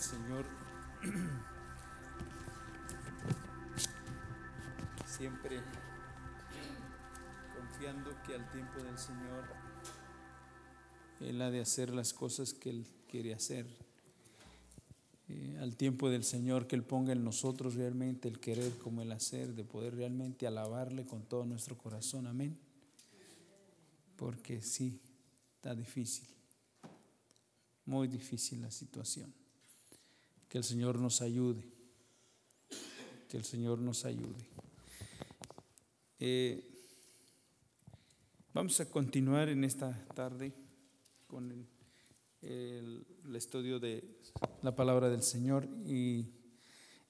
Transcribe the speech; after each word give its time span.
Señor. 0.00 0.46
Siempre 5.06 5.60
confiando 7.54 8.10
que 8.26 8.34
al 8.34 8.50
tiempo 8.50 8.82
del 8.82 8.98
Señor 8.98 9.44
Él 11.20 11.40
ha 11.42 11.50
de 11.50 11.60
hacer 11.60 11.90
las 11.90 12.14
cosas 12.14 12.54
que 12.54 12.70
Él 12.70 12.86
quiere 13.08 13.34
hacer. 13.34 13.66
Eh, 15.28 15.58
al 15.60 15.76
tiempo 15.76 16.08
del 16.08 16.24
Señor 16.24 16.66
que 16.66 16.76
Él 16.76 16.82
ponga 16.82 17.12
en 17.12 17.22
nosotros 17.22 17.74
realmente 17.74 18.28
el 18.28 18.40
querer 18.40 18.78
como 18.78 19.02
el 19.02 19.12
hacer, 19.12 19.54
de 19.54 19.64
poder 19.64 19.96
realmente 19.96 20.46
alabarle 20.46 21.04
con 21.04 21.24
todo 21.24 21.44
nuestro 21.44 21.76
corazón. 21.76 22.26
Amén. 22.26 22.58
Porque 24.16 24.62
sí, 24.62 24.98
está 25.56 25.74
difícil. 25.74 26.26
Muy 27.84 28.08
difícil 28.08 28.62
la 28.62 28.70
situación. 28.70 29.39
Que 30.50 30.58
el 30.58 30.64
Señor 30.64 30.98
nos 30.98 31.22
ayude. 31.22 31.64
Que 33.28 33.36
el 33.36 33.44
Señor 33.44 33.78
nos 33.78 34.04
ayude. 34.04 34.48
Eh, 36.18 36.68
vamos 38.52 38.80
a 38.80 38.90
continuar 38.90 39.48
en 39.48 39.62
esta 39.62 40.04
tarde 40.12 40.52
con 41.28 41.52
el, 42.42 43.06
estudio 43.36 43.78
de 43.78 44.18
la 44.62 44.74
palabra 44.74 45.08
del 45.08 45.22
Señor 45.22 45.68
y 45.86 46.26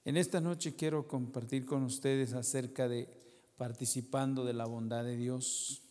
en 0.05 0.17
esta 0.17 0.39
noche 0.39 0.75
quiero 0.75 1.07
compartir 1.07 1.65
con 1.65 1.81
ustedes 1.83 2.33
acerca 2.33 2.87
de 2.87 3.09
participando 3.57 4.45
de 4.45 4.53
la 4.53 4.65
bondad 4.65 5.03
de 5.03 5.17
Dios, 5.17 5.81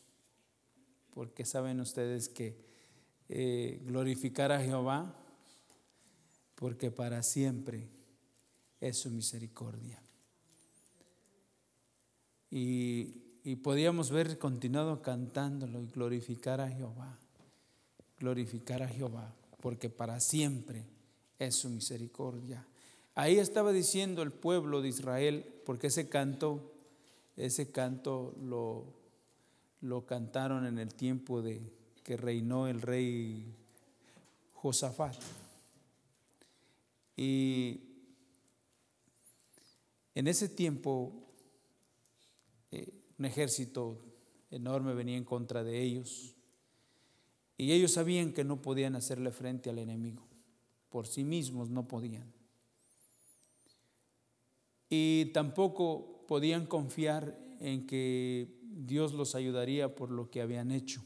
porque 1.12 1.44
saben 1.44 1.80
ustedes 1.80 2.28
que 2.28 2.64
eh, 3.28 3.82
glorificar 3.84 4.52
a 4.52 4.62
Jehová, 4.62 5.16
porque 6.60 6.90
para 6.90 7.22
siempre 7.22 7.88
es 8.80 8.98
su 8.98 9.10
misericordia. 9.10 10.00
Y, 12.50 13.14
y 13.42 13.56
podíamos 13.56 14.10
ver 14.10 14.38
continuado 14.38 15.00
cantándolo 15.00 15.82
y 15.82 15.86
glorificar 15.86 16.60
a 16.60 16.68
Jehová, 16.68 17.18
glorificar 18.18 18.82
a 18.82 18.88
Jehová, 18.88 19.34
porque 19.62 19.88
para 19.88 20.20
siempre 20.20 20.84
es 21.38 21.56
su 21.56 21.70
misericordia. 21.70 22.66
Ahí 23.14 23.38
estaba 23.38 23.72
diciendo 23.72 24.22
el 24.22 24.30
pueblo 24.30 24.82
de 24.82 24.88
Israel, 24.88 25.46
porque 25.64 25.86
ese 25.86 26.10
canto, 26.10 26.72
ese 27.36 27.72
canto 27.72 28.34
lo, 28.42 28.84
lo 29.80 30.04
cantaron 30.04 30.66
en 30.66 30.78
el 30.78 30.94
tiempo 30.94 31.40
de 31.40 31.62
que 32.04 32.18
reinó 32.18 32.66
el 32.66 32.82
rey 32.82 33.46
Josafat. 34.52 35.16
Y 37.20 37.82
en 40.14 40.26
ese 40.26 40.48
tiempo 40.48 41.12
eh, 42.70 42.94
un 43.18 43.26
ejército 43.26 43.98
enorme 44.50 44.94
venía 44.94 45.18
en 45.18 45.24
contra 45.24 45.62
de 45.62 45.82
ellos 45.82 46.34
y 47.58 47.72
ellos 47.72 47.92
sabían 47.92 48.32
que 48.32 48.42
no 48.42 48.62
podían 48.62 48.96
hacerle 48.96 49.32
frente 49.32 49.68
al 49.68 49.78
enemigo, 49.78 50.26
por 50.88 51.06
sí 51.06 51.22
mismos 51.22 51.68
no 51.68 51.86
podían. 51.86 52.32
Y 54.88 55.26
tampoco 55.34 56.24
podían 56.26 56.64
confiar 56.64 57.38
en 57.60 57.86
que 57.86 58.48
Dios 58.62 59.12
los 59.12 59.34
ayudaría 59.34 59.94
por 59.94 60.10
lo 60.10 60.30
que 60.30 60.40
habían 60.40 60.70
hecho, 60.70 61.04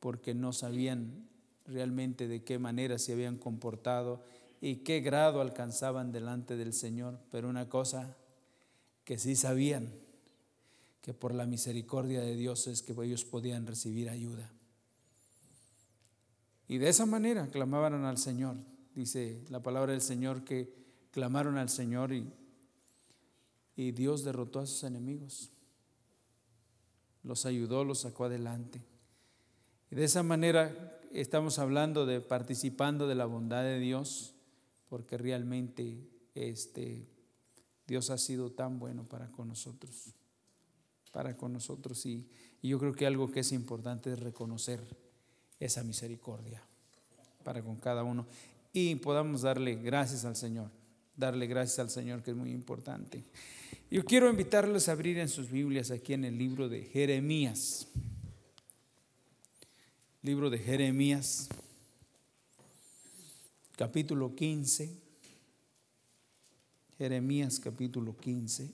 porque 0.00 0.34
no 0.34 0.52
sabían 0.52 1.28
realmente 1.66 2.26
de 2.26 2.42
qué 2.42 2.58
manera 2.58 2.98
se 2.98 3.12
habían 3.12 3.38
comportado 3.38 4.24
y 4.60 4.76
qué 4.76 5.00
grado 5.00 5.40
alcanzaban 5.40 6.12
delante 6.12 6.56
del 6.56 6.72
Señor. 6.72 7.18
Pero 7.30 7.48
una 7.48 7.68
cosa 7.68 8.16
que 9.04 9.18
sí 9.18 9.36
sabían, 9.36 9.92
que 11.02 11.14
por 11.14 11.34
la 11.34 11.46
misericordia 11.46 12.20
de 12.20 12.34
Dios 12.34 12.66
es 12.66 12.82
que 12.82 12.92
ellos 13.04 13.24
podían 13.24 13.66
recibir 13.66 14.08
ayuda. 14.08 14.50
Y 16.68 16.78
de 16.78 16.88
esa 16.88 17.06
manera 17.06 17.48
clamaban 17.48 18.04
al 18.04 18.18
Señor. 18.18 18.56
Dice 18.94 19.44
la 19.50 19.60
palabra 19.60 19.92
del 19.92 20.00
Señor 20.00 20.42
que 20.42 20.74
clamaron 21.12 21.58
al 21.58 21.68
Señor 21.68 22.12
y, 22.12 22.32
y 23.76 23.92
Dios 23.92 24.24
derrotó 24.24 24.60
a 24.60 24.66
sus 24.66 24.82
enemigos. 24.82 25.50
Los 27.22 27.46
ayudó, 27.46 27.84
los 27.84 28.00
sacó 28.00 28.24
adelante. 28.24 28.82
Y 29.90 29.96
de 29.96 30.04
esa 30.04 30.22
manera 30.22 30.98
estamos 31.12 31.58
hablando 31.58 32.06
de 32.06 32.20
participando 32.20 33.06
de 33.06 33.14
la 33.14 33.26
bondad 33.26 33.62
de 33.62 33.78
Dios, 33.78 34.34
porque 34.88 35.18
realmente 35.18 36.08
este, 36.34 37.06
Dios 37.86 38.10
ha 38.10 38.18
sido 38.18 38.52
tan 38.52 38.78
bueno 38.78 39.04
para 39.04 39.30
con 39.32 39.48
nosotros, 39.48 40.14
para 41.12 41.36
con 41.36 41.52
nosotros. 41.52 42.04
Y, 42.06 42.28
y 42.62 42.68
yo 42.68 42.78
creo 42.78 42.92
que 42.92 43.06
algo 43.06 43.30
que 43.30 43.40
es 43.40 43.52
importante 43.52 44.12
es 44.12 44.20
reconocer 44.20 44.80
esa 45.58 45.82
misericordia 45.82 46.62
para 47.42 47.62
con 47.62 47.76
cada 47.76 48.02
uno 48.02 48.26
y 48.72 48.94
podamos 48.96 49.42
darle 49.42 49.76
gracias 49.76 50.24
al 50.26 50.36
Señor, 50.36 50.70
darle 51.16 51.46
gracias 51.46 51.78
al 51.78 51.88
Señor 51.90 52.22
que 52.22 52.32
es 52.32 52.36
muy 52.36 52.50
importante. 52.50 53.24
Yo 53.90 54.04
quiero 54.04 54.28
invitarles 54.28 54.88
a 54.88 54.92
abrir 54.92 55.18
en 55.18 55.28
sus 55.28 55.50
Biblias 55.50 55.90
aquí 55.90 56.12
en 56.12 56.24
el 56.24 56.36
libro 56.36 56.68
de 56.68 56.82
Jeremías. 56.82 57.88
Libro 60.22 60.50
de 60.50 60.58
Jeremías, 60.58 61.48
capítulo 63.76 64.34
15. 64.34 64.90
Jeremías 66.96 67.60
capítulo 67.60 68.16
15. 68.16 68.70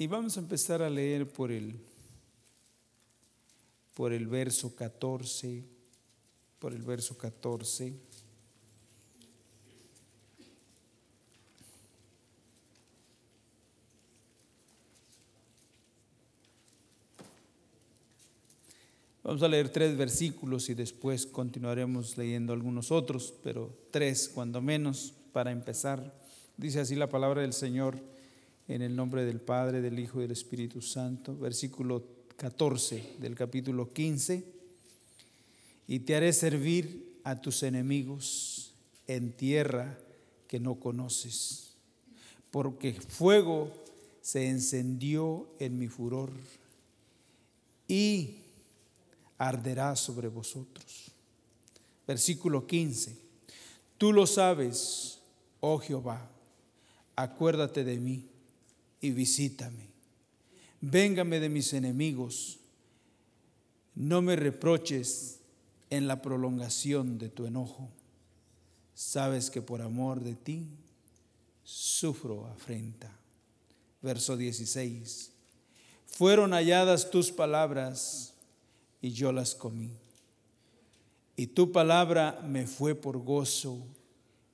Y 0.00 0.06
vamos 0.06 0.36
a 0.36 0.40
empezar 0.40 0.82
a 0.82 0.90
leer 0.90 1.28
por 1.32 1.50
el, 1.50 1.80
por 3.94 4.12
el 4.12 4.26
verso 4.26 4.74
14, 4.74 5.64
por 6.58 6.72
el 6.72 6.82
verso 6.82 7.16
14. 7.16 7.94
Vamos 19.38 19.50
a 19.50 19.52
leer 19.52 19.68
tres 19.68 19.96
versículos 19.96 20.68
y 20.68 20.74
después 20.74 21.24
continuaremos 21.24 22.18
leyendo 22.18 22.52
algunos 22.52 22.90
otros, 22.90 23.32
pero 23.44 23.72
tres 23.92 24.28
cuando 24.28 24.60
menos 24.60 25.14
para 25.32 25.52
empezar. 25.52 26.12
Dice 26.56 26.80
así 26.80 26.96
la 26.96 27.08
palabra 27.08 27.42
del 27.42 27.52
Señor 27.52 28.00
en 28.66 28.82
el 28.82 28.96
nombre 28.96 29.24
del 29.24 29.40
Padre, 29.40 29.80
del 29.80 30.00
Hijo 30.00 30.18
y 30.18 30.22
del 30.22 30.32
Espíritu 30.32 30.82
Santo. 30.82 31.38
Versículo 31.38 32.02
14 32.36 33.14
del 33.20 33.36
capítulo 33.36 33.92
15. 33.92 34.42
Y 35.86 36.00
te 36.00 36.16
haré 36.16 36.32
servir 36.32 37.20
a 37.22 37.40
tus 37.40 37.62
enemigos 37.62 38.74
en 39.06 39.30
tierra 39.30 40.00
que 40.48 40.58
no 40.58 40.80
conoces, 40.80 41.74
porque 42.50 42.92
fuego 42.94 43.72
se 44.20 44.48
encendió 44.48 45.48
en 45.60 45.78
mi 45.78 45.86
furor 45.86 46.32
y 47.86 48.47
arderá 49.38 49.96
sobre 49.96 50.28
vosotros. 50.28 51.12
Versículo 52.06 52.66
15. 52.66 53.16
Tú 53.96 54.12
lo 54.12 54.26
sabes, 54.26 55.20
oh 55.60 55.78
Jehová, 55.78 56.28
acuérdate 57.16 57.84
de 57.84 57.98
mí 57.98 58.26
y 59.00 59.10
visítame. 59.10 59.88
Véngame 60.80 61.40
de 61.40 61.48
mis 61.48 61.72
enemigos. 61.72 62.58
No 63.94 64.22
me 64.22 64.36
reproches 64.36 65.40
en 65.90 66.06
la 66.06 66.22
prolongación 66.22 67.18
de 67.18 67.28
tu 67.28 67.46
enojo. 67.46 67.88
Sabes 68.94 69.50
que 69.50 69.62
por 69.62 69.82
amor 69.82 70.20
de 70.20 70.34
ti 70.34 70.68
sufro 71.64 72.46
afrenta. 72.46 73.10
Verso 74.00 74.36
16. 74.36 75.32
Fueron 76.06 76.52
halladas 76.52 77.10
tus 77.10 77.30
palabras 77.30 78.34
y 79.00 79.10
yo 79.10 79.32
las 79.32 79.54
comí. 79.54 79.96
Y 81.36 81.48
tu 81.48 81.70
palabra 81.72 82.40
me 82.44 82.66
fue 82.66 82.94
por 82.94 83.18
gozo 83.18 83.86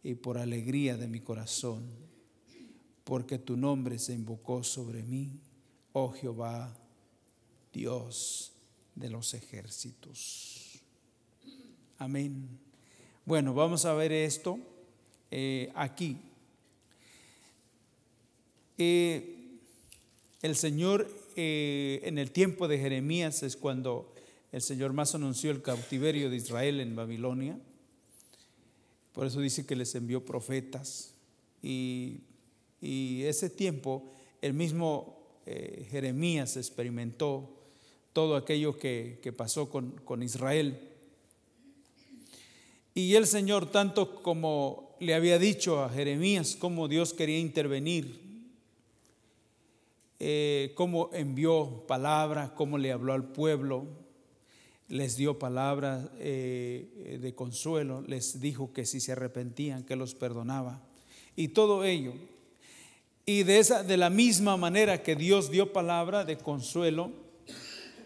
y 0.02 0.14
por 0.14 0.38
alegría 0.38 0.96
de 0.96 1.08
mi 1.08 1.20
corazón 1.20 2.04
porque 3.04 3.38
tu 3.38 3.56
nombre 3.56 3.98
se 3.98 4.14
invocó 4.14 4.64
sobre 4.64 5.02
mí, 5.02 5.30
oh 5.92 6.10
Jehová, 6.10 6.74
Dios 7.72 8.52
de 8.94 9.10
los 9.10 9.34
ejércitos. 9.34 10.80
Amén. 11.98 12.48
Bueno, 13.26 13.54
vamos 13.54 13.84
a 13.84 13.92
ver 13.94 14.10
esto 14.10 14.58
eh, 15.30 15.70
aquí. 15.74 16.18
Eh, 18.78 19.58
el 20.40 20.56
Señor 20.56 21.08
eh, 21.36 22.00
en 22.04 22.18
el 22.18 22.30
tiempo 22.30 22.68
de 22.68 22.78
Jeremías 22.78 23.42
es 23.42 23.56
cuando 23.56 24.13
el 24.54 24.62
Señor 24.62 24.92
más 24.92 25.16
anunció 25.16 25.50
el 25.50 25.62
cautiverio 25.62 26.30
de 26.30 26.36
Israel 26.36 26.78
en 26.78 26.94
Babilonia. 26.94 27.58
Por 29.12 29.26
eso 29.26 29.40
dice 29.40 29.66
que 29.66 29.74
les 29.74 29.92
envió 29.96 30.24
profetas. 30.24 31.12
Y, 31.60 32.20
ese 32.80 33.50
tiempo 33.50 34.12
el 34.40 34.52
mismo 34.52 35.40
eh, 35.44 35.88
Jeremías 35.90 36.56
experimentó 36.56 37.50
todo 38.12 38.36
aquello 38.36 38.78
que, 38.78 39.34
pasó 39.36 39.68
con, 39.70 39.90
con 40.04 40.22
Israel. 40.22 40.78
Y 42.94 43.16
el 43.16 43.26
Señor, 43.26 43.72
tanto 43.72 44.22
como 44.22 44.94
le 45.00 45.14
había 45.14 45.40
dicho 45.40 45.82
a 45.82 45.88
Jeremías, 45.88 46.54
como 46.54 46.86
Dios 46.86 47.12
quería 47.12 47.40
intervenir, 47.40 48.20
eh, 50.20 50.70
cómo 50.76 51.10
envió 51.12 51.84
palabra, 51.88 52.54
cómo 52.54 52.78
le 52.78 52.92
habló 52.92 53.14
al 53.14 53.24
pueblo, 53.24 54.03
les 54.88 55.16
dio 55.16 55.38
palabra 55.38 56.10
eh, 56.18 57.18
de 57.20 57.34
consuelo, 57.34 58.02
les 58.02 58.40
dijo 58.40 58.72
que 58.72 58.84
si 58.84 59.00
se 59.00 59.12
arrepentían, 59.12 59.84
que 59.84 59.96
los 59.96 60.14
perdonaba. 60.14 60.82
Y 61.36 61.48
todo 61.48 61.84
ello. 61.84 62.12
Y 63.26 63.42
de, 63.42 63.58
esa, 63.58 63.82
de 63.82 63.96
la 63.96 64.10
misma 64.10 64.56
manera 64.56 65.02
que 65.02 65.16
Dios 65.16 65.50
dio 65.50 65.72
palabra 65.72 66.24
de 66.24 66.36
consuelo 66.36 67.10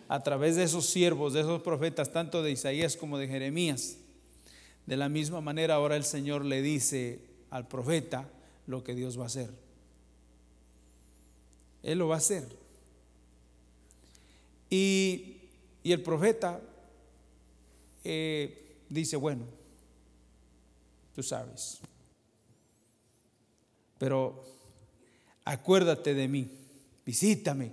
a 0.09 0.23
través 0.23 0.57
de 0.57 0.63
esos 0.63 0.87
siervos, 0.87 1.33
de 1.33 1.41
esos 1.41 1.63
profetas, 1.63 2.13
tanto 2.13 2.43
de 2.43 2.53
Isaías 2.53 2.97
como 2.97 3.19
de 3.19 3.29
Jeremías, 3.29 3.99
de 4.87 4.97
la 4.97 5.09
misma 5.09 5.41
manera 5.41 5.75
ahora 5.75 5.97
el 5.97 6.05
Señor 6.05 6.45
le 6.45 6.63
dice 6.63 7.21
al 7.51 7.69
profeta 7.69 8.31
lo 8.67 8.85
que 8.85 8.95
Dios 8.95 9.19
va 9.19 9.25
a 9.25 9.27
hacer. 9.27 9.51
Él 11.83 11.99
lo 11.99 12.09
va 12.09 12.17
a 12.17 12.19
hacer. 12.19 12.49
Y, 14.71 15.35
el 15.85 16.03
profeta 16.03 16.61
eh, 18.11 18.65
dice, 18.89 19.17
bueno, 19.17 19.45
tú 21.15 21.23
sabes, 21.23 21.79
pero 23.99 24.43
acuérdate 25.45 26.15
de 26.15 26.27
mí, 26.27 26.49
visítame. 27.05 27.73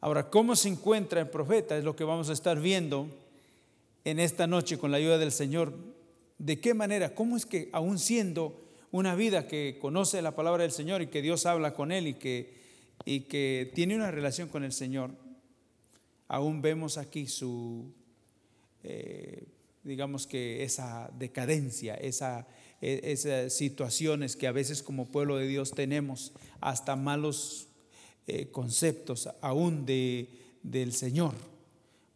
Ahora, 0.00 0.30
¿cómo 0.30 0.54
se 0.54 0.68
encuentra 0.68 1.20
el 1.20 1.28
profeta? 1.30 1.76
Es 1.76 1.82
lo 1.82 1.96
que 1.96 2.04
vamos 2.04 2.30
a 2.30 2.32
estar 2.32 2.60
viendo 2.60 3.08
en 4.04 4.20
esta 4.20 4.46
noche 4.46 4.78
con 4.78 4.92
la 4.92 4.98
ayuda 4.98 5.18
del 5.18 5.32
Señor. 5.32 5.72
¿De 6.38 6.60
qué 6.60 6.72
manera? 6.72 7.12
¿Cómo 7.12 7.36
es 7.36 7.44
que 7.44 7.68
aún 7.72 7.98
siendo 7.98 8.60
una 8.92 9.16
vida 9.16 9.48
que 9.48 9.78
conoce 9.80 10.22
la 10.22 10.36
palabra 10.36 10.62
del 10.62 10.70
Señor 10.70 11.02
y 11.02 11.08
que 11.08 11.22
Dios 11.22 11.44
habla 11.44 11.74
con 11.74 11.90
él 11.90 12.06
y 12.06 12.14
que, 12.14 12.54
y 13.04 13.22
que 13.22 13.72
tiene 13.74 13.96
una 13.96 14.12
relación 14.12 14.48
con 14.48 14.62
el 14.62 14.72
Señor, 14.72 15.10
aún 16.28 16.62
vemos 16.62 16.98
aquí 16.98 17.26
su, 17.26 17.92
eh, 18.86 19.48
digamos 19.82 20.26
que 20.26 20.62
esa 20.62 21.10
decadencia, 21.18 21.94
esa, 21.94 22.46
e, 22.80 23.00
esas 23.04 23.52
situaciones 23.52 24.36
que 24.36 24.46
a 24.46 24.52
veces 24.52 24.82
como 24.82 25.06
pueblo 25.06 25.36
de 25.36 25.48
Dios 25.48 25.72
tenemos, 25.72 26.32
hasta 26.60 26.96
malos 26.96 27.68
eh, 28.26 28.50
conceptos 28.50 29.28
aún 29.40 29.86
de, 29.86 30.28
del 30.62 30.92
Señor. 30.92 31.34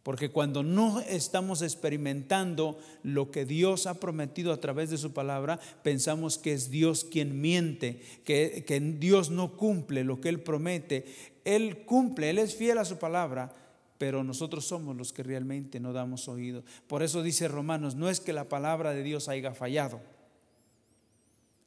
Porque 0.03 0.29
cuando 0.29 0.63
no 0.63 0.99
estamos 1.01 1.61
experimentando 1.61 2.79
lo 3.03 3.29
que 3.29 3.45
Dios 3.45 3.85
ha 3.85 3.99
prometido 3.99 4.51
a 4.51 4.59
través 4.59 4.89
de 4.89 4.97
su 4.97 5.13
palabra, 5.13 5.59
pensamos 5.83 6.39
que 6.39 6.53
es 6.53 6.71
Dios 6.71 7.03
quien 7.03 7.39
miente, 7.39 8.01
que, 8.25 8.63
que 8.65 8.79
Dios 8.79 9.29
no 9.29 9.55
cumple 9.57 10.03
lo 10.03 10.19
que 10.19 10.29
Él 10.29 10.39
promete. 10.39 11.05
Él 11.45 11.85
cumple, 11.85 12.31
Él 12.31 12.39
es 12.39 12.55
fiel 12.55 12.79
a 12.79 12.85
su 12.85 12.97
palabra, 12.97 13.53
pero 14.01 14.23
nosotros 14.23 14.65
somos 14.65 14.97
los 14.97 15.13
que 15.13 15.21
realmente 15.21 15.79
no 15.79 15.93
damos 15.93 16.27
oído. 16.27 16.63
Por 16.87 17.03
eso 17.03 17.21
dice 17.21 17.47
Romanos, 17.47 17.93
no 17.93 18.09
es 18.09 18.19
que 18.19 18.33
la 18.33 18.49
palabra 18.49 18.95
de 18.95 19.03
Dios 19.03 19.27
haya 19.27 19.53
fallado 19.53 20.01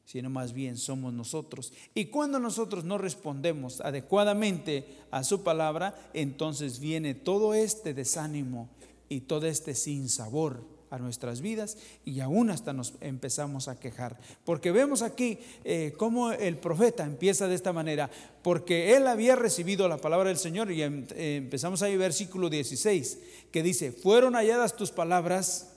sino 0.05 0.31
más 0.31 0.53
bien 0.53 0.77
somos 0.77 1.13
nosotros. 1.13 1.73
Y 1.95 2.07
cuando 2.07 2.41
nosotros 2.41 2.85
no 2.85 2.99
respondemos 2.99 3.81
adecuadamente 3.81 4.85
a 5.13 5.23
su 5.23 5.45
palabra, 5.45 6.11
entonces 6.13 6.81
viene 6.81 7.15
todo 7.15 7.55
este 7.55 7.95
desánimo 7.95 8.69
y 9.09 9.21
todo 9.21 9.47
este 9.47 9.75
sinsabor 9.75 10.74
a 10.95 10.99
nuestras 10.99 11.41
vidas 11.41 11.77
y 12.05 12.21
aún 12.21 12.51
hasta 12.51 12.73
nos 12.73 12.95
empezamos 13.01 13.69
a 13.69 13.79
quejar. 13.79 14.19
Porque 14.45 14.71
vemos 14.71 15.03
aquí 15.03 15.39
eh, 15.65 15.93
cómo 15.97 16.33
el 16.33 16.59
profeta 16.59 17.05
empieza 17.05 17.49
de 17.49 17.55
esta 17.55 17.73
manera, 17.73 18.11
porque 18.43 18.97
él 18.97 19.07
había 19.07 19.37
recibido 19.37 19.89
la 19.89 19.99
palabra 19.99 20.29
del 20.29 20.39
Señor 20.39 20.71
y 20.71 20.83
em, 20.83 21.07
eh, 21.17 21.37
empezamos 21.37 21.83
ahí 21.83 21.97
versículo 21.97 22.49
16, 22.49 23.19
que 23.51 23.63
dice, 23.63 23.93
fueron 23.93 24.35
halladas 24.35 24.77
tus 24.77 24.91
palabras 24.91 25.73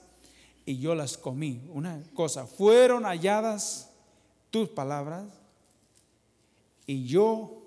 y 0.64 0.78
yo 0.78 0.94
las 0.94 1.16
comí. 1.16 1.62
Una 1.72 2.02
cosa, 2.14 2.46
fueron 2.46 3.04
halladas 3.04 3.90
tus 4.50 4.68
palabras 4.68 5.24
y 6.86 7.06
yo 7.06 7.58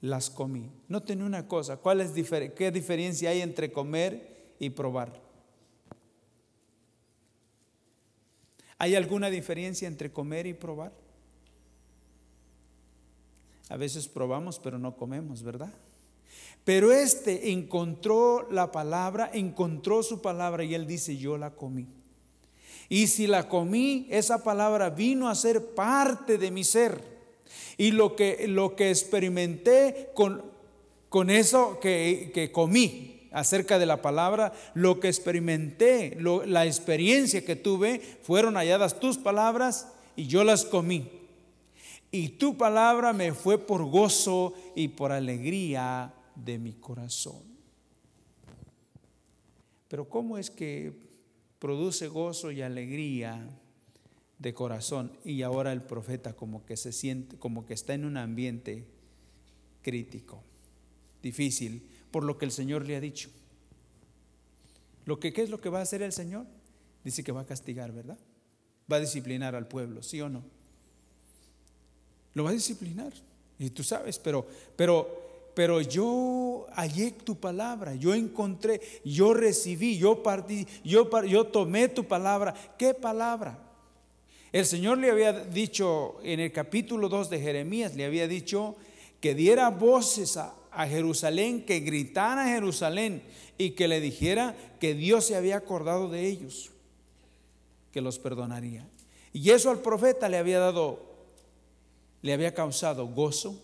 las 0.00 0.30
comí. 0.30 0.70
Noten 0.88 1.22
una 1.22 1.46
cosa, 1.46 1.76
¿cuál 1.76 2.00
es 2.00 2.12
¿qué 2.54 2.70
diferencia 2.70 3.30
hay 3.30 3.40
entre 3.40 3.72
comer 3.72 4.54
y 4.58 4.70
probar? 4.70 5.21
¿Hay 8.82 8.96
alguna 8.96 9.30
diferencia 9.30 9.86
entre 9.86 10.10
comer 10.10 10.44
y 10.48 10.54
probar? 10.54 10.90
A 13.68 13.76
veces 13.76 14.08
probamos 14.08 14.58
pero 14.58 14.76
no 14.76 14.96
comemos, 14.96 15.44
¿verdad? 15.44 15.72
Pero 16.64 16.90
este 16.90 17.52
encontró 17.52 18.50
la 18.50 18.72
palabra, 18.72 19.30
encontró 19.32 20.02
su 20.02 20.20
palabra 20.20 20.64
y 20.64 20.74
él 20.74 20.88
dice, 20.88 21.16
yo 21.16 21.38
la 21.38 21.52
comí. 21.52 21.86
Y 22.88 23.06
si 23.06 23.28
la 23.28 23.48
comí, 23.48 24.08
esa 24.10 24.42
palabra 24.42 24.90
vino 24.90 25.28
a 25.28 25.36
ser 25.36 25.76
parte 25.76 26.36
de 26.36 26.50
mi 26.50 26.64
ser. 26.64 27.04
Y 27.78 27.92
lo 27.92 28.16
que, 28.16 28.48
lo 28.48 28.74
que 28.74 28.90
experimenté 28.90 30.10
con, 30.12 30.42
con 31.08 31.30
eso 31.30 31.78
que, 31.78 32.32
que 32.34 32.50
comí 32.50 33.11
acerca 33.32 33.78
de 33.78 33.86
la 33.86 34.02
palabra, 34.02 34.52
lo 34.74 35.00
que 35.00 35.08
experimenté, 35.08 36.16
la 36.20 36.66
experiencia 36.66 37.44
que 37.44 37.56
tuve, 37.56 38.00
fueron 38.22 38.54
halladas 38.54 39.00
tus 39.00 39.18
palabras 39.18 39.88
y 40.16 40.26
yo 40.26 40.44
las 40.44 40.64
comí. 40.64 41.08
Y 42.10 42.30
tu 42.30 42.56
palabra 42.56 43.12
me 43.12 43.32
fue 43.32 43.58
por 43.58 43.84
gozo 43.84 44.54
y 44.74 44.88
por 44.88 45.12
alegría 45.12 46.12
de 46.34 46.58
mi 46.58 46.74
corazón. 46.74 47.42
Pero 49.88 50.08
¿cómo 50.08 50.38
es 50.38 50.50
que 50.50 50.92
produce 51.58 52.08
gozo 52.08 52.50
y 52.50 52.60
alegría 52.60 53.48
de 54.42 54.52
corazón. 54.52 55.12
Y 55.24 55.42
ahora 55.42 55.72
el 55.72 55.80
profeta 55.80 56.34
como 56.34 56.66
que 56.66 56.76
se 56.76 56.92
siente, 56.92 57.36
como 57.38 57.64
que 57.64 57.74
está 57.74 57.94
en 57.94 58.04
un 58.04 58.16
ambiente 58.16 58.84
crítico, 59.80 60.42
difícil, 61.22 61.88
por 62.12 62.22
lo 62.22 62.38
que 62.38 62.44
el 62.44 62.52
Señor 62.52 62.86
le 62.86 62.94
ha 62.94 63.00
dicho. 63.00 63.30
Lo 65.04 65.18
que, 65.18 65.32
¿Qué 65.32 65.42
es 65.42 65.50
lo 65.50 65.60
que 65.60 65.68
va 65.68 65.80
a 65.80 65.82
hacer 65.82 66.02
el 66.02 66.12
Señor? 66.12 66.46
Dice 67.02 67.24
que 67.24 67.32
va 67.32 67.40
a 67.40 67.46
castigar, 67.46 67.90
¿verdad? 67.90 68.18
Va 68.90 68.96
a 68.96 69.00
disciplinar 69.00 69.56
al 69.56 69.66
pueblo, 69.66 70.02
¿sí 70.04 70.20
o 70.20 70.28
no? 70.28 70.44
Lo 72.34 72.44
va 72.44 72.50
a 72.50 72.52
disciplinar. 72.52 73.12
Y 73.58 73.70
tú 73.70 73.82
sabes, 73.82 74.20
pero, 74.20 74.46
pero 74.76 75.22
pero 75.54 75.80
yo 75.80 76.66
hallé 76.74 77.10
tu 77.10 77.36
palabra, 77.36 77.94
yo 77.94 78.14
encontré, 78.14 78.80
yo 79.04 79.34
recibí, 79.34 79.98
yo 79.98 80.22
partí, 80.22 80.66
yo, 80.82 81.08
yo 81.26 81.44
tomé 81.46 81.88
tu 81.88 82.04
palabra. 82.04 82.54
¿Qué 82.78 82.94
palabra? 82.94 83.58
El 84.50 84.64
Señor 84.64 84.98
le 84.98 85.10
había 85.10 85.32
dicho 85.32 86.16
en 86.22 86.40
el 86.40 86.52
capítulo 86.52 87.08
2 87.08 87.30
de 87.30 87.40
Jeremías, 87.40 87.94
le 87.94 88.04
había 88.04 88.26
dicho 88.28 88.76
que 89.20 89.34
diera 89.34 89.68
voces 89.70 90.36
a, 90.36 90.54
a 90.72 90.86
Jerusalén, 90.86 91.64
que 91.64 91.80
gritara 91.80 92.44
a 92.44 92.48
Jerusalén 92.48 93.22
y 93.58 93.70
que 93.70 93.88
le 93.88 94.00
dijera 94.00 94.56
que 94.80 94.94
Dios 94.94 95.26
se 95.26 95.36
había 95.36 95.56
acordado 95.56 96.08
de 96.08 96.26
ellos, 96.26 96.70
que 97.92 98.00
los 98.00 98.18
perdonaría. 98.18 98.86
Y 99.32 99.50
eso 99.50 99.70
al 99.70 99.80
profeta 99.80 100.28
le 100.28 100.38
había 100.38 100.58
dado, 100.58 101.00
le 102.22 102.32
había 102.32 102.54
causado 102.54 103.06
gozo, 103.06 103.58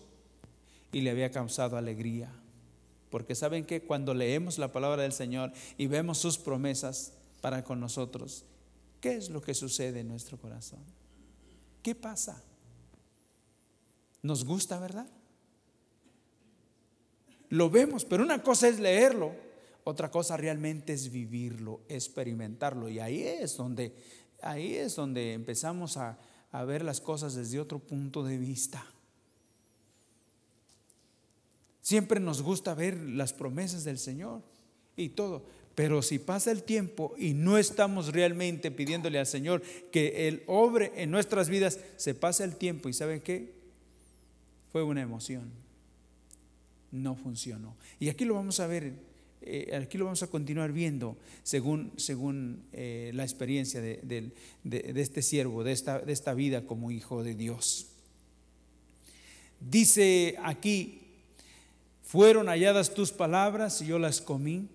y 0.91 1.01
le 1.01 1.11
había 1.11 1.31
causado 1.31 1.77
alegría. 1.77 2.31
Porque 3.09 3.35
saben 3.35 3.65
que 3.65 3.81
cuando 3.81 4.13
leemos 4.13 4.57
la 4.57 4.71
palabra 4.71 5.03
del 5.03 5.13
Señor 5.13 5.51
y 5.77 5.87
vemos 5.87 6.17
sus 6.19 6.37
promesas 6.37 7.13
para 7.41 7.63
con 7.63 7.79
nosotros, 7.79 8.45
¿qué 9.01 9.15
es 9.15 9.29
lo 9.29 9.41
que 9.41 9.53
sucede 9.53 10.01
en 10.01 10.07
nuestro 10.07 10.37
corazón? 10.37 10.79
¿Qué 11.81 11.95
pasa? 11.95 12.43
Nos 14.21 14.45
gusta, 14.45 14.79
¿verdad? 14.79 15.07
Lo 17.49 17.69
vemos, 17.69 18.05
pero 18.05 18.23
una 18.23 18.43
cosa 18.43 18.67
es 18.67 18.79
leerlo, 18.79 19.33
otra 19.83 20.11
cosa 20.11 20.37
realmente 20.37 20.93
es 20.93 21.11
vivirlo, 21.11 21.81
experimentarlo. 21.89 22.89
Y 22.89 22.99
ahí 22.99 23.23
es 23.23 23.57
donde, 23.57 23.93
ahí 24.41 24.75
es 24.75 24.95
donde 24.95 25.33
empezamos 25.33 25.97
a, 25.97 26.19
a 26.51 26.63
ver 26.63 26.83
las 26.83 27.01
cosas 27.01 27.35
desde 27.35 27.59
otro 27.59 27.79
punto 27.79 28.23
de 28.23 28.37
vista. 28.37 28.85
Siempre 31.81 32.19
nos 32.19 32.43
gusta 32.43 32.75
ver 32.75 32.97
las 32.97 33.33
promesas 33.33 33.83
del 33.83 33.97
Señor 33.97 34.43
y 34.95 35.09
todo. 35.09 35.43
Pero 35.73 36.01
si 36.01 36.19
pasa 36.19 36.51
el 36.51 36.63
tiempo 36.63 37.15
y 37.17 37.33
no 37.33 37.57
estamos 37.57 38.13
realmente 38.13 38.69
pidiéndole 38.69 39.17
al 39.17 39.25
Señor 39.25 39.61
que 39.91 40.27
Él 40.27 40.43
obre 40.45 40.91
en 40.97 41.09
nuestras 41.09 41.49
vidas, 41.49 41.79
se 41.95 42.13
pasa 42.13 42.43
el 42.43 42.57
tiempo 42.57 42.89
y 42.89 42.93
¿saben 42.93 43.21
qué? 43.21 43.53
Fue 44.71 44.83
una 44.83 45.01
emoción. 45.01 45.49
No 46.91 47.15
funcionó. 47.15 47.75
Y 47.99 48.09
aquí 48.09 48.25
lo 48.25 48.33
vamos 48.33 48.59
a 48.59 48.67
ver, 48.67 48.93
eh, 49.41 49.75
aquí 49.81 49.97
lo 49.97 50.05
vamos 50.05 50.23
a 50.23 50.27
continuar 50.27 50.71
viendo 50.71 51.17
según, 51.43 51.91
según 51.97 52.63
eh, 52.71 53.11
la 53.13 53.23
experiencia 53.23 53.81
de, 53.81 54.31
este 54.95 55.21
siervo, 55.21 55.63
de 55.63 55.71
esta, 55.71 55.99
de 55.99 56.13
esta 56.13 56.33
vida 56.33 56.65
como 56.65 56.91
hijo 56.91 57.23
de 57.23 57.35
Dios. 57.35 57.87
Dice 59.59 60.35
aquí, 60.43 61.01
fueron 62.03 62.47
halladas 62.47 62.93
tus 62.93 63.11
palabras 63.11 63.81
y 63.81 63.87
yo 63.87 63.99
las 63.99 64.21
comí 64.21 64.67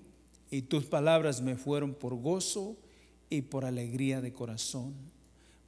y 0.50 0.62
tus 0.62 0.84
palabras 0.84 1.40
me 1.40 1.56
fueron 1.56 1.94
por 1.94 2.14
gozo 2.14 2.76
y 3.28 3.42
por 3.42 3.64
alegría 3.64 4.20
de 4.20 4.32
corazón, 4.32 4.94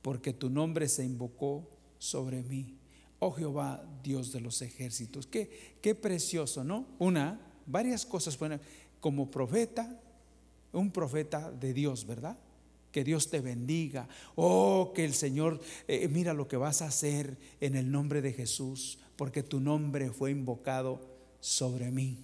porque 0.02 0.32
tu 0.32 0.48
nombre 0.48 0.88
se 0.88 1.04
invocó 1.04 1.68
sobre 1.98 2.42
mí. 2.42 2.76
Oh 3.18 3.32
Jehová, 3.32 3.84
Dios 4.02 4.32
de 4.32 4.40
los 4.40 4.60
ejércitos. 4.62 5.26
Qué, 5.26 5.78
qué 5.80 5.94
precioso, 5.94 6.64
¿no? 6.64 6.86
Una, 6.98 7.40
varias 7.66 8.04
cosas 8.04 8.38
buenas. 8.38 8.60
Como 9.00 9.30
profeta, 9.30 10.00
un 10.72 10.90
profeta 10.90 11.50
de 11.50 11.72
Dios, 11.72 12.06
¿verdad? 12.06 12.36
Que 12.92 13.04
Dios 13.04 13.30
te 13.30 13.40
bendiga. 13.40 14.08
Oh, 14.34 14.92
que 14.94 15.04
el 15.04 15.14
Señor, 15.14 15.60
eh, 15.88 16.08
mira 16.08 16.34
lo 16.34 16.48
que 16.48 16.56
vas 16.56 16.82
a 16.82 16.86
hacer 16.86 17.36
en 17.60 17.74
el 17.74 17.90
nombre 17.90 18.20
de 18.20 18.32
Jesús, 18.32 18.98
porque 19.16 19.42
tu 19.42 19.60
nombre 19.60 20.10
fue 20.10 20.30
invocado 20.30 21.00
sobre 21.40 21.90
mí. 21.90 22.18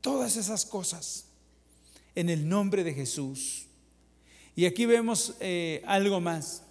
Todas 0.00 0.36
esas 0.36 0.64
cosas 0.64 1.26
en 2.14 2.28
el 2.28 2.48
nombre 2.48 2.84
de 2.84 2.94
Jesús. 2.94 3.66
Y 4.56 4.66
aquí 4.66 4.86
vemos 4.86 5.34
eh, 5.40 5.82
algo 5.86 6.20
más 6.20 6.64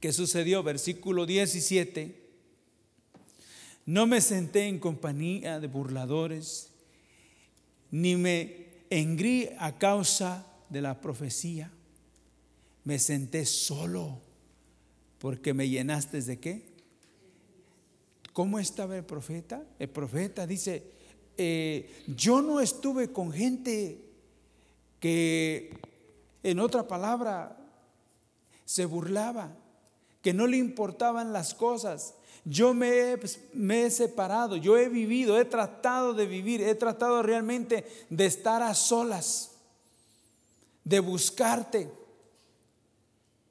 que 0.00 0.12
sucedió, 0.12 0.62
versículo 0.62 1.26
17. 1.26 2.28
No 3.86 4.06
me 4.06 4.20
senté 4.20 4.66
en 4.66 4.78
compañía 4.78 5.60
de 5.60 5.66
burladores, 5.66 6.70
ni 7.90 8.16
me 8.16 8.66
engrí 8.90 9.48
a 9.58 9.78
causa 9.78 10.46
de 10.68 10.82
la 10.82 11.00
profecía. 11.00 11.70
Me 12.84 12.98
senté 12.98 13.46
solo 13.46 14.20
porque 15.18 15.52
me 15.54 15.68
llenaste 15.68 16.22
de 16.22 16.38
qué? 16.38 16.62
¿Cómo 18.32 18.58
estaba 18.58 18.96
el 18.96 19.04
profeta? 19.04 19.64
El 19.78 19.88
profeta 19.88 20.46
dice, 20.46 20.84
eh, 21.36 22.04
yo 22.16 22.40
no 22.40 22.60
estuve 22.60 23.12
con 23.12 23.32
gente 23.32 23.98
que, 25.00 25.76
en 26.42 26.60
otra 26.60 26.86
palabra, 26.86 27.56
se 28.64 28.84
burlaba, 28.84 29.56
que 30.22 30.32
no 30.32 30.46
le 30.46 30.56
importaban 30.56 31.32
las 31.32 31.54
cosas. 31.54 32.14
Yo 32.44 32.74
me, 32.74 33.16
pues, 33.18 33.40
me 33.52 33.84
he 33.84 33.90
separado, 33.90 34.56
yo 34.56 34.76
he 34.76 34.88
vivido, 34.88 35.38
he 35.38 35.44
tratado 35.44 36.14
de 36.14 36.26
vivir, 36.26 36.62
he 36.62 36.74
tratado 36.74 37.22
realmente 37.22 37.84
de 38.08 38.26
estar 38.26 38.62
a 38.62 38.74
solas, 38.74 39.52
de 40.84 41.00
buscarte. 41.00 41.90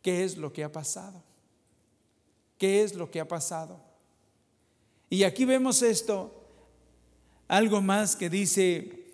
¿Qué 0.01 0.23
es 0.23 0.37
lo 0.37 0.53
que 0.53 0.63
ha 0.63 0.71
pasado? 0.71 1.21
¿Qué 2.57 2.83
es 2.83 2.95
lo 2.95 3.11
que 3.11 3.19
ha 3.19 3.27
pasado? 3.27 3.79
Y 5.09 5.23
aquí 5.23 5.45
vemos 5.45 5.81
esto 5.81 6.33
algo 7.47 7.81
más 7.81 8.15
que 8.15 8.29
dice, 8.29 9.05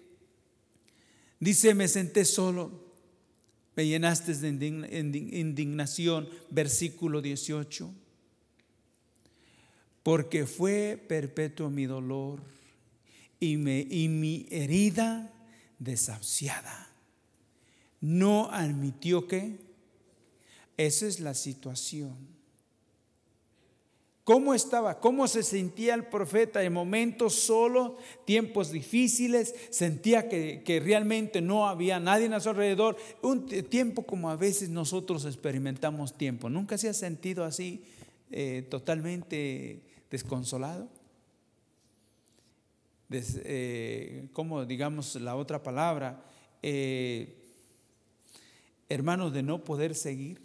dice, 1.39 1.75
me 1.75 1.87
senté 1.87 2.25
solo, 2.25 2.82
me 3.75 3.87
llenaste 3.87 4.33
de 4.35 4.47
indignación, 4.57 6.29
versículo 6.49 7.21
18, 7.21 7.91
porque 10.03 10.45
fue 10.45 11.03
perpetuo 11.07 11.69
mi 11.69 11.85
dolor 11.85 12.41
y, 13.39 13.57
me, 13.57 13.79
y 13.89 14.09
mi 14.09 14.45
herida 14.51 15.33
desahuciada. 15.79 16.89
No 18.01 18.49
admitió 18.51 19.27
que 19.27 19.57
esa 20.77 21.07
es 21.07 21.19
la 21.19 21.33
situación. 21.33 22.32
¿Cómo 24.23 24.53
estaba? 24.53 25.01
¿Cómo 25.01 25.27
se 25.27 25.43
sentía 25.43 25.95
el 25.95 26.05
profeta 26.05 26.63
en 26.63 26.71
momentos 26.71 27.33
solo, 27.33 27.97
tiempos 28.23 28.71
difíciles? 28.71 29.53
Sentía 29.69 30.29
que, 30.29 30.81
realmente 30.83 31.41
no 31.41 31.67
había 31.67 31.99
nadie 31.99 32.33
a 32.33 32.39
su 32.39 32.49
alrededor. 32.49 32.95
Un 33.21 33.45
tiempo 33.45 34.03
como 34.03 34.29
a 34.29 34.37
veces 34.37 34.69
nosotros 34.69 35.25
experimentamos 35.25 36.17
tiempo. 36.17 36.49
¿Nunca 36.49 36.77
se 36.77 36.87
ha 36.87 36.93
sentido 36.93 37.43
así 37.43 37.83
eh, 38.31 38.65
totalmente 38.69 39.81
desconsolado? 40.09 40.87
Eh, 43.11 44.29
como 44.31 44.65
digamos 44.65 45.15
la 45.15 45.35
otra 45.35 45.61
palabra, 45.61 46.23
eh, 46.61 47.43
hermanos, 48.87 49.33
de 49.33 49.43
no 49.43 49.65
poder 49.65 49.95
seguir 49.95 50.42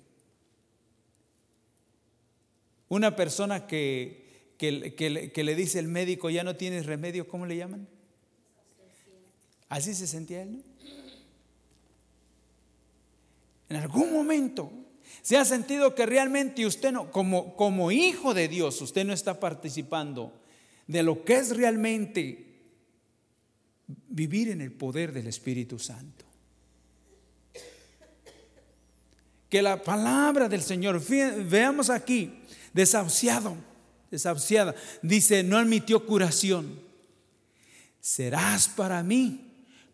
una 2.88 3.16
persona 3.16 3.66
que, 3.66 4.54
que, 4.59 4.71
le 5.45 5.54
dice 5.54 5.78
el 5.78 5.88
médico, 5.88 6.30
ya 6.30 6.45
no 6.45 6.57
tienes 6.57 6.87
remedio, 6.87 7.28
¿cómo 7.28 7.47
le 7.47 7.57
llaman? 7.57 7.88
Así 9.68 9.95
se 9.95 10.07
sentía 10.07 10.42
él. 10.42 10.62
En 13.68 13.76
algún 13.76 14.12
momento 14.12 14.73
se 15.23 15.37
ha 15.37 15.45
sentido 15.45 15.95
que 15.95 16.07
realmente 16.07 16.66
usted 16.66 16.92
no, 16.92 17.11
como, 17.12 17.54
como 17.54 17.90
hijo 17.92 18.35
de 18.35 18.49
Dios, 18.49 18.80
usted 18.80 19.04
no 19.04 19.12
está 19.12 19.38
participando 19.38 20.33
de 20.87 21.02
lo 21.02 21.25
que 21.25 21.35
es 21.35 21.54
realmente 21.57 22.49
vivir 24.09 24.49
en 24.49 24.61
el 24.61 24.73
poder 24.73 25.12
del 25.12 25.26
Espíritu 25.26 25.78
Santo. 25.78 26.25
Que 29.49 29.62
la 29.62 29.83
palabra 29.83 30.49
del 30.49 30.62
Señor, 30.62 31.00
veamos 31.47 31.88
aquí, 31.88 32.38
desahuciado, 32.72 33.56
desahuciada. 34.10 34.75
Dice, 35.02 35.42
no 35.42 35.58
admitió 35.58 36.06
curación. 36.06 36.80
Serás 38.00 38.68
para 38.68 39.02
mí 39.02 39.48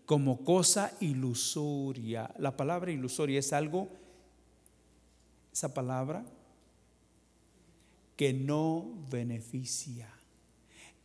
como 0.06 0.44
cosa 0.44 0.92
ilusoria. 1.00 2.30
La 2.38 2.56
palabra 2.56 2.92
ilusoria 2.92 3.38
es 3.38 3.52
algo, 3.52 3.88
esa 5.52 5.72
palabra, 5.72 6.24
que 8.16 8.32
no 8.32 9.06
beneficia, 9.10 10.08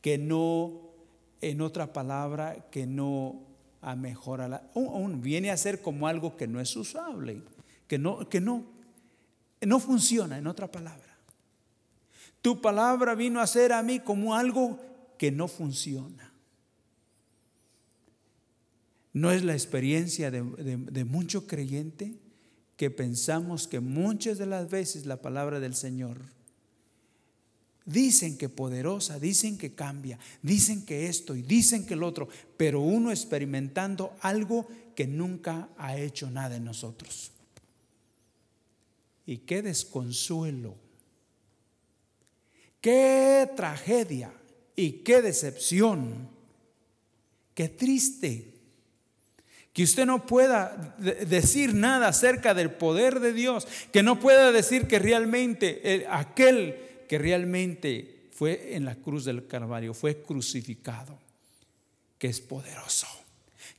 que 0.02 0.18
no, 0.18 0.82
en 1.42 1.62
otra 1.62 1.94
palabra, 1.94 2.68
que 2.70 2.86
no 2.86 3.48
mejora 3.98 4.48
la, 4.48 4.64
viene 5.16 5.52
a 5.52 5.58
ser 5.58 5.82
como 5.82 6.08
algo 6.08 6.36
que 6.36 6.48
no 6.48 6.60
es 6.60 6.76
usable, 6.76 7.42
que 7.88 7.98
no, 7.98 8.28
que 8.28 8.42
no, 8.42 8.66
no 9.62 9.80
funciona, 9.80 10.38
en 10.38 10.48
otra 10.48 10.70
palabra. 10.70 11.09
Tu 12.42 12.62
palabra 12.62 13.16
vino 13.16 13.42
a 13.42 13.48
ser 13.48 13.74
a 13.74 13.84
mí 13.84 14.00
como 14.00 14.36
algo 14.36 14.80
que 15.18 15.32
no 15.32 15.48
funciona. 15.48 16.34
No 19.12 19.32
es 19.32 19.44
la 19.44 19.54
experiencia 19.54 20.32
de, 20.32 21.04
mucho 21.04 21.48
creyente 21.48 22.16
que 22.78 22.90
pensamos 22.90 23.68
que 23.68 23.82
muchas 23.82 24.38
de 24.38 24.46
las 24.46 24.70
veces 24.70 25.06
la 25.06 25.22
palabra 25.22 25.60
del 25.60 25.76
Señor 25.76 26.22
dicen 27.86 28.38
que 28.38 28.48
poderosa, 28.48 29.20
dicen 29.20 29.58
que 29.58 29.74
cambia, 29.74 30.20
dicen 30.42 30.86
que 30.86 31.08
esto 31.08 31.36
y 31.36 31.42
dicen 31.42 31.86
que 31.86 31.96
el 31.96 32.04
otro, 32.04 32.30
pero 32.56 32.80
uno 32.80 33.12
experimentando 33.12 34.16
algo 34.22 34.68
que 34.96 35.08
nunca 35.08 35.70
ha 35.78 35.98
hecho 35.98 36.30
nada 36.30 36.56
en 36.56 36.64
nosotros. 36.64 37.32
Y 39.26 39.40
qué 39.40 39.62
desconsuelo 39.62 40.76
Qué 42.82 43.50
tragedia 43.56 44.32
y 44.76 44.92
qué 45.04 45.22
decepción. 45.22 46.30
Qué 47.54 47.70
triste 47.70 48.54
que 49.74 49.84
usted 49.84 50.06
no 50.06 50.26
pueda 50.26 50.96
decir 50.98 51.74
nada 51.74 52.08
acerca 52.08 52.54
del 52.54 52.72
poder 52.72 53.20
de 53.20 53.34
Dios, 53.34 53.68
que 53.92 54.04
no 54.04 54.20
pueda 54.20 54.52
decir 54.52 54.88
que 54.88 55.00
realmente 55.00 56.06
aquel 56.10 56.78
que 57.08 57.18
realmente 57.18 58.28
fue 58.32 58.76
en 58.76 58.86
la 58.86 58.96
cruz 58.96 59.26
del 59.26 59.48
Calvario, 59.48 59.94
fue 59.94 60.22
crucificado, 60.22 61.18
que 62.18 62.28
es 62.28 62.40
poderoso 62.42 63.19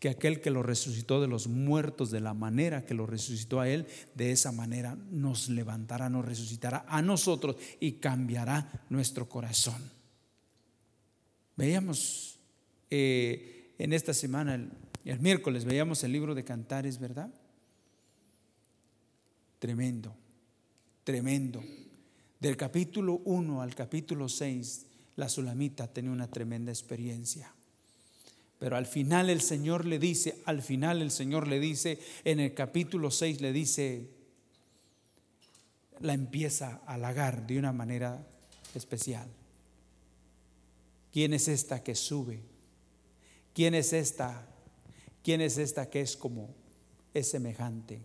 que 0.01 0.09
aquel 0.09 0.41
que 0.41 0.51
lo 0.51 0.63
resucitó 0.63 1.21
de 1.21 1.29
los 1.29 1.47
muertos 1.47 2.11
de 2.11 2.21
la 2.21 2.33
manera 2.33 2.87
que 2.87 2.95
lo 2.95 3.07
resucitó 3.07 3.61
a 3.61 3.69
él, 3.69 3.87
de 4.15 4.33
esa 4.33 4.51
manera 4.51 4.97
nos 5.11 5.51
levantará, 5.51 6.09
nos 6.09 6.25
resucitará 6.25 6.87
a 6.89 7.03
nosotros 7.03 7.57
y 7.81 7.93
cambiará 7.93 8.87
nuestro 8.89 9.29
corazón. 9.29 9.93
Veíamos 11.55 12.39
eh, 12.89 13.75
en 13.79 13.93
esta 13.93 14.15
semana, 14.15 14.55
el 15.05 15.21
miércoles, 15.21 15.67
veíamos 15.67 16.03
el 16.03 16.13
libro 16.13 16.35
de 16.35 16.45
Cantares, 16.45 16.99
¿verdad? 16.99 17.31
Tremendo, 19.59 20.17
tremendo. 21.05 21.63
Del 22.41 22.57
capítulo 22.57 23.21
1 23.27 23.61
al 23.61 23.75
capítulo 23.75 24.31
6, 24.31 24.87
la 25.17 25.29
Sulamita 25.29 25.89
tenía 25.89 26.11
una 26.11 26.31
tremenda 26.31 26.73
experiencia. 26.73 27.53
Pero 28.61 28.77
al 28.77 28.85
final 28.85 29.31
el 29.31 29.41
Señor 29.41 29.87
le 29.87 29.99
dice, 29.99 30.43
al 30.45 30.61
final 30.61 31.01
el 31.01 31.11
Señor 31.11 31.49
le 31.49 31.59
dice, 31.59 31.99
en 32.25 32.41
el 32.41 32.53
capítulo 32.53 33.11
6 33.11 33.41
le 33.41 33.55
dice, 33.55 34.11
la 36.01 36.13
empieza 36.13 36.83
a 36.85 36.93
halagar 36.93 37.47
de 37.47 37.59
una 37.59 37.73
manera 37.73 38.23
especial. 38.75 39.27
¿Quién 41.11 41.33
es 41.33 41.49
esta 41.49 41.83
que 41.83 41.95
sube? 41.95 42.43
¿Quién 43.55 43.75
es 43.75 43.95
esta? 43.95 44.47
¿Quién 45.25 45.41
es 45.41 45.57
esta 45.57 45.89
que 45.89 46.03
es 46.03 46.19
como, 46.19 46.55
es 47.15 47.31
semejante? 47.31 48.03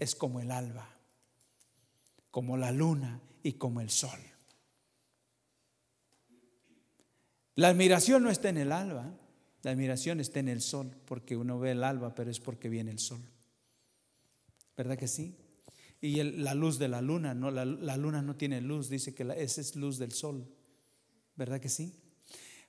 Es 0.00 0.16
como 0.16 0.40
el 0.40 0.50
alba, 0.50 0.90
como 2.32 2.56
la 2.56 2.72
luna 2.72 3.20
y 3.44 3.52
como 3.52 3.80
el 3.80 3.90
sol. 3.90 4.18
La 7.54 7.68
admiración 7.68 8.24
no 8.24 8.30
está 8.30 8.48
en 8.48 8.58
el 8.58 8.72
alba, 8.72 9.14
la 9.62 9.72
admiración 9.72 10.20
está 10.20 10.40
en 10.40 10.48
el 10.48 10.60
sol, 10.60 10.90
porque 11.04 11.36
uno 11.36 11.58
ve 11.58 11.72
el 11.72 11.84
alba, 11.84 12.14
pero 12.14 12.30
es 12.30 12.40
porque 12.40 12.68
viene 12.68 12.90
el 12.90 12.98
sol. 12.98 13.20
¿Verdad 14.76 14.96
que 14.96 15.08
sí? 15.08 15.36
Y 16.00 16.22
la 16.22 16.54
luz 16.54 16.78
de 16.78 16.88
la 16.88 17.02
luna, 17.02 17.34
no, 17.34 17.50
la, 17.50 17.64
luna 17.64 18.22
no 18.22 18.36
tiene 18.36 18.62
luz, 18.62 18.88
dice 18.88 19.14
que 19.14 19.22
esa 19.36 19.60
es 19.60 19.76
luz 19.76 19.98
del 19.98 20.12
sol. 20.12 20.46
¿Verdad 21.36 21.60
que 21.60 21.68
sí? 21.68 21.94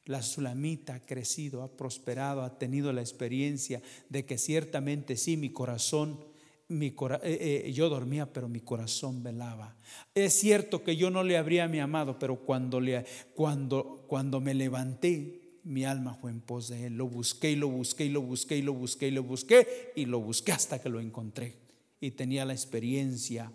La 0.05 0.21
sulamita 0.21 0.95
ha 0.95 1.05
crecido, 1.05 1.63
ha 1.63 1.77
prosperado, 1.77 2.41
ha 2.41 2.57
tenido 2.57 2.91
la 2.91 3.01
experiencia 3.01 3.81
de 4.10 4.25
que 4.25 4.38
ciertamente 4.38 5.15
sí, 5.15 5.38
mi 5.38 5.51
corazón 5.51 6.31
mi 6.71 6.88
eh, 6.88 7.63
eh, 7.65 7.74
yo 7.74 7.89
dormía, 7.89 8.31
pero 8.31 8.48
mi 8.48 8.62
corazón 8.62 9.21
velaba. 9.21 9.75
Es 10.15 10.33
cierto 10.33 10.83
que 10.83 10.95
yo 10.95 11.10
no 11.12 11.24
le 11.24 11.38
habría 11.38 11.67
mi 11.67 11.79
amado, 11.79 12.17
pero 12.17 12.38
cuando, 12.38 12.79
le, 12.79 13.05
cuando, 13.36 14.05
cuando 14.07 14.39
me 14.39 14.53
levanté, 14.53 15.40
mi 15.63 15.86
alma 15.86 16.13
fue 16.15 16.32
en 16.32 16.41
pos 16.41 16.68
de 16.70 16.88
él. 16.88 16.98
Lo 16.98 17.08
busqué 17.08 17.51
y 17.51 17.56
lo 17.56 17.70
busqué 17.70 18.06
y 18.06 18.10
lo 18.10 18.22
busqué 18.22 18.58
y 18.58 18.62
lo 18.62 18.74
busqué 18.74 19.08
y 19.08 19.12
lo 19.12 19.24
busqué 19.24 19.91
y 19.96 20.06
lo 20.06 20.20
busqué 20.20 20.51
hasta 20.51 20.82
que 20.82 20.89
lo 20.89 21.00
encontré. 21.00 21.58
Y 22.00 22.12
tenía 22.12 22.46
la 22.46 22.53
experiencia 22.53 23.51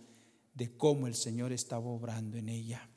de 0.54 0.76
cómo 0.76 1.06
el 1.06 1.14
Señor 1.14 1.52
estaba 1.52 1.86
obrando 1.86 2.36
en 2.36 2.48
ella. 2.48 2.88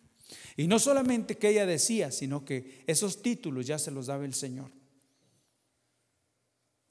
Y 0.55 0.67
no 0.67 0.79
solamente 0.79 1.37
que 1.37 1.49
ella 1.49 1.65
decía, 1.65 2.11
sino 2.11 2.45
que 2.45 2.83
esos 2.87 3.21
títulos 3.21 3.65
ya 3.65 3.79
se 3.79 3.91
los 3.91 4.07
daba 4.07 4.25
el 4.25 4.33
Señor. 4.33 4.71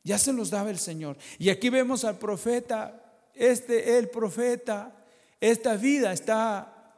Ya 0.02 0.18
se 0.18 0.33
los 0.33 0.50
daba 0.50 0.70
el 0.70 0.78
Señor. 0.78 1.16
Y 1.38 1.50
aquí 1.50 1.70
vemos 1.70 2.04
al 2.04 2.18
profeta 2.18 3.04
este 3.38 3.98
el 3.98 4.09
profeta, 4.11 4.92
esta 5.40 5.76
vida 5.76 6.12
está 6.12 6.92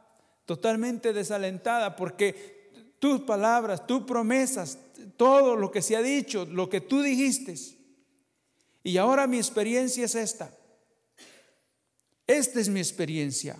totalmente 0.46 1.12
desalentada 1.12 1.94
porque 1.94 2.70
tus 2.98 3.20
palabras, 3.20 3.86
tus 3.86 4.02
promesas, 4.02 4.78
todo 5.16 5.56
lo 5.56 5.70
que 5.70 5.82
se 5.82 5.96
ha 5.96 6.02
dicho, 6.02 6.46
lo 6.46 6.68
que 6.68 6.80
tú 6.80 7.02
dijiste. 7.02 7.54
Y 8.82 8.96
ahora 8.96 9.26
mi 9.26 9.36
experiencia 9.36 10.04
es 10.04 10.14
esta. 10.14 10.56
Esta 12.26 12.60
es 12.60 12.68
mi 12.68 12.80
experiencia. 12.80 13.56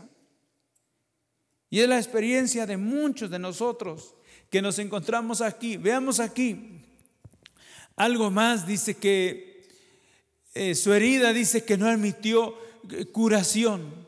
Y 1.68 1.80
es 1.80 1.88
la 1.88 1.98
experiencia 1.98 2.66
de 2.66 2.76
muchos 2.76 3.30
de 3.30 3.38
nosotros 3.38 4.14
que 4.48 4.62
nos 4.62 4.78
encontramos 4.78 5.40
aquí. 5.40 5.76
Veamos 5.76 6.20
aquí. 6.20 6.80
Algo 7.96 8.30
más 8.30 8.66
dice 8.66 8.96
que 8.96 9.68
eh, 10.54 10.74
su 10.74 10.92
herida 10.92 11.32
dice 11.32 11.64
que 11.64 11.76
no 11.76 11.86
admitió 11.86 12.54
curación. 13.12 14.06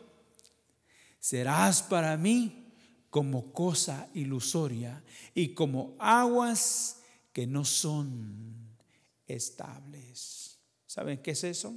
Serás 1.21 1.83
para 1.83 2.17
mí 2.17 2.73
como 3.11 3.53
cosa 3.53 4.09
ilusoria 4.15 5.05
y 5.35 5.55
como 5.55 5.95
aguas 5.99 7.02
que 7.33 7.47
no 7.47 7.65
son 7.65 8.77
estables. 9.27 10.59
¿Saben 10.87 11.23
qué 11.23 11.33
es 11.33 11.45
eso? 11.45 11.75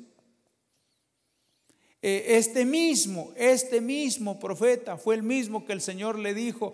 Eh, 2.02 2.26
este 2.38 2.65
mismo, 2.65 3.34
este 3.36 3.82
mismo 3.82 4.39
profeta 4.39 4.98
fue 4.98 5.15
el 5.15 5.24
mismo 5.24 5.65
que 5.65 5.74
el 5.74 5.82
Señor 5.82 6.20
le 6.20 6.34
dijo, 6.34 6.74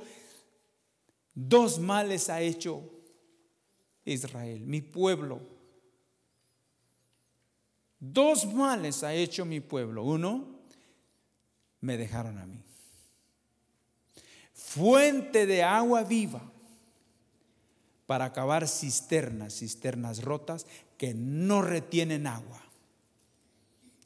dos 1.34 1.80
males 1.80 2.30
ha 2.30 2.42
hecho 2.42 2.84
Israel, 4.04 4.62
mi 4.62 4.82
pueblo 4.82 5.40
Dos 8.02 8.52
males 8.52 9.04
ha 9.04 9.14
hecho 9.14 9.46
mi 9.46 9.60
pueblo. 9.60 10.04
Uno, 10.04 10.44
me 11.82 11.98
dejaron 11.98 12.40
a 12.40 12.48
mí. 12.48 12.64
Fuente 14.54 15.46
de 15.46 15.62
agua 15.62 16.04
viva 16.04 16.51
para 18.12 18.26
acabar 18.26 18.68
cisternas, 18.68 19.60
cisternas 19.60 20.22
rotas 20.22 20.68
que 20.98 21.14
no 21.14 21.62
retienen 21.62 22.28
agua. 22.28 22.62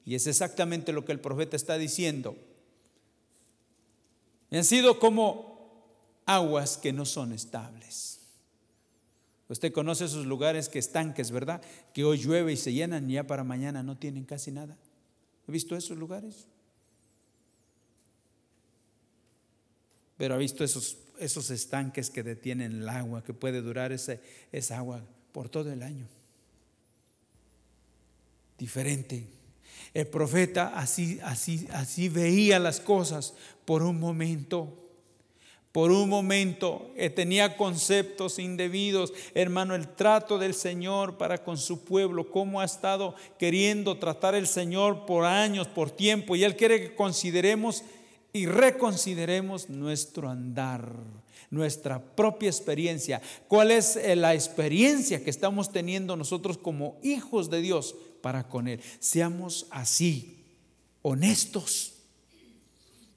Y 0.05 0.13
es 0.13 0.27
exactamente 0.27 0.93
lo 0.93 1.05
que 1.05 1.11
el 1.11 1.19
profeta 1.19 1.55
está 1.55 1.79
diciendo. 1.79 2.37
Han 4.51 4.63
sido 4.63 4.99
como 4.99 5.57
aguas 6.27 6.77
que 6.77 6.93
no 6.93 7.07
son 7.07 7.33
estables. 7.33 8.19
Usted 9.49 9.73
conoce 9.73 10.05
esos 10.05 10.27
lugares 10.27 10.69
que 10.69 10.77
estanques, 10.77 11.31
¿verdad? 11.31 11.63
Que 11.91 12.03
hoy 12.03 12.19
llueve 12.19 12.53
y 12.53 12.57
se 12.57 12.73
llenan 12.73 13.09
y 13.09 13.13
ya 13.13 13.25
para 13.25 13.43
mañana 13.43 13.81
no 13.81 13.97
tienen 13.97 14.23
casi 14.23 14.51
nada. 14.51 14.77
¿Ha 15.47 15.51
visto 15.51 15.75
esos 15.75 15.97
lugares? 15.97 16.45
Pero 20.15 20.35
ha 20.35 20.37
visto 20.37 20.63
esos, 20.63 20.95
esos 21.19 21.49
estanques 21.49 22.09
que 22.09 22.23
detienen 22.23 22.73
el 22.73 22.89
agua, 22.89 23.23
que 23.23 23.33
puede 23.33 23.61
durar 23.61 23.91
ese, 23.91 24.19
esa 24.51 24.77
agua 24.77 25.03
por 25.31 25.49
todo 25.49 25.71
el 25.71 25.83
año. 25.83 26.07
Diferente. 28.57 29.27
El 29.93 30.07
profeta 30.07 30.77
así, 30.77 31.19
así, 31.23 31.67
así 31.71 32.09
veía 32.09 32.59
las 32.59 32.79
cosas 32.79 33.33
por 33.65 33.83
un 33.83 33.99
momento 33.99 34.85
por 35.75 35.91
un 35.91 36.07
momento 36.07 36.89
eh, 36.95 37.09
tenía 37.09 37.57
conceptos 37.57 38.39
indebidos. 38.39 39.11
Hermano, 39.33 39.75
el 39.75 39.89
trato 39.89 40.37
del 40.37 40.53
Señor 40.53 41.17
para 41.17 41.43
con 41.43 41.57
su 41.57 41.83
pueblo, 41.83 42.31
cómo 42.31 42.61
ha 42.61 42.63
estado 42.63 43.13
queriendo 43.37 43.97
tratar 43.97 44.35
el 44.35 44.47
Señor 44.47 45.05
por 45.05 45.25
años, 45.25 45.67
por 45.67 45.91
tiempo. 45.91 46.37
Y 46.37 46.45
Él 46.45 46.55
quiere 46.55 46.79
que 46.79 46.95
consideremos 46.95 47.83
y 48.35 48.47
reconsideremos 48.47 49.69
nuestro 49.69 50.29
andar, 50.29 50.93
nuestra 51.49 52.03
propia 52.17 52.49
experiencia. 52.49 53.21
¿Cuál 53.47 53.71
es 53.71 53.95
eh, 53.95 54.13
la 54.17 54.33
experiencia 54.33 55.23
que 55.23 55.29
estamos 55.29 55.71
teniendo 55.71 56.17
nosotros 56.17 56.57
como 56.57 56.99
hijos 57.01 57.49
de 57.49 57.61
Dios 57.61 57.95
para 58.21 58.49
con 58.49 58.67
Él? 58.67 58.81
Seamos 58.99 59.67
así, 59.71 60.43
honestos. 61.01 61.93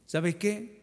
¿Sabe 0.07 0.37
qué? 0.37 0.83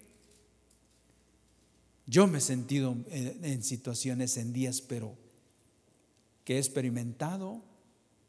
Yo 2.06 2.28
me 2.28 2.40
he 2.40 2.42
sentido 2.42 2.98
en, 3.12 3.64
situaciones, 3.64 4.36
en 4.36 4.52
días, 4.52 4.82
pero 4.82 5.16
que 6.44 6.56
he 6.56 6.60
experimentado 6.60 7.64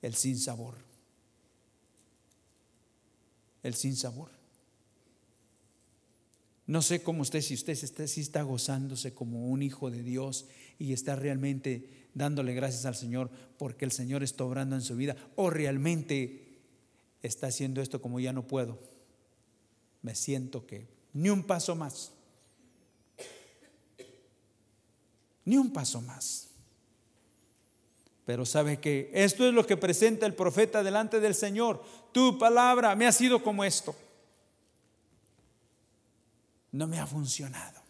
el 0.02 0.14
sinsabor. 0.14 0.76
El 3.64 3.74
sinsabor. 3.74 4.35
No 6.66 6.82
sé 6.82 7.02
cómo 7.02 7.22
usted, 7.22 7.40
si 7.40 7.54
usted 7.54 7.72
está, 7.72 8.06
si 8.06 8.20
está 8.20 8.42
gozándose 8.42 9.14
como 9.14 9.48
un 9.48 9.62
hijo 9.62 9.90
de 9.90 10.02
Dios 10.02 10.46
y 10.78 10.92
está 10.92 11.14
realmente 11.14 12.08
dándole 12.14 12.54
gracias 12.54 12.86
al 12.86 12.96
Señor 12.96 13.30
porque 13.58 13.84
el 13.84 13.92
Señor 13.92 14.22
está 14.22 14.44
obrando 14.44 14.74
en 14.74 14.82
su 14.82 14.96
vida, 14.96 15.16
o 15.36 15.50
realmente 15.50 16.58
está 17.22 17.48
haciendo 17.48 17.80
esto 17.80 18.00
como 18.00 18.18
ya 18.18 18.32
no 18.32 18.46
puedo. 18.46 18.78
Me 20.02 20.14
siento 20.14 20.66
que 20.66 20.88
ni 21.12 21.30
un 21.30 21.44
paso 21.44 21.76
más. 21.76 22.12
ni 25.46 25.56
un 25.56 25.72
paso 25.72 26.02
más. 26.02 26.48
Pero 28.26 28.44
sabe 28.44 28.80
que 28.80 29.10
esto 29.14 29.46
es 29.46 29.54
lo 29.54 29.64
que 29.64 29.76
presenta 29.76 30.26
el 30.26 30.34
profeta 30.34 30.82
delante 30.82 31.20
del 31.20 31.34
Señor. 31.34 31.82
Tu 32.12 32.36
palabra 32.38 32.94
me 32.96 33.06
ha 33.06 33.12
sido 33.12 33.42
como 33.42 33.64
esto. 33.64 33.94
No 36.76 36.86
me 36.86 36.98
ha 36.98 37.06
funcionado. 37.06 37.80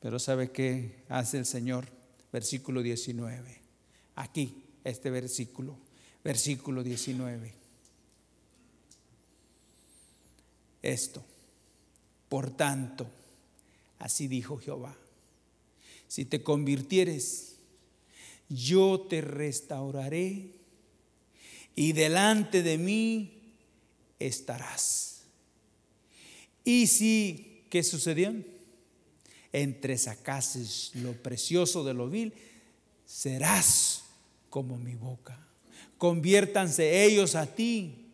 Pero 0.00 0.18
sabe 0.18 0.50
qué 0.50 1.04
hace 1.08 1.38
el 1.38 1.46
Señor? 1.46 1.88
Versículo 2.32 2.82
19. 2.82 3.60
Aquí, 4.16 4.64
este 4.84 5.10
versículo. 5.10 5.76
Versículo 6.22 6.82
19. 6.82 7.52
Esto. 10.82 11.24
Por 12.28 12.50
tanto, 12.50 13.10
Así 14.00 14.28
dijo 14.28 14.56
Jehová. 14.56 14.96
si 16.08 16.24
te 16.24 16.42
convirtieres, 16.42 17.56
yo 18.48 19.06
te 19.08 19.20
restauraré 19.20 20.54
y 21.76 21.92
delante 21.92 22.62
de 22.62 22.78
mí 22.78 23.54
estarás. 24.18 25.09
Y 26.70 26.86
si, 26.86 27.64
¿qué 27.68 27.82
sucedió? 27.82 28.32
Entre 29.52 29.98
sacases 29.98 30.92
lo 30.94 31.14
precioso 31.20 31.82
de 31.82 31.94
lo 31.94 32.08
vil, 32.08 32.32
serás 33.04 34.04
como 34.50 34.78
mi 34.78 34.94
boca. 34.94 35.48
Conviértanse 35.98 37.04
ellos 37.04 37.34
a 37.34 37.46
ti 37.56 38.12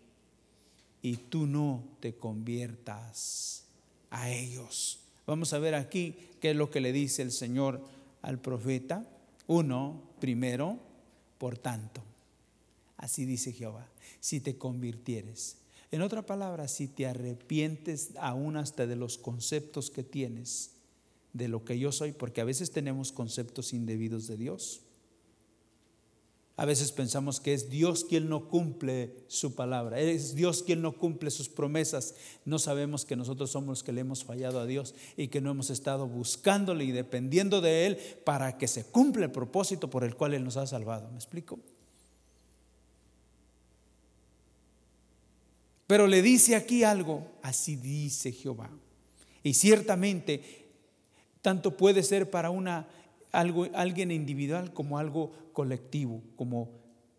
y 1.03 1.19
tú 1.19 1.47
no 1.47 1.85
te 2.01 2.15
conviertas 2.15 3.65
a 4.09 4.31
ellos. 4.31 5.01
Vamos 5.27 5.53
a 5.53 5.59
ver 5.59 5.75
aquí 5.75 6.15
qué 6.41 6.53
es 6.53 6.57
lo 6.57 6.71
que 6.71 6.81
le 6.81 6.95
dice 6.95 7.21
el 7.21 7.33
Señor 7.33 7.85
al 8.23 8.41
profeta. 8.41 9.07
Uno, 9.47 10.03
primero, 10.19 10.79
por 11.37 11.59
tanto. 11.59 12.03
Así 12.97 13.27
dice 13.27 13.53
Jehová, 13.53 13.87
si 14.19 14.41
te 14.41 14.57
convirtieres. 14.57 15.59
En 15.91 16.03
otra 16.03 16.27
palabra, 16.27 16.69
si 16.69 16.89
te 16.89 17.07
arrepientes 17.07 18.11
aún 18.19 18.57
hasta 18.57 18.87
de 18.87 18.97
los 18.97 19.19
conceptos 19.19 19.91
que 19.91 20.03
tienes 20.03 20.73
de 21.33 21.49
lo 21.49 21.65
que 21.65 21.79
yo 21.79 21.93
soy, 21.93 22.13
porque 22.13 22.41
a 22.41 22.45
veces 22.45 22.71
tenemos 22.71 23.13
conceptos 23.13 23.73
indebidos 23.73 24.27
de 24.27 24.37
Dios. 24.37 24.81
A 26.59 26.65
veces 26.65 26.91
pensamos 26.91 27.39
que 27.39 27.53
es 27.53 27.69
Dios 27.69 28.05
quien 28.05 28.31
no 28.31 28.49
cumple 28.49 29.15
su 29.29 29.55
palabra, 29.55 30.01
es 30.01 30.35
Dios 30.35 30.63
quien 30.63 30.81
no 30.81 30.97
cumple 30.97 31.31
sus 31.31 31.51
promesas. 31.51 32.15
No 32.47 32.59
sabemos 32.59 33.05
que 33.05 33.15
nosotros 33.15 33.51
somos 33.51 33.69
los 33.69 33.83
que 33.83 33.93
le 33.93 34.01
hemos 34.01 34.25
fallado 34.25 34.59
a 34.59 34.67
Dios 34.67 34.95
y 35.19 35.29
que 35.29 35.43
no 35.43 35.51
hemos 35.51 35.69
estado 35.69 36.09
buscándole 36.09 36.85
y 36.85 36.93
dependiendo 36.93 37.61
de 37.61 37.87
Él 37.87 37.99
para 38.25 38.57
que 38.57 38.69
se 38.69 38.85
cumpla 38.85 39.27
el 39.27 39.33
propósito 39.33 39.91
por 39.91 40.03
el 40.03 40.17
cual 40.17 40.33
Él 40.33 40.45
nos 40.45 40.57
ha 40.57 40.67
salvado. 40.67 41.11
¿Me 41.11 41.17
explico? 41.17 41.61
Pero 45.87 46.07
le 46.07 46.23
dice 46.23 46.57
aquí 46.57 46.83
algo, 46.83 47.27
así 47.43 47.77
dice 47.77 48.33
Jehová. 48.33 48.71
Y 49.43 49.55
ciertamente, 49.55 50.67
tanto 51.43 51.77
puede 51.77 52.03
ser 52.03 52.31
para 52.31 52.51
una 52.51 52.89
alguien 53.33 54.11
individual 54.11 54.73
como 54.73 54.99
algo 54.99 55.33
colectivo, 55.53 56.23
como 56.37 56.71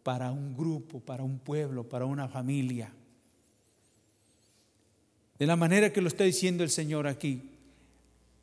para 0.03 0.32
un 0.32 0.56
grupo, 0.56 0.99
para 0.99 1.23
un 1.23 1.39
pueblo, 1.39 1.88
para 1.88 2.06
una 2.06 2.27
familia. 2.27 2.91
De 5.38 5.45
la 5.45 5.56
manera 5.56 5.93
que 5.93 6.01
lo 6.01 6.08
está 6.08 6.23
diciendo 6.23 6.63
el 6.63 6.69
Señor 6.69 7.08
aquí, 7.08 7.51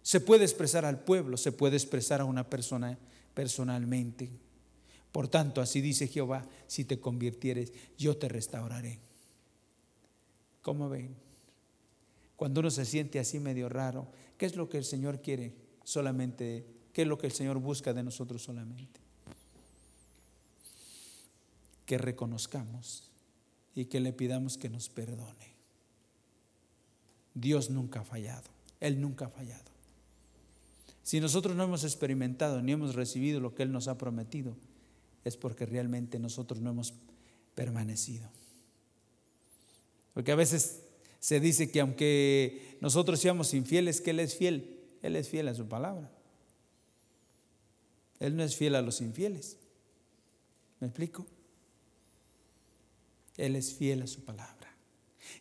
se 0.02 0.20
puede 0.20 0.44
expresar 0.44 0.84
al 0.84 1.00
pueblo, 1.00 1.36
se 1.36 1.52
puede 1.52 1.76
expresar 1.76 2.20
a 2.20 2.24
una 2.24 2.48
persona 2.48 2.96
personalmente. 3.32 4.30
Por 5.10 5.28
tanto, 5.28 5.60
así 5.60 5.80
dice 5.80 6.06
Jehová, 6.06 6.46
si 6.66 6.84
te 6.84 7.00
convirtieres, 7.00 7.72
yo 7.98 8.16
te 8.16 8.28
restauraré. 8.28 9.00
¿Cómo 10.64 10.88
ven? 10.88 11.14
Cuando 12.34 12.58
uno 12.58 12.72
se 12.72 12.84
siente 12.84 13.20
así 13.20 13.38
medio 13.38 13.68
raro, 13.68 14.08
¿qué 14.36 14.46
es 14.46 14.56
lo 14.56 14.68
que 14.68 14.78
el 14.78 14.84
Señor 14.84 15.22
quiere? 15.22 15.54
Solamente 15.84 16.74
¿Qué 16.94 17.02
es 17.02 17.08
lo 17.08 17.18
que 17.18 17.26
el 17.26 17.32
Señor 17.32 17.58
busca 17.58 17.92
de 17.92 18.04
nosotros 18.04 18.42
solamente? 18.42 19.00
Que 21.84 21.98
reconozcamos 21.98 23.10
y 23.74 23.86
que 23.86 23.98
le 23.98 24.12
pidamos 24.12 24.56
que 24.56 24.70
nos 24.70 24.88
perdone. 24.88 25.54
Dios 27.34 27.68
nunca 27.68 28.00
ha 28.00 28.04
fallado, 28.04 28.48
Él 28.78 29.00
nunca 29.00 29.26
ha 29.26 29.28
fallado. 29.28 29.74
Si 31.02 31.20
nosotros 31.20 31.56
no 31.56 31.64
hemos 31.64 31.82
experimentado 31.82 32.62
ni 32.62 32.72
hemos 32.72 32.94
recibido 32.94 33.40
lo 33.40 33.56
que 33.56 33.64
Él 33.64 33.72
nos 33.72 33.88
ha 33.88 33.98
prometido, 33.98 34.56
es 35.24 35.36
porque 35.36 35.66
realmente 35.66 36.20
nosotros 36.20 36.60
no 36.60 36.70
hemos 36.70 36.94
permanecido. 37.56 38.30
Porque 40.14 40.32
a 40.32 40.36
veces 40.36 40.80
se 41.18 41.40
dice 41.40 41.70
que 41.70 41.80
aunque 41.80 42.78
nosotros 42.80 43.20
seamos 43.20 43.52
infieles, 43.52 44.00
que 44.00 44.10
Él 44.10 44.20
es 44.20 44.36
fiel, 44.36 44.80
Él 45.02 45.16
es 45.16 45.28
fiel 45.28 45.48
a 45.48 45.54
su 45.54 45.68
palabra. 45.68 46.10
Él 48.20 48.36
no 48.36 48.42
es 48.42 48.56
fiel 48.56 48.76
a 48.76 48.82
los 48.82 49.00
infieles. 49.00 49.58
¿Me 50.80 50.86
explico? 50.86 51.26
Él 53.36 53.56
es 53.56 53.74
fiel 53.74 54.02
a 54.02 54.06
su 54.06 54.24
palabra. 54.24 54.54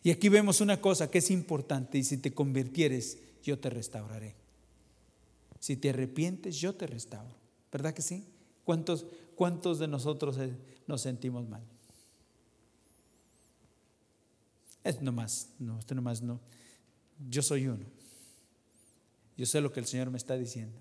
Y 0.02 0.10
aquí 0.10 0.28
vemos 0.28 0.60
una 0.60 0.80
cosa 0.80 1.10
que 1.10 1.18
es 1.18 1.30
importante, 1.30 1.98
y 1.98 2.04
si 2.04 2.18
te 2.18 2.34
convirtieres, 2.34 3.18
yo 3.42 3.58
te 3.58 3.70
restauraré. 3.70 4.34
Si 5.60 5.76
te 5.76 5.90
arrepientes, 5.90 6.56
yo 6.56 6.74
te 6.74 6.86
restauro. 6.86 7.36
¿Verdad 7.72 7.94
que 7.94 8.02
sí? 8.02 8.26
¿Cuántos, 8.64 9.06
cuántos 9.34 9.78
de 9.78 9.88
nosotros 9.88 10.36
eh, 10.38 10.52
nos 10.86 11.02
sentimos 11.02 11.48
mal? 11.48 11.62
Es 14.84 15.00
nomás, 15.00 15.50
no, 15.58 15.78
esto 15.78 15.94
nomás 15.94 16.22
no. 16.22 16.40
Yo 17.28 17.42
soy 17.42 17.66
uno. 17.66 17.86
Yo 19.36 19.46
sé 19.46 19.60
lo 19.60 19.72
que 19.72 19.80
el 19.80 19.86
Señor 19.86 20.10
me 20.10 20.18
está 20.18 20.36
diciendo 20.36 20.78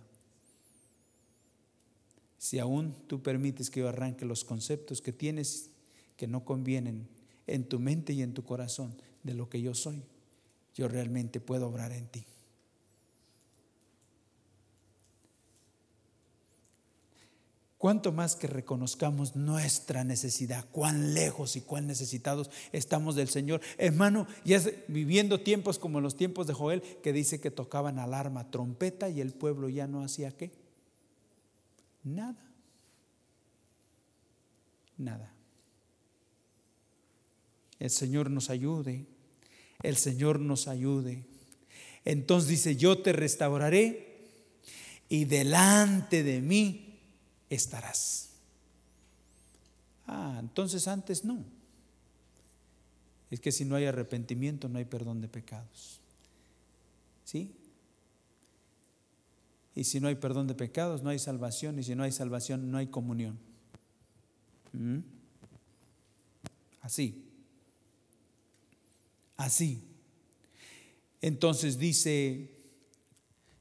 si 2.43 2.59
aún 2.59 2.93
tú 3.07 3.23
permites 3.23 3.69
que 3.69 3.79
yo 3.79 3.87
arranque 3.87 4.25
los 4.25 4.43
conceptos 4.43 5.01
que 5.01 5.13
tienes 5.13 5.69
que 6.17 6.27
no 6.27 6.43
convienen 6.43 7.07
en 7.47 7.63
tu 7.63 7.79
mente 7.79 8.11
y 8.11 8.21
en 8.21 8.33
tu 8.33 8.43
corazón 8.43 8.93
de 9.23 9.33
lo 9.33 9.47
que 9.47 9.61
yo 9.61 9.73
soy, 9.73 10.03
yo 10.75 10.89
realmente 10.89 11.39
puedo 11.39 11.69
obrar 11.69 11.93
en 11.93 12.05
ti. 12.07 12.25
Cuanto 17.83 18.13
más 18.13 18.37
que 18.37 18.47
reconozcamos 18.47 19.35
nuestra 19.35 20.05
necesidad, 20.05 20.65
cuán 20.71 21.13
lejos 21.13 21.57
y 21.57 21.61
cuán 21.61 21.85
necesitados 21.85 22.49
estamos 22.71 23.13
del 23.13 23.27
Señor. 23.27 23.59
Hermano, 23.77 24.25
ya 24.45 24.61
viviendo 24.87 25.41
tiempos 25.41 25.79
como 25.79 25.99
los 25.99 26.15
tiempos 26.15 26.47
de 26.47 26.53
Joel, 26.53 26.81
que 26.81 27.11
dice 27.11 27.41
que 27.41 27.51
tocaban 27.51 27.99
alarma, 27.99 28.49
trompeta 28.49 29.09
y 29.09 29.19
el 29.19 29.33
pueblo 29.33 29.67
ya 29.67 29.85
no 29.85 30.01
hacía 30.01 30.31
qué. 30.31 30.53
Nada. 32.05 32.39
Nada. 34.97 35.33
El 37.79 37.89
Señor 37.89 38.31
nos 38.31 38.49
ayude. 38.49 39.07
El 39.81 39.97
Señor 39.97 40.39
nos 40.39 40.69
ayude. 40.69 41.25
Entonces 42.05 42.49
dice, 42.49 42.77
yo 42.77 42.99
te 42.99 43.11
restauraré 43.11 44.29
y 45.09 45.25
delante 45.25 46.23
de 46.23 46.39
mí 46.39 46.82
estarás. 47.55 48.29
Ah, 50.07 50.37
entonces 50.39 50.87
antes 50.87 51.23
no. 51.23 51.43
Es 53.31 53.39
que 53.39 53.51
si 53.51 53.65
no 53.65 53.75
hay 53.75 53.85
arrepentimiento 53.85 54.69
no 54.69 54.77
hay 54.77 54.85
perdón 54.85 55.21
de 55.21 55.27
pecados. 55.27 55.99
¿Sí? 57.23 57.55
Y 59.75 59.85
si 59.85 59.99
no 59.99 60.07
hay 60.07 60.15
perdón 60.15 60.47
de 60.47 60.53
pecados, 60.53 61.01
no 61.01 61.09
hay 61.09 61.19
salvación. 61.19 61.79
Y 61.79 61.83
si 61.83 61.95
no 61.95 62.03
hay 62.03 62.11
salvación, 62.11 62.69
no 62.69 62.77
hay 62.77 62.87
comunión. 62.87 63.39
¿Mm? 64.71 64.99
Así. 66.81 67.23
Así. 69.35 69.83
Entonces 71.21 71.79
dice, 71.79 72.51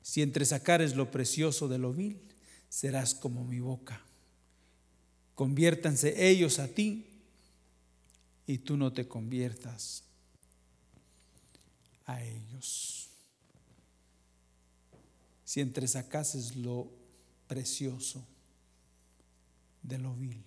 si 0.02 0.20
entre 0.20 0.44
sacares 0.44 0.96
lo 0.96 1.10
precioso 1.10 1.68
de 1.68 1.78
lo 1.78 1.92
vil, 1.92 2.20
serás 2.72 3.14
como 3.14 3.44
mi 3.44 3.60
boca. 3.60 4.00
Conviértanse 5.34 6.30
ellos 6.30 6.58
a 6.58 6.68
ti 6.68 7.04
y 8.46 8.58
tú 8.58 8.78
no 8.78 8.94
te 8.94 9.06
conviertas 9.06 10.04
a 12.06 12.24
ellos 12.24 13.10
si 15.44 15.60
entresacases 15.60 16.56
lo 16.56 16.90
precioso 17.46 18.26
de 19.82 19.98
lo 19.98 20.14
vil, 20.14 20.42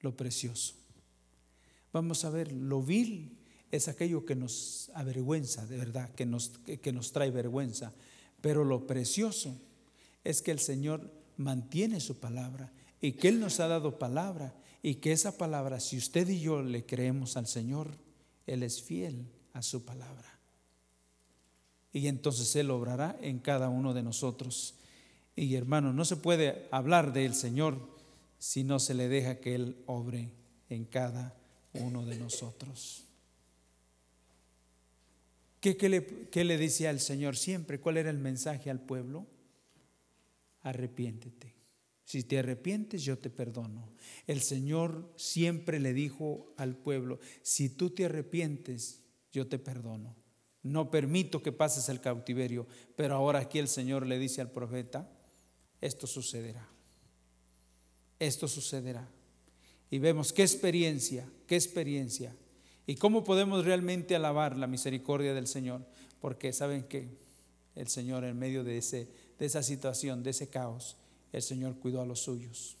lo 0.00 0.14
precioso. 0.14 0.74
Vamos 1.90 2.26
a 2.26 2.30
ver, 2.30 2.52
lo 2.52 2.82
vil 2.82 3.38
es 3.70 3.88
aquello 3.88 4.26
que 4.26 4.34
nos 4.34 4.90
avergüenza, 4.94 5.64
de 5.64 5.78
verdad, 5.78 6.14
que 6.14 6.26
nos, 6.26 6.50
que 6.50 6.92
nos 6.92 7.12
trae 7.12 7.30
vergüenza, 7.30 7.94
pero 8.42 8.62
lo 8.62 8.86
precioso 8.86 9.58
es 10.24 10.42
que 10.42 10.50
el 10.50 10.58
Señor 10.58 11.10
mantiene 11.36 12.00
su 12.00 12.18
palabra 12.18 12.72
y 13.00 13.12
que 13.12 13.28
Él 13.28 13.40
nos 13.40 13.60
ha 13.60 13.68
dado 13.68 13.98
palabra 13.98 14.54
y 14.82 14.96
que 14.96 15.12
esa 15.12 15.36
palabra, 15.38 15.80
si 15.80 15.96
usted 15.96 16.28
y 16.28 16.40
yo 16.40 16.62
le 16.62 16.84
creemos 16.84 17.36
al 17.36 17.46
Señor, 17.46 17.90
Él 18.46 18.62
es 18.62 18.82
fiel 18.82 19.26
a 19.52 19.62
su 19.62 19.84
palabra 19.84 20.32
y 21.92 22.08
entonces 22.08 22.54
Él 22.56 22.70
obrará 22.70 23.16
en 23.20 23.38
cada 23.38 23.68
uno 23.68 23.92
de 23.92 24.02
nosotros. 24.02 24.74
Y 25.36 25.54
hermano, 25.54 25.92
no 25.92 26.04
se 26.04 26.16
puede 26.16 26.66
hablar 26.70 27.12
del 27.12 27.34
Señor 27.34 27.78
si 28.38 28.64
no 28.64 28.78
se 28.78 28.94
le 28.94 29.08
deja 29.08 29.40
que 29.40 29.54
Él 29.54 29.76
obre 29.86 30.30
en 30.68 30.84
cada 30.84 31.36
uno 31.74 32.04
de 32.06 32.16
nosotros. 32.16 33.04
¿Qué, 35.60 35.76
le, 35.88 36.28
qué 36.30 36.44
le 36.44 36.58
decía 36.58 36.90
al 36.90 36.98
Señor 36.98 37.36
siempre? 37.36 37.78
¿Cuál 37.78 37.98
era 37.98 38.10
el 38.10 38.18
mensaje 38.18 38.68
al 38.70 38.80
pueblo? 38.80 39.26
Arrepiéntete. 40.62 41.54
Si 42.04 42.24
te 42.24 42.38
arrepientes, 42.38 43.02
yo 43.02 43.18
te 43.18 43.30
perdono. 43.30 43.92
El 44.26 44.40
Señor 44.40 45.12
siempre 45.16 45.80
le 45.80 45.94
dijo 45.94 46.52
al 46.56 46.76
pueblo, 46.76 47.20
si 47.42 47.70
tú 47.70 47.90
te 47.90 48.04
arrepientes, 48.04 49.02
yo 49.30 49.46
te 49.48 49.58
perdono. 49.58 50.16
No 50.62 50.90
permito 50.90 51.42
que 51.42 51.52
pases 51.52 51.88
el 51.88 52.00
cautiverio, 52.00 52.66
pero 52.96 53.14
ahora 53.14 53.40
aquí 53.40 53.58
el 53.58 53.68
Señor 53.68 54.06
le 54.06 54.18
dice 54.18 54.40
al 54.40 54.50
profeta, 54.50 55.10
esto 55.80 56.06
sucederá. 56.06 56.68
Esto 58.18 58.46
sucederá. 58.46 59.08
Y 59.90 59.98
vemos 59.98 60.32
qué 60.32 60.42
experiencia, 60.42 61.28
qué 61.46 61.56
experiencia. 61.56 62.36
Y 62.86 62.96
cómo 62.96 63.24
podemos 63.24 63.64
realmente 63.64 64.14
alabar 64.14 64.56
la 64.56 64.66
misericordia 64.66 65.34
del 65.34 65.46
Señor. 65.46 65.84
Porque 66.20 66.52
saben 66.52 66.84
que 66.84 67.18
el 67.74 67.88
Señor 67.88 68.24
en 68.24 68.38
medio 68.38 68.64
de, 68.64 68.78
ese, 68.78 69.08
de 69.42 69.46
esa 69.46 69.64
situación, 69.64 70.22
de 70.22 70.30
ese 70.30 70.50
caos, 70.50 70.94
el 71.32 71.42
Señor 71.42 71.76
cuidó 71.80 72.00
a 72.00 72.06
los 72.06 72.20
suyos. 72.20 72.76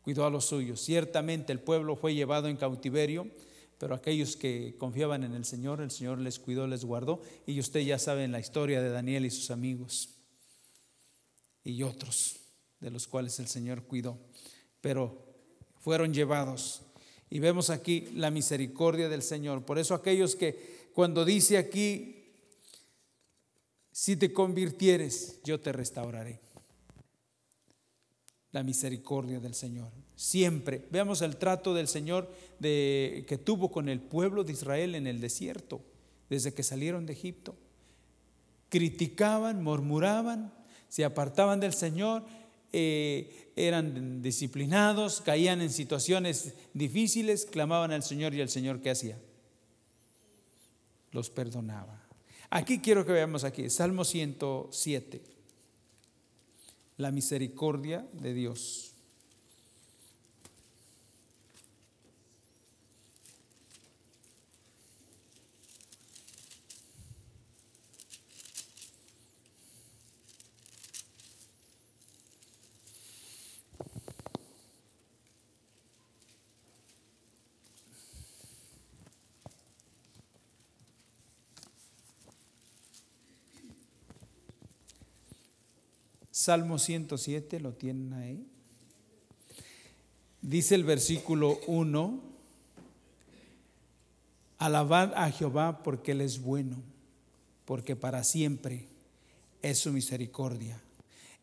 Cuidó 0.00 0.24
a 0.24 0.30
los 0.30 0.46
suyos. 0.46 0.80
Ciertamente 0.80 1.52
el 1.52 1.60
pueblo 1.60 1.96
fue 1.96 2.14
llevado 2.14 2.48
en 2.48 2.56
cautiverio, 2.56 3.30
pero 3.76 3.94
aquellos 3.94 4.36
que 4.36 4.74
confiaban 4.78 5.22
en 5.22 5.34
el 5.34 5.44
Señor, 5.44 5.82
el 5.82 5.90
Señor 5.90 6.18
les 6.18 6.38
cuidó, 6.38 6.66
les 6.66 6.82
guardó. 6.82 7.20
Y 7.46 7.60
usted 7.60 7.80
ya 7.80 7.98
sabe 7.98 8.26
la 8.26 8.40
historia 8.40 8.80
de 8.80 8.88
Daniel 8.88 9.26
y 9.26 9.30
sus 9.30 9.50
amigos 9.50 10.14
y 11.62 11.82
otros 11.82 12.36
de 12.80 12.90
los 12.90 13.06
cuales 13.06 13.38
el 13.38 13.46
Señor 13.46 13.82
cuidó. 13.82 14.16
Pero 14.80 15.26
fueron 15.80 16.14
llevados. 16.14 16.84
Y 17.28 17.38
vemos 17.38 17.68
aquí 17.68 18.08
la 18.14 18.30
misericordia 18.30 19.10
del 19.10 19.20
Señor. 19.20 19.66
Por 19.66 19.78
eso 19.78 19.92
aquellos 19.92 20.36
que 20.36 20.88
cuando 20.94 21.26
dice 21.26 21.58
aquí, 21.58 22.15
si 23.98 24.14
te 24.14 24.30
convirtieres, 24.30 25.40
yo 25.42 25.58
te 25.58 25.72
restauraré. 25.72 26.38
La 28.52 28.62
misericordia 28.62 29.40
del 29.40 29.54
Señor. 29.54 29.90
Siempre. 30.14 30.86
Veamos 30.90 31.22
el 31.22 31.38
trato 31.38 31.72
del 31.72 31.88
Señor 31.88 32.30
que 32.60 33.40
tuvo 33.42 33.70
con 33.70 33.88
el 33.88 34.00
pueblo 34.00 34.44
de 34.44 34.52
Israel 34.52 34.96
en 34.96 35.06
el 35.06 35.18
desierto, 35.18 35.80
desde 36.28 36.52
que 36.52 36.62
salieron 36.62 37.06
de 37.06 37.14
Egipto. 37.14 37.56
Criticaban, 38.68 39.64
murmuraban, 39.64 40.52
se 40.90 41.02
apartaban 41.02 41.58
del 41.58 41.72
Señor, 41.72 42.22
eh, 42.74 43.50
eran 43.56 44.20
disciplinados, 44.20 45.22
caían 45.22 45.62
en 45.62 45.70
situaciones 45.70 46.52
difíciles, 46.74 47.46
clamaban 47.46 47.92
al 47.92 48.02
Señor 48.02 48.34
y 48.34 48.42
el 48.42 48.50
Señor 48.50 48.82
¿qué 48.82 48.90
hacía? 48.90 49.18
Los 51.12 51.30
perdonaba. 51.30 52.05
Aquí 52.50 52.80
quiero 52.80 53.04
que 53.04 53.12
veamos 53.12 53.44
aquí, 53.44 53.70
Salmo 53.70 54.04
107, 54.04 55.22
la 56.96 57.10
misericordia 57.10 58.06
de 58.12 58.34
Dios. 58.34 58.95
Salmo 86.46 86.78
107, 86.78 87.58
lo 87.58 87.72
tienen 87.72 88.12
ahí. 88.12 88.46
Dice 90.40 90.76
el 90.76 90.84
versículo 90.84 91.58
1, 91.66 92.20
alabad 94.58 95.12
a 95.16 95.28
Jehová 95.32 95.82
porque 95.82 96.12
Él 96.12 96.20
es 96.20 96.40
bueno, 96.40 96.76
porque 97.64 97.96
para 97.96 98.22
siempre 98.22 98.86
es 99.60 99.80
su 99.80 99.92
misericordia. 99.92 100.80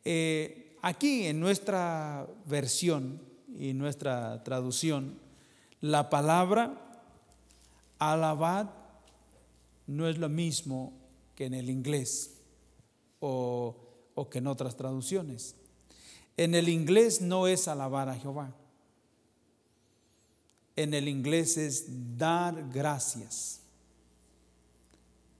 Eh, 0.05 0.77
aquí 0.81 1.25
en 1.25 1.41
nuestra 1.41 2.25
versión 2.45 3.21
y 3.59 3.73
nuestra 3.73 4.41
traducción, 4.45 5.19
la 5.81 6.09
palabra 6.09 7.03
alabad 7.99 8.69
no 9.85 10.07
es 10.07 10.17
lo 10.17 10.29
mismo 10.29 10.93
que 11.35 11.47
en 11.47 11.55
el 11.55 11.69
inglés 11.69 12.37
o 13.19 13.82
o 14.15 14.29
que 14.29 14.39
en 14.39 14.47
otras 14.47 14.75
traducciones. 14.75 15.55
En 16.37 16.55
el 16.55 16.69
inglés 16.69 17.21
no 17.21 17.47
es 17.47 17.67
alabar 17.67 18.09
a 18.09 18.15
Jehová. 18.15 18.53
En 20.75 20.93
el 20.93 21.07
inglés 21.07 21.57
es 21.57 21.85
dar 22.17 22.69
gracias. 22.69 23.59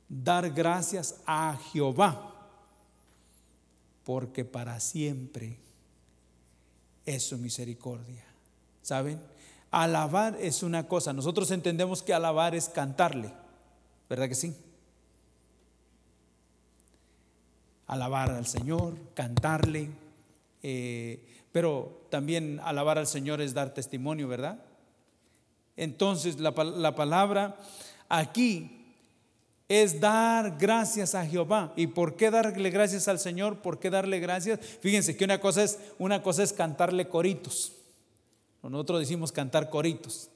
Dar 0.08 0.52
gracias 0.52 1.16
a 1.26 1.58
Jehová. 1.72 2.30
Porque 4.04 4.46
para 4.46 4.80
siempre 4.80 5.58
es 7.06 7.24
su 7.24 7.38
misericordia. 7.38 8.24
¿Saben? 8.82 9.20
Alabar 9.72 10.38
es 10.40 10.62
una 10.62 10.88
cosa. 10.88 11.14
Nosotros 11.14 11.50
entendemos 11.50 12.04
que 12.04 12.14
alabar 12.14 12.54
es 12.54 12.70
cantarle. 12.70 13.34
¿Verdad 14.08 14.30
que 14.30 14.36
sí? 14.36 14.56
Alabar 17.93 18.32
al 18.32 18.45
Señor, 18.45 18.95
cantarle, 19.13 19.89
eh, 20.62 21.25
pero 21.51 22.06
también 22.10 22.60
alabar 22.63 22.97
al 22.97 23.08
Señor 23.08 23.41
es 23.41 23.53
dar 23.53 23.73
testimonio, 23.73 24.27
¿verdad? 24.27 24.60
Entonces 25.75 26.39
la, 26.39 26.51
la 26.51 26.95
palabra 26.95 27.58
aquí 28.10 28.84
es 29.67 29.99
dar 29.99 30.58
gracias 30.60 31.15
a 31.15 31.25
Jehová. 31.25 31.73
¿Y 31.75 31.88
por 31.88 32.15
qué 32.15 32.29
darle 32.29 32.69
gracias 32.69 33.08
al 33.08 33.19
Señor? 33.19 33.62
¿Por 33.62 33.79
qué 33.79 33.89
darle 33.89 34.19
gracias? 34.19 34.60
Fíjense 34.82 35.15
que 35.15 35.25
una 35.25 35.39
cosa 35.39 35.63
es, 35.63 35.79
una 35.97 36.21
cosa 36.21 36.43
es 36.43 36.53
cantarle 36.53 37.08
coritos. 37.08 37.73
Nosotros 38.62 38.99
decimos 38.99 39.32
cantar 39.32 39.69
coritos. 39.69 40.29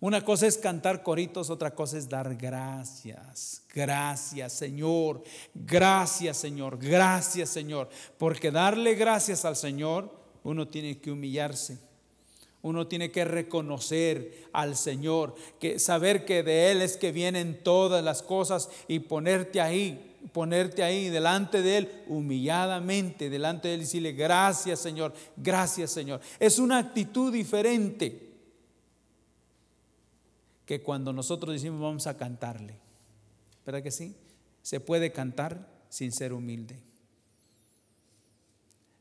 Una 0.00 0.24
cosa 0.24 0.46
es 0.46 0.56
cantar 0.56 1.02
coritos, 1.02 1.50
otra 1.50 1.74
cosa 1.74 1.98
es 1.98 2.08
dar 2.08 2.36
gracias. 2.36 3.62
Gracias 3.74 4.52
Señor, 4.52 5.24
gracias 5.54 6.36
Señor, 6.36 6.78
gracias 6.78 7.48
Señor. 7.48 7.88
Porque 8.16 8.52
darle 8.52 8.94
gracias 8.94 9.44
al 9.44 9.56
Señor, 9.56 10.14
uno 10.44 10.68
tiene 10.68 10.98
que 10.98 11.10
humillarse. 11.10 11.78
Uno 12.62 12.86
tiene 12.86 13.10
que 13.10 13.24
reconocer 13.24 14.48
al 14.52 14.76
Señor, 14.76 15.34
que 15.60 15.78
saber 15.78 16.24
que 16.24 16.42
de 16.42 16.70
Él 16.70 16.82
es 16.82 16.96
que 16.96 17.12
vienen 17.12 17.62
todas 17.62 18.02
las 18.02 18.22
cosas 18.22 18.68
y 18.88 18.98
ponerte 19.00 19.60
ahí, 19.60 20.16
ponerte 20.32 20.82
ahí 20.82 21.08
delante 21.08 21.62
de 21.62 21.78
Él, 21.78 22.02
humilladamente 22.08 23.30
delante 23.30 23.68
de 23.68 23.74
Él 23.74 23.80
y 23.80 23.84
decirle 23.84 24.12
gracias 24.12 24.80
Señor, 24.80 25.12
gracias 25.36 25.90
Señor. 25.90 26.20
Es 26.38 26.58
una 26.58 26.78
actitud 26.78 27.32
diferente 27.32 28.27
que 30.68 30.82
cuando 30.82 31.14
nosotros 31.14 31.54
decimos 31.54 31.80
vamos 31.80 32.06
a 32.06 32.18
cantarle. 32.18 32.74
¿Verdad 33.64 33.82
que 33.82 33.90
sí? 33.90 34.14
Se 34.60 34.80
puede 34.80 35.12
cantar 35.12 35.66
sin 35.88 36.12
ser 36.12 36.34
humilde. 36.34 36.78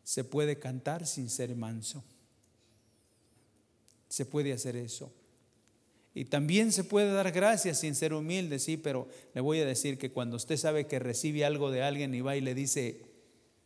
Se 0.06 0.23
puede 0.23 0.60
cantar 0.60 1.06
sin 1.06 1.30
ser 1.30 1.53
manso. 1.58 2.06
Se 4.08 4.25
puede 4.25 4.53
hacer 4.53 4.77
eso. 4.77 5.12
Y 6.13 6.23
también 6.23 6.71
se 6.71 6.86
puede 6.86 7.12
dar 7.12 7.34
gracias 7.34 7.82
sin 7.82 7.95
ser 7.95 8.13
humilde, 8.13 8.60
sí, 8.60 8.77
pero 8.77 9.10
le 9.34 9.41
voy 9.41 9.60
a 9.60 9.65
decir 9.65 9.97
que 9.97 10.13
cuando 10.13 10.38
usted 10.38 10.56
sabe 10.56 10.88
que 10.88 10.99
recibe 10.99 11.43
algo 11.43 11.69
de 11.69 11.84
alguien 11.84 12.15
y 12.15 12.21
va 12.21 12.38
y 12.38 12.41
le 12.41 12.56
dice, 12.56 13.01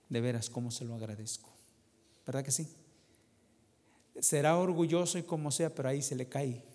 de 0.10 0.22
veras, 0.22 0.50
¿cómo 0.50 0.72
se 0.72 0.86
lo 0.86 0.96
agradezco? 0.96 1.52
¿Verdad 2.26 2.44
que 2.44 2.52
sí? 2.52 2.68
Será 4.20 4.58
orgulloso 4.58 5.20
y 5.20 5.24
como 5.24 5.52
sea, 5.52 5.76
pero 5.76 5.90
ahí 5.90 6.02
se 6.02 6.16
le 6.16 6.28
cae 6.28 6.71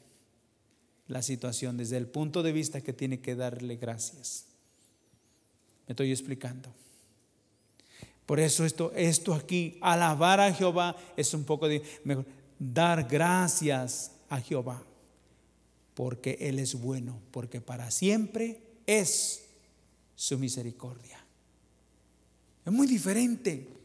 la 1.09 1.23
situación 1.23 1.77
desde 1.77 1.97
el 1.97 2.07
punto 2.07 2.43
de 2.43 2.53
vista 2.53 2.81
que 2.81 2.93
tiene 2.93 3.21
que 3.21 3.35
darle 3.35 3.77
gracias. 3.77 4.47
Me 5.87 5.93
estoy 5.93 6.11
explicando. 6.11 6.73
Por 8.27 8.41
eso 8.41 8.65
esto, 8.65 8.93
esto 8.97 9.35
aquí, 9.35 9.79
alabar 9.81 10.41
a 10.41 10.53
Jehová 10.53 10.97
es 11.17 11.33
un 11.33 11.45
poco 11.45 11.69
de 11.69 11.83
mejor, 12.03 12.27
dar 12.59 13.05
gracias 13.05 14.11
a 14.29 14.41
Jehová, 14.41 14.83
porque 15.95 16.37
Él 16.41 16.59
es 16.59 16.75
bueno, 16.75 17.21
porque 17.31 17.61
para 17.61 17.91
siempre 17.93 18.61
es 18.85 19.45
su 20.17 20.39
misericordia. 20.39 21.25
Es 22.65 22.73
muy 22.73 22.89
diferente 22.89 23.76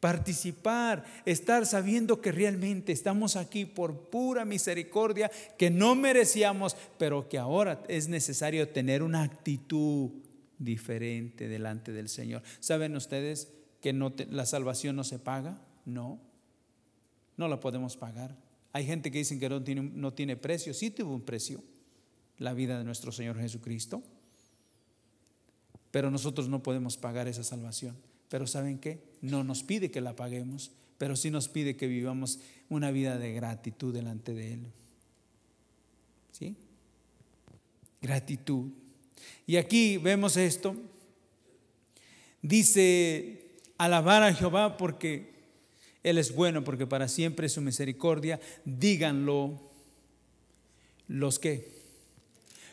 participar, 0.00 1.04
estar 1.24 1.66
sabiendo 1.66 2.20
que 2.20 2.32
realmente 2.32 2.92
estamos 2.92 3.36
aquí 3.36 3.64
por 3.64 4.08
pura 4.10 4.44
misericordia, 4.44 5.30
que 5.58 5.70
no 5.70 5.94
merecíamos, 5.94 6.76
pero 6.98 7.28
que 7.28 7.38
ahora 7.38 7.82
es 7.88 8.08
necesario 8.08 8.68
tener 8.68 9.02
una 9.02 9.22
actitud 9.22 10.10
diferente 10.58 11.48
delante 11.48 11.92
del 11.92 12.08
Señor. 12.08 12.42
¿Saben 12.60 12.96
ustedes 12.96 13.48
que 13.86 13.92
no 13.92 14.12
la 14.30 14.46
salvación 14.46 14.96
no 14.96 15.04
se 15.04 15.20
paga. 15.20 15.60
No, 15.84 16.20
no 17.36 17.46
la 17.46 17.60
podemos 17.60 17.96
pagar. 17.96 18.36
Hay 18.72 18.84
gente 18.84 19.10
que 19.12 19.18
dice 19.18 19.38
que 19.38 19.48
no 19.48 19.62
tiene, 19.62 19.82
no 19.82 20.12
tiene 20.12 20.36
precio. 20.36 20.74
Sí 20.74 20.90
tuvo 20.90 21.14
un 21.14 21.22
precio 21.22 21.62
la 22.38 22.52
vida 22.52 22.78
de 22.78 22.84
nuestro 22.84 23.12
Señor 23.12 23.38
Jesucristo. 23.38 24.02
Pero 25.92 26.10
nosotros 26.10 26.48
no 26.48 26.64
podemos 26.64 26.96
pagar 26.96 27.28
esa 27.28 27.44
salvación. 27.44 27.96
Pero 28.28 28.48
¿saben 28.48 28.78
qué? 28.78 29.02
No 29.22 29.44
nos 29.44 29.62
pide 29.62 29.90
que 29.90 30.00
la 30.00 30.16
paguemos, 30.16 30.70
pero 30.98 31.16
sí 31.16 31.30
nos 31.30 31.48
pide 31.48 31.76
que 31.76 31.86
vivamos 31.86 32.40
una 32.68 32.90
vida 32.90 33.18
de 33.18 33.32
gratitud 33.32 33.92
delante 33.92 34.34
de 34.34 34.54
Él. 34.54 34.60
¿Sí? 36.32 36.56
Gratitud. 38.02 38.70
Y 39.46 39.56
aquí 39.56 39.98
vemos 39.98 40.36
esto. 40.36 40.76
Dice, 42.42 43.42
alabar 43.78 44.22
a 44.22 44.34
Jehová 44.34 44.76
porque 44.76 45.32
Él 46.02 46.18
es 46.18 46.34
bueno, 46.34 46.64
porque 46.64 46.86
para 46.86 47.08
siempre 47.08 47.46
es 47.46 47.52
su 47.52 47.60
misericordia. 47.60 48.40
Díganlo 48.64 49.60
los 51.08 51.38
que, 51.38 51.70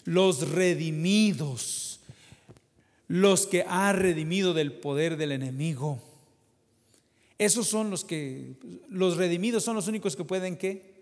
los 0.06 0.49
redimidos, 0.49 1.99
los 3.08 3.47
que 3.47 3.65
ha 3.67 3.93
redimido 3.93 4.53
del 4.53 4.73
poder 4.73 5.17
del 5.17 5.32
enemigo. 5.32 6.01
Esos 7.43 7.67
son 7.67 7.89
los 7.89 8.06
que, 8.06 8.56
los 8.88 9.17
redimidos 9.17 9.65
son 9.65 9.75
los 9.75 9.89
únicos 9.89 10.15
que 10.15 10.23
pueden 10.23 10.56
que 10.56 10.93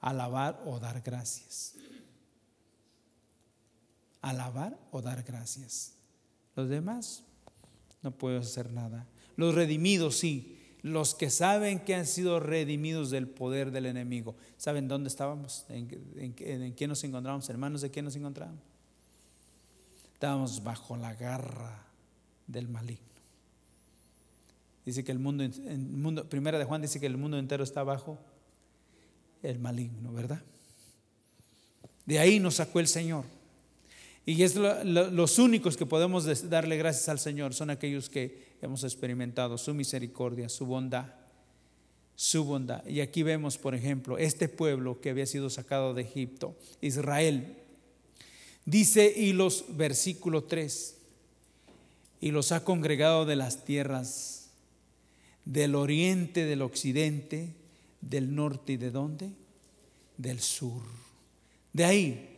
alabar 0.00 0.60
o 0.66 0.80
dar 0.80 1.00
gracias. 1.00 1.76
Alabar 4.20 4.76
o 4.90 5.00
dar 5.00 5.22
gracias. 5.22 5.94
Los 6.56 6.68
demás 6.68 7.22
no 8.02 8.10
puedo 8.10 8.40
hacer 8.40 8.72
nada. 8.72 9.06
Los 9.36 9.54
redimidos 9.54 10.16
sí. 10.16 10.56
Los 10.82 11.14
que 11.14 11.30
saben 11.30 11.78
que 11.78 11.94
han 11.94 12.06
sido 12.06 12.40
redimidos 12.40 13.10
del 13.10 13.28
poder 13.28 13.70
del 13.70 13.86
enemigo. 13.86 14.34
¿Saben 14.56 14.88
dónde 14.88 15.08
estábamos? 15.08 15.66
¿En, 15.68 15.88
en, 16.16 16.74
qué 16.74 16.88
nos 16.88 17.04
encontrábamos? 17.04 17.48
Hermanos, 17.48 17.82
¿de 17.82 17.92
qué 17.92 18.02
nos 18.02 18.16
encontrábamos? 18.16 18.64
Estábamos 20.14 20.64
bajo 20.64 20.96
la 20.96 21.14
garra 21.14 21.86
del 22.48 22.66
maligno. 22.68 23.09
Dice 24.84 25.04
que 25.04 25.12
el 25.12 25.18
mundo, 25.18 26.28
primera 26.28 26.58
de 26.58 26.64
Juan 26.64 26.82
dice 26.82 27.00
que 27.00 27.06
el 27.06 27.16
mundo 27.16 27.38
entero 27.38 27.62
está 27.62 27.82
bajo 27.82 28.18
el 29.42 29.58
maligno, 29.58 30.12
¿verdad? 30.12 30.42
De 32.06 32.18
ahí 32.18 32.40
nos 32.40 32.56
sacó 32.56 32.80
el 32.80 32.88
Señor. 32.88 33.24
Y 34.26 34.36
los 34.84 35.38
únicos 35.38 35.76
que 35.76 35.86
podemos 35.86 36.48
darle 36.48 36.76
gracias 36.76 37.08
al 37.08 37.18
Señor 37.18 37.54
son 37.54 37.70
aquellos 37.70 38.08
que 38.08 38.56
hemos 38.62 38.84
experimentado 38.84 39.58
su 39.58 39.74
misericordia, 39.74 40.48
su 40.48 40.66
bondad, 40.66 41.06
su 42.14 42.44
bondad. 42.44 42.86
Y 42.86 43.00
aquí 43.00 43.22
vemos, 43.22 43.58
por 43.58 43.74
ejemplo, 43.74 44.18
este 44.18 44.48
pueblo 44.48 45.00
que 45.00 45.10
había 45.10 45.26
sido 45.26 45.50
sacado 45.50 45.94
de 45.94 46.02
Egipto, 46.02 46.56
Israel. 46.80 47.56
Dice, 48.64 49.12
y 49.16 49.32
los 49.32 49.64
versículo 49.76 50.44
3, 50.44 50.96
y 52.20 52.30
los 52.30 52.52
ha 52.52 52.62
congregado 52.62 53.24
de 53.24 53.36
las 53.36 53.64
tierras 53.64 54.39
del 55.44 55.74
oriente, 55.74 56.44
del 56.44 56.62
occidente, 56.62 57.54
del 58.00 58.34
norte 58.34 58.72
y 58.72 58.76
de 58.76 58.90
dónde? 58.90 59.30
Del 60.16 60.40
sur. 60.40 60.82
De 61.72 61.84
ahí 61.84 62.30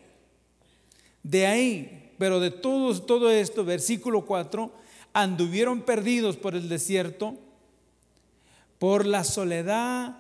de 1.23 1.47
ahí, 1.47 2.15
pero 2.19 2.41
de 2.41 2.51
todo, 2.51 3.01
todo 3.03 3.31
esto, 3.31 3.65
versículo 3.65 4.27
4, 4.27 4.73
anduvieron 5.12 5.83
perdidos 5.83 6.37
por 6.37 6.55
el 6.55 6.69
desierto, 6.69 7.38
por 8.79 9.07
la 9.07 9.25
soledad 9.25 10.19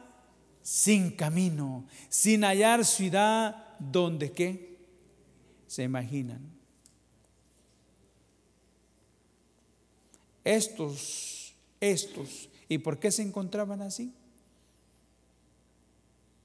sin 0.62 1.10
camino, 1.10 1.84
sin 2.08 2.44
hallar 2.44 2.84
ciudad 2.84 3.76
donde 3.80 4.30
qué 4.30 4.78
se 5.66 5.82
imaginan. 5.82 6.40
Estos, 10.44 11.54
estos, 11.80 12.48
¿y 12.72 12.78
por 12.78 12.98
qué 12.98 13.10
se 13.10 13.22
encontraban 13.22 13.82
así? 13.82 14.12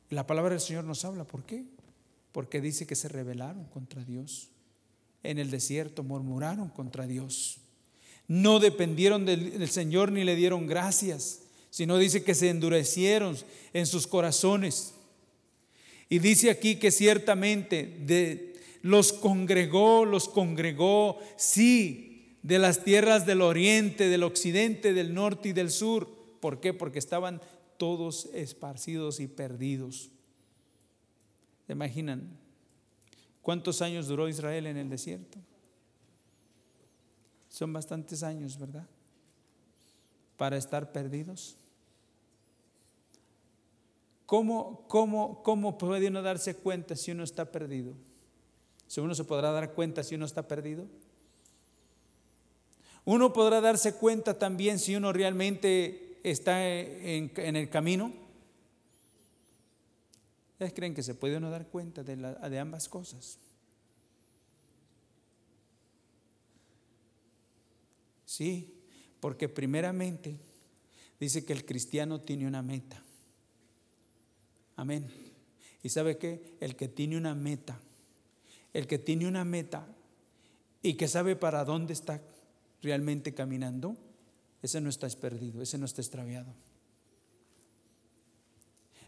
La 0.09 0.25
palabra 0.25 0.51
del 0.51 0.61
Señor 0.61 0.83
nos 0.85 1.03
habla, 1.05 1.25
¿por 1.25 1.43
qué? 1.43 1.65
porque 2.37 2.61
dice 2.61 2.85
que 2.85 2.93
se 2.93 3.07
rebelaron 3.07 3.65
contra 3.65 4.03
Dios. 4.03 4.49
En 5.23 5.39
el 5.39 5.49
desierto 5.49 6.03
murmuraron 6.03 6.69
contra 6.69 7.07
Dios. 7.07 7.57
No 8.27 8.59
dependieron 8.59 9.25
del, 9.25 9.67
Señor 9.71 10.11
ni 10.11 10.23
le 10.23 10.35
dieron 10.35 10.67
gracias, 10.67 11.39
sino 11.71 11.97
dice 11.97 12.23
que 12.23 12.35
se 12.35 12.49
endurecieron 12.49 13.35
en 13.73 13.87
sus 13.87 14.05
corazones. 14.05 14.93
Y 16.09 16.19
dice 16.19 16.51
aquí 16.51 16.75
que 16.75 16.91
ciertamente 16.91 18.53
los 18.83 19.13
congregó, 19.13 20.05
los 20.05 20.29
congregó, 20.29 21.17
sí, 21.37 22.37
de 22.43 22.59
las 22.59 22.83
tierras 22.83 23.25
del 23.25 23.41
oriente, 23.41 24.09
del 24.09 24.21
occidente, 24.21 24.93
del 24.93 25.15
norte 25.15 25.49
y 25.49 25.53
del 25.53 25.71
sur. 25.71 26.07
¿Por 26.39 26.59
qué? 26.59 26.73
Porque 26.73 26.99
estaban 26.99 27.41
todos 27.77 28.29
esparcidos 28.33 29.19
y 29.19 29.27
perdidos. 29.27 30.09
¿Se 31.65 31.73
imaginan 31.73 32.37
cuántos 33.41 33.81
años 33.81 34.07
duró 34.07 34.27
Israel 34.27 34.67
en 34.67 34.77
el 34.77 34.89
desierto? 34.89 35.39
Son 37.49 37.71
bastantes 37.73 38.23
años, 38.23 38.57
¿verdad? 38.57 38.87
Para 40.37 40.57
estar 40.57 40.91
perdidos. 40.91 41.57
¿Cómo, 44.25 44.85
cómo, 44.87 45.41
cómo 45.43 45.77
puede 45.77 46.07
uno 46.07 46.21
darse 46.21 46.55
cuenta 46.55 46.95
si 46.95 47.11
uno 47.11 47.23
está 47.23 47.51
perdido? 47.51 47.93
Si 48.87 48.99
uno 48.99 49.15
se 49.15 49.23
podrá 49.23 49.51
dar 49.51 49.73
cuenta 49.73 50.03
si 50.03 50.15
uno 50.15 50.25
está 50.25 50.47
perdido. 50.47 50.85
Uno 53.05 53.31
podrá 53.31 53.61
darse 53.61 53.95
cuenta 53.95 54.37
también 54.37 54.79
si 54.79 54.95
uno 54.95 55.13
realmente 55.13 56.06
está 56.31 56.67
en, 56.67 57.31
en 57.35 57.55
el 57.55 57.69
camino. 57.69 58.13
¿Ustedes 60.53 60.73
creen 60.73 60.95
que 60.95 61.03
se 61.03 61.13
puede 61.13 61.37
uno 61.37 61.51
dar 61.51 61.67
cuenta 61.67 62.03
de, 62.03 62.15
de 62.15 62.59
ambas 62.59 62.89
cosas? 62.89 63.37
Sí, 68.25 68.73
porque 69.19 69.49
primeramente 69.49 70.37
dice 71.19 71.45
que 71.45 71.53
el 71.53 71.65
cristiano 71.65 72.21
tiene 72.21 72.47
una 72.47 72.61
meta. 72.61 73.01
Amén. 74.75 75.07
¿Y 75.83 75.89
sabe 75.89 76.17
qué? 76.17 76.55
El 76.59 76.75
que 76.75 76.87
tiene 76.87 77.17
una 77.17 77.35
meta, 77.35 77.79
el 78.73 78.87
que 78.87 78.99
tiene 78.99 79.27
una 79.27 79.45
meta 79.45 79.87
y 80.81 80.95
que 80.95 81.07
sabe 81.07 81.35
para 81.35 81.63
dónde 81.65 81.93
está 81.93 82.21
realmente 82.81 83.33
caminando, 83.33 83.95
ese 84.61 84.81
no 84.81 84.89
está 84.89 85.07
perdido, 85.09 85.61
ese 85.61 85.77
no 85.77 85.85
está 85.85 86.01
extraviado. 86.01 86.53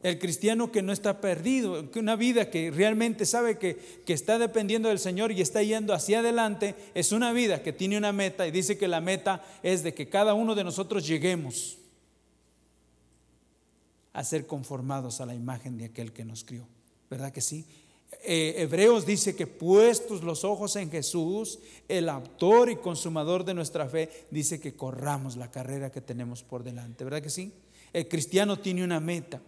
El 0.02 0.18
cristiano 0.18 0.72
que 0.72 0.82
no 0.82 0.94
está 0.94 1.20
perdido, 1.20 1.92
que 1.92 2.00
una 2.00 2.16
vida 2.16 2.50
que 2.50 2.72
realmente 2.72 3.26
sabe 3.26 3.58
que, 3.58 3.76
que, 4.06 4.14
está 4.14 4.40
dependiendo 4.40 4.88
del 4.88 5.00
Señor 5.00 5.34
y 5.34 5.42
está 5.42 5.62
yendo 5.62 5.94
hacia 5.94 6.20
adelante, 6.20 6.76
es 6.94 7.12
una 7.12 7.34
vida 7.34 7.62
que 7.62 7.74
tiene 7.74 7.98
una 7.98 8.14
meta 8.14 8.48
y 8.48 8.52
dice 8.52 8.78
que 8.78 8.88
la 8.88 9.02
meta 9.02 9.44
es 9.62 9.84
de 9.84 9.94
que 9.94 10.08
cada 10.08 10.34
uno 10.34 10.56
de 10.56 10.64
nosotros 10.64 11.06
lleguemos 11.06 11.80
a 14.14 14.24
ser 14.24 14.48
conformados 14.48 15.20
a 15.20 15.26
la 15.26 15.36
imagen 15.36 15.78
de 15.78 15.86
aquel 15.86 16.14
que 16.14 16.24
nos 16.24 16.46
crió. 16.46 16.66
¿Verdad 17.10 17.34
que 17.34 17.42
sí? 17.42 17.66
Eh, 18.22 18.56
Hebreos 18.58 19.06
dice 19.06 19.36
que 19.36 19.48
puestos 19.48 20.24
los 20.24 20.44
ojos 20.44 20.76
en 20.76 20.92
Jesús, 20.92 21.60
el 21.88 22.10
autor 22.10 22.70
y 22.70 22.76
consumador 22.76 23.46
de 23.46 23.54
nuestra 23.54 23.88
fe, 23.88 24.28
dice 24.30 24.60
que 24.60 24.76
corramos 24.76 25.38
la 25.38 25.52
carrera 25.52 25.92
que 25.92 26.02
tenemos 26.02 26.44
por 26.44 26.64
delante. 26.64 27.04
¿Verdad 27.04 27.22
que 27.22 27.30
sí? 27.30 27.54
El 27.94 28.08
cristiano 28.08 28.60
tiene 28.60 28.84
una 28.84 29.00
meta. 29.00 29.42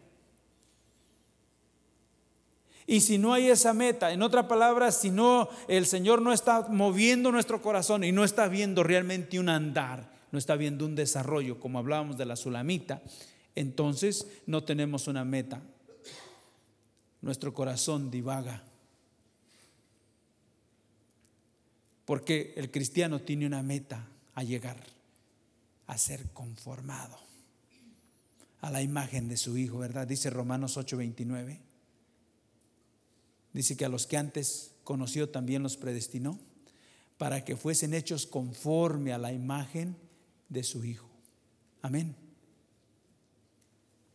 Y 2.87 3.01
si 3.01 3.17
no 3.17 3.33
hay 3.33 3.47
esa 3.49 3.73
meta, 3.73 4.11
en 4.11 4.21
otra 4.21 4.47
palabra, 4.47 4.91
si 4.91 5.11
no 5.11 5.49
el 5.67 5.85
Señor 5.85 6.21
no 6.21 6.33
está 6.33 6.67
moviendo 6.69 7.31
nuestro 7.31 7.61
corazón 7.61 8.03
y 8.03 8.11
no 8.11 8.23
está 8.23 8.47
viendo 8.47 8.83
realmente 8.83 9.39
un 9.39 9.49
andar, 9.49 10.11
no 10.31 10.39
está 10.39 10.55
viendo 10.55 10.85
un 10.85 10.95
desarrollo, 10.95 11.59
como 11.59 11.79
hablábamos 11.79 12.17
de 12.17 12.25
la 12.25 12.35
sulamita, 12.35 13.01
entonces 13.55 14.27
no 14.45 14.63
tenemos 14.63 15.07
una 15.07 15.23
meta. 15.23 15.61
Nuestro 17.21 17.53
corazón 17.53 18.09
divaga. 18.09 18.63
Porque 22.05 22.53
el 22.57 22.71
cristiano 22.71 23.21
tiene 23.21 23.45
una 23.45 23.61
meta 23.61 24.07
a 24.33 24.43
llegar, 24.43 24.77
a 25.87 25.97
ser 25.97 26.29
conformado 26.31 27.17
a 28.61 28.69
la 28.69 28.81
imagen 28.81 29.27
de 29.27 29.37
su 29.37 29.57
Hijo, 29.57 29.79
¿verdad? 29.79 30.07
Dice 30.07 30.29
Romanos 30.29 30.77
8:29. 30.77 31.59
Dice 33.53 33.75
que 33.75 33.85
a 33.85 33.89
los 33.89 34.07
que 34.07 34.17
antes 34.17 34.71
conoció 34.83 35.29
también 35.29 35.63
los 35.63 35.77
predestinó 35.77 36.39
para 37.17 37.43
que 37.43 37.55
fuesen 37.55 37.93
hechos 37.93 38.25
conforme 38.25 39.13
a 39.13 39.17
la 39.17 39.33
imagen 39.33 39.97
de 40.49 40.63
su 40.63 40.85
Hijo. 40.85 41.09
Amén. 41.81 42.15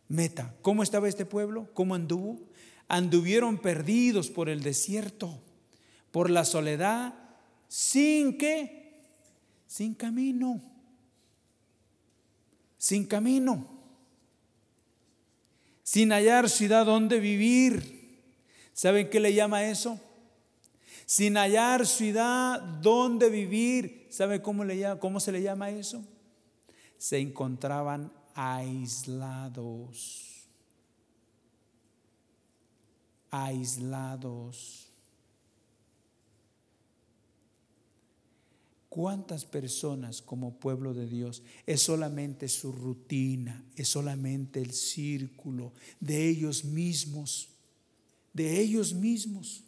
Meta. 0.09 0.55
¿Cómo 0.63 0.83
estaba 0.83 1.09
este 1.09 1.27
pueblo? 1.27 1.69
¿Cómo 1.75 1.95
anduvo? 1.95 2.41
Anduvieron 2.89 3.59
perdidos 3.59 4.31
por 4.31 4.49
el 4.49 4.63
desierto, 4.63 5.41
por 6.11 6.31
la 6.31 6.45
soledad, 6.45 7.15
sin 7.69 8.39
qué? 8.39 9.03
Sin 9.67 9.95
camino. 9.95 10.61
Sin 12.79 13.07
camino. 13.07 13.67
Sin 15.83 16.13
hallar 16.13 16.49
ciudad 16.49 16.87
donde 16.87 17.21
vivir. 17.21 18.23
¿Saben 18.73 19.11
qué 19.11 19.21
le 19.21 19.35
llama 19.35 19.65
eso? 19.65 20.01
Sin 21.07 21.37
hallar 21.37 21.87
ciudad 21.87 22.61
donde 22.61 23.31
vivir. 23.31 24.07
¿Sabe 24.11 24.43
cómo, 24.43 24.65
le 24.65 24.79
llama, 24.79 25.01
cómo 25.01 25.21
se 25.21 25.33
le 25.33 25.43
llama 25.43 25.71
eso? 25.71 26.05
Se 26.99 27.19
encontraban 27.19 28.13
aislados. 28.35 30.36
Aislados. 33.31 34.87
¿Cuántas 38.89 39.45
personas 39.45 40.23
como 40.23 40.59
pueblo 40.59 40.95
de 40.95 41.07
Dios 41.07 41.43
es 41.67 41.83
solamente 41.83 42.49
su 42.49 42.73
rutina, 42.73 43.63
es 43.77 43.89
solamente 43.89 44.61
el 44.61 44.73
círculo 44.73 45.75
de 46.01 46.27
ellos 46.29 46.65
mismos, 46.65 47.51
de 48.33 48.59
ellos 48.59 48.95
mismos? 48.95 49.65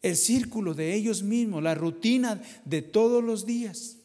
El 0.00 0.16
círculo 0.16 0.72
de 0.72 0.94
ellos 0.94 1.22
mismos, 1.22 1.62
la 1.62 1.74
rutina 1.74 2.40
de 2.64 2.80
todos 2.80 3.22
los 3.22 3.44
días, 3.44 3.98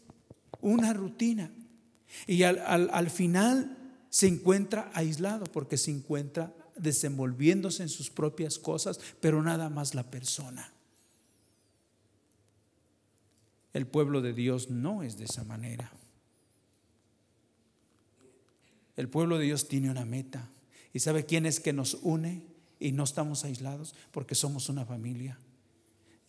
una 0.59 0.91
rutina. 0.91 1.53
Y 2.27 2.43
al, 2.43 2.89
al 2.91 3.09
final 3.09 3.77
se 4.09 4.27
encuentra 4.27 4.91
aislado 4.93 5.45
porque 5.45 5.77
se 5.77 5.91
encuentra 5.91 6.53
desenvolviéndose 6.81 7.83
en 7.83 7.89
sus 7.89 8.09
propias 8.09 8.59
cosas, 8.59 8.99
pero 9.19 9.41
nada 9.41 9.69
más 9.69 9.95
la 9.95 10.09
persona. 10.09 10.71
El 13.73 13.85
pueblo 13.87 14.21
de 14.21 14.33
Dios 14.33 14.69
no 14.69 15.03
es 15.03 15.17
de 15.17 15.25
esa 15.25 15.43
manera. 15.43 15.91
El 18.95 19.07
pueblo 19.07 19.37
de 19.37 19.45
Dios 19.45 19.67
tiene 19.67 19.89
una 19.89 20.05
meta. 20.05 20.49
¿Y 20.91 20.99
sabe 20.99 21.25
quién 21.25 21.45
es 21.45 21.59
que 21.59 21.71
nos 21.71 21.93
une 21.95 22.43
y 22.79 22.91
no 22.91 23.03
estamos 23.03 23.45
aislados? 23.45 23.95
Porque 24.11 24.35
somos 24.35 24.69
una 24.69 24.85
familia. 24.85 25.37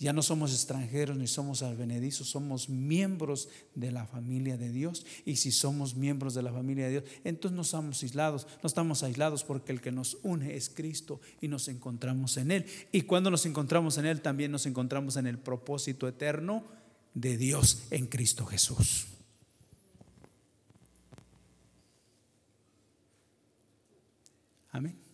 Ya 0.00 0.14
no 0.14 0.22
somos 0.22 0.50
extranjeros 0.52 1.18
ni 1.18 1.26
somos 1.26 1.60
advenedizos, 1.60 2.30
somos 2.30 2.70
miembros 2.70 3.50
de 3.74 3.92
la 3.92 4.06
familia 4.06 4.56
de 4.56 4.72
Dios. 4.72 5.04
Y 5.26 5.36
si 5.36 5.52
somos 5.52 5.94
miembros 5.94 6.32
de 6.32 6.42
la 6.42 6.50
familia 6.54 6.86
de 6.86 6.90
Dios, 6.92 7.04
entonces 7.22 7.54
no 7.54 7.60
estamos 7.60 8.02
aislados, 8.02 8.46
no 8.62 8.66
estamos 8.66 9.02
aislados 9.02 9.44
porque 9.44 9.72
el 9.72 9.82
que 9.82 9.92
nos 9.92 10.16
une 10.22 10.56
es 10.56 10.70
Cristo 10.70 11.20
y 11.42 11.48
nos 11.48 11.68
encontramos 11.68 12.38
en 12.38 12.50
Él. 12.50 12.64
Y 12.92 13.02
cuando 13.02 13.30
nos 13.30 13.44
encontramos 13.44 13.98
en 13.98 14.06
Él, 14.06 14.22
también 14.22 14.50
nos 14.50 14.64
encontramos 14.64 15.16
en 15.16 15.26
el 15.26 15.36
propósito 15.36 16.08
eterno 16.08 16.64
de 17.12 17.36
Dios 17.36 17.82
en 17.90 18.06
Cristo 18.06 18.46
Jesús. 18.46 19.06
Amén. 24.72 25.09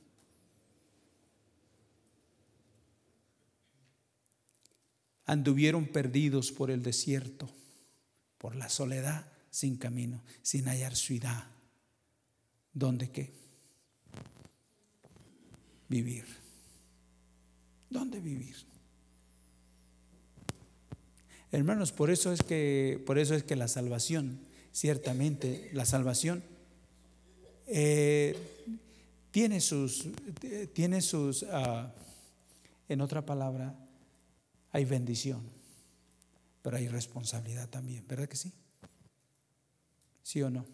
Anduvieron 5.26 5.86
perdidos 5.86 6.52
por 6.52 6.70
el 6.70 6.82
desierto, 6.82 7.50
por 8.38 8.54
la 8.54 8.68
soledad, 8.68 9.30
sin 9.50 9.76
camino, 9.76 10.22
sin 10.42 10.66
hallar 10.66 10.94
ciudad. 10.96 11.44
¿Dónde 12.72 13.10
qué? 13.10 13.32
Vivir. 15.88 16.24
¿Dónde 17.90 18.20
vivir? 18.20 18.56
Hermanos, 21.52 21.92
por 21.92 22.10
eso 22.10 22.32
es 22.32 22.42
que, 22.42 23.02
por 23.06 23.18
eso 23.18 23.34
es 23.34 23.42
que 23.42 23.56
la 23.56 23.68
salvación, 23.68 24.40
ciertamente, 24.72 25.70
la 25.72 25.86
salvación 25.86 26.42
eh, 27.66 28.36
tiene 29.30 29.60
sus, 29.60 30.08
tiene 30.72 31.00
sus, 31.00 31.44
ah, 31.44 31.94
en 32.88 33.00
otra 33.00 33.24
palabra, 33.24 33.74
hay 34.76 34.84
bendición, 34.84 35.40
pero 36.60 36.76
hay 36.76 36.86
responsabilidad 36.86 37.66
también, 37.70 38.06
¿verdad 38.06 38.28
que 38.28 38.36
sí? 38.36 38.52
¿Sí 40.22 40.42
o 40.42 40.50
no? 40.50 40.66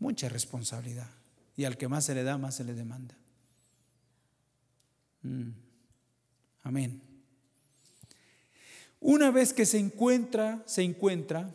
Mucha 0.00 0.28
responsabilidad. 0.28 1.08
Y 1.56 1.66
al 1.66 1.76
que 1.76 1.86
más 1.86 2.06
se 2.06 2.16
le 2.16 2.24
da, 2.24 2.36
más 2.36 2.56
se 2.56 2.64
le 2.64 2.74
demanda. 2.74 3.16
Mm. 5.22 5.50
Amén. 6.64 7.00
Una 8.98 9.30
vez 9.30 9.52
que 9.52 9.64
se 9.64 9.78
encuentra, 9.78 10.64
se 10.66 10.82
encuentra 10.82 11.54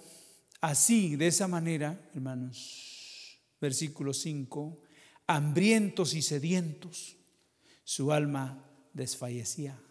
así, 0.62 1.18
de 1.18 1.28
esa 1.28 1.50
manera, 1.50 2.00
hermanos, 2.14 3.42
versículo 3.60 4.14
5, 4.14 4.82
hambrientos 5.28 6.14
y 6.14 6.22
sedientos, 6.22 7.18
su 7.84 8.14
alma 8.14 8.64
desfallecía 8.94 9.82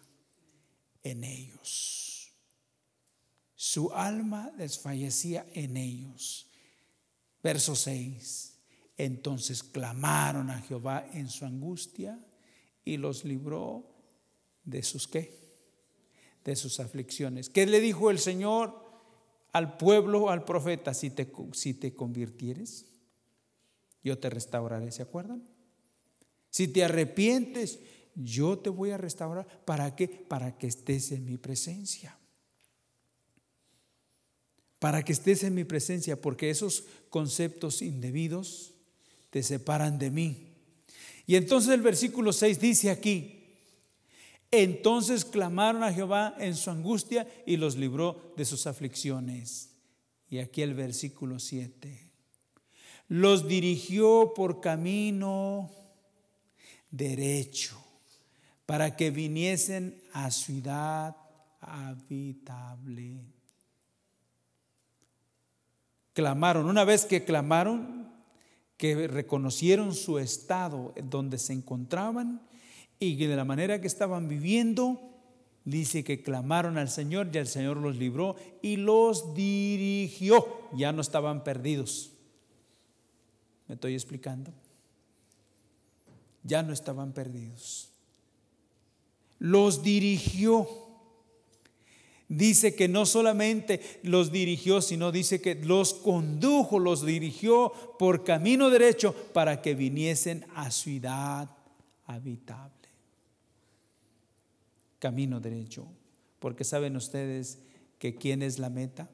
en 1.05 1.23
ellos. 1.23 2.33
Su 3.55 3.93
alma 3.93 4.51
desfallecía 4.57 5.45
en 5.53 5.77
ellos. 5.77 6.49
Verso 7.41 7.77
6. 7.77 8.59
Entonces 8.97 9.63
clamaron 9.63 10.49
a 10.49 10.61
Jehová 10.61 11.07
en 11.13 11.29
su 11.29 11.45
angustia 11.45 12.19
y 12.83 12.97
los 12.97 13.23
libró 13.23 13.89
de 14.65 14.83
sus 14.83 15.07
qué? 15.07 15.45
de 16.45 16.55
sus 16.55 16.79
aflicciones. 16.79 17.49
¿Qué 17.49 17.65
le 17.65 17.81
dijo 17.81 18.11
el 18.11 18.19
Señor 18.19 18.79
al 19.51 19.77
pueblo, 19.77 20.29
al 20.29 20.45
profeta? 20.45 20.93
Si 20.93 21.09
te, 21.09 21.27
si 21.53 21.73
te 21.73 21.93
convirtieres, 21.95 22.85
yo 24.03 24.19
te 24.19 24.29
restauraré, 24.29 24.91
¿se 24.91 25.01
acuerdan? 25.01 25.43
Si 26.51 26.67
te 26.67 26.83
arrepientes, 26.83 27.79
yo 28.15 28.57
te 28.57 28.69
voy 28.69 28.91
a 28.91 28.97
restaurar. 28.97 29.45
¿Para 29.65 29.95
qué? 29.95 30.07
Para 30.07 30.57
que 30.57 30.67
estés 30.67 31.11
en 31.11 31.25
mi 31.25 31.37
presencia. 31.37 32.17
Para 34.79 35.03
que 35.03 35.13
estés 35.13 35.43
en 35.43 35.53
mi 35.53 35.63
presencia, 35.63 36.19
porque 36.19 36.49
esos 36.49 36.85
conceptos 37.09 37.81
indebidos 37.81 38.73
te 39.29 39.43
separan 39.43 39.99
de 39.99 40.11
mí. 40.11 40.53
Y 41.27 41.35
entonces 41.35 41.73
el 41.73 41.81
versículo 41.81 42.31
6 42.31 42.59
dice 42.59 42.89
aquí, 42.89 43.43
entonces 44.51 45.25
clamaron 45.25 45.83
a 45.83 45.91
Jehová 45.91 46.35
en 46.39 46.55
su 46.55 46.69
angustia 46.69 47.27
y 47.45 47.57
los 47.57 47.75
libró 47.75 48.33
de 48.37 48.45
sus 48.45 48.67
aflicciones. 48.67 49.71
Y 50.29 50.37
aquí 50.37 50.61
el 50.61 50.73
versículo 50.73 51.39
7. 51.39 52.11
Los 53.07 53.47
dirigió 53.47 54.33
por 54.35 54.61
camino 54.61 55.71
derecho 56.89 57.84
para 58.65 58.95
que 58.95 59.11
viniesen 59.11 60.01
a 60.13 60.31
ciudad 60.31 61.15
habitable. 61.59 63.21
Clamaron, 66.13 66.67
una 66.67 66.85
vez 66.85 67.05
que 67.05 67.25
clamaron, 67.25 68.13
que 68.77 69.07
reconocieron 69.07 69.93
su 69.93 70.19
estado 70.19 70.93
donde 71.03 71.37
se 71.37 71.53
encontraban, 71.53 72.41
y 72.99 73.15
de 73.15 73.35
la 73.35 73.45
manera 73.45 73.81
que 73.81 73.87
estaban 73.87 74.27
viviendo, 74.27 75.01
dice 75.65 76.03
que 76.03 76.23
clamaron 76.23 76.77
al 76.77 76.89
Señor 76.89 77.29
y 77.33 77.37
el 77.37 77.47
Señor 77.47 77.77
los 77.77 77.97
libró 77.97 78.35
y 78.61 78.77
los 78.77 79.33
dirigió. 79.33 80.45
Ya 80.73 80.91
no 80.91 81.01
estaban 81.01 81.43
perdidos. 81.43 82.13
¿Me 83.67 83.75
estoy 83.75 83.93
explicando? 83.95 84.53
Ya 86.43 86.63
no 86.63 86.71
estaban 86.71 87.11
perdidos. 87.13 87.94
Los 89.39 89.83
dirigió. 89.83 90.67
Dice 92.27 92.75
que 92.75 92.87
no 92.87 93.05
solamente 93.05 93.99
los 94.01 94.31
dirigió, 94.31 94.81
sino 94.81 95.11
dice 95.11 95.41
que 95.41 95.55
los 95.55 95.93
condujo, 95.93 96.79
los 96.79 97.05
dirigió 97.05 97.71
por 97.99 98.23
camino 98.23 98.69
derecho 98.69 99.13
para 99.33 99.61
que 99.61 99.75
viniesen 99.75 100.45
a 100.55 100.71
ciudad 100.71 101.49
habitable 102.07 102.75
camino 105.05 105.39
derecho. 105.39 105.85
Porque 106.39 106.63
saben 106.63 106.95
ustedes 106.95 107.59
que 107.99 108.15
quién 108.15 108.41
es 108.41 108.57
la 108.57 108.71
meta. 108.71 109.07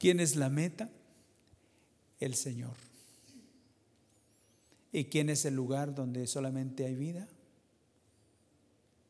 ¿Quién 0.00 0.18
es 0.18 0.34
la 0.34 0.50
meta? 0.50 0.90
El 2.18 2.34
Señor. 2.34 2.74
¿Y 4.94 5.06
quién 5.06 5.28
es 5.28 5.44
el 5.44 5.56
lugar 5.56 5.92
donde 5.92 6.24
solamente 6.28 6.86
hay 6.86 6.94
vida? 6.94 7.26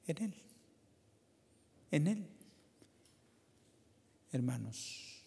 En 0.06 0.16
Él. 0.16 0.34
en 1.90 2.06
Él. 2.06 2.26
Hermanos, 4.32 5.22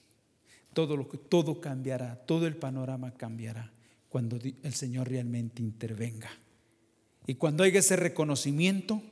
todo, 0.74 0.98
lo 0.98 1.06
todo 1.06 1.62
cambiará, 1.62 2.16
todo 2.26 2.48
el 2.48 2.56
panorama 2.56 3.14
cambiará 3.14 3.72
cuando 4.10 4.40
el 4.64 4.74
Señor 4.74 5.10
realmente 5.10 5.62
intervenga. 5.62 6.32
Y 7.28 7.36
cuando 7.36 7.64
haya 7.64 7.80
ese 7.80 7.96
reconocimiento 7.96 9.04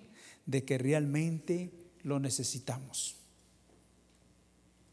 de 0.48 0.66
que 0.66 0.80
realmente 0.80 1.72
lo 2.02 2.20
necesitamos. 2.20 3.18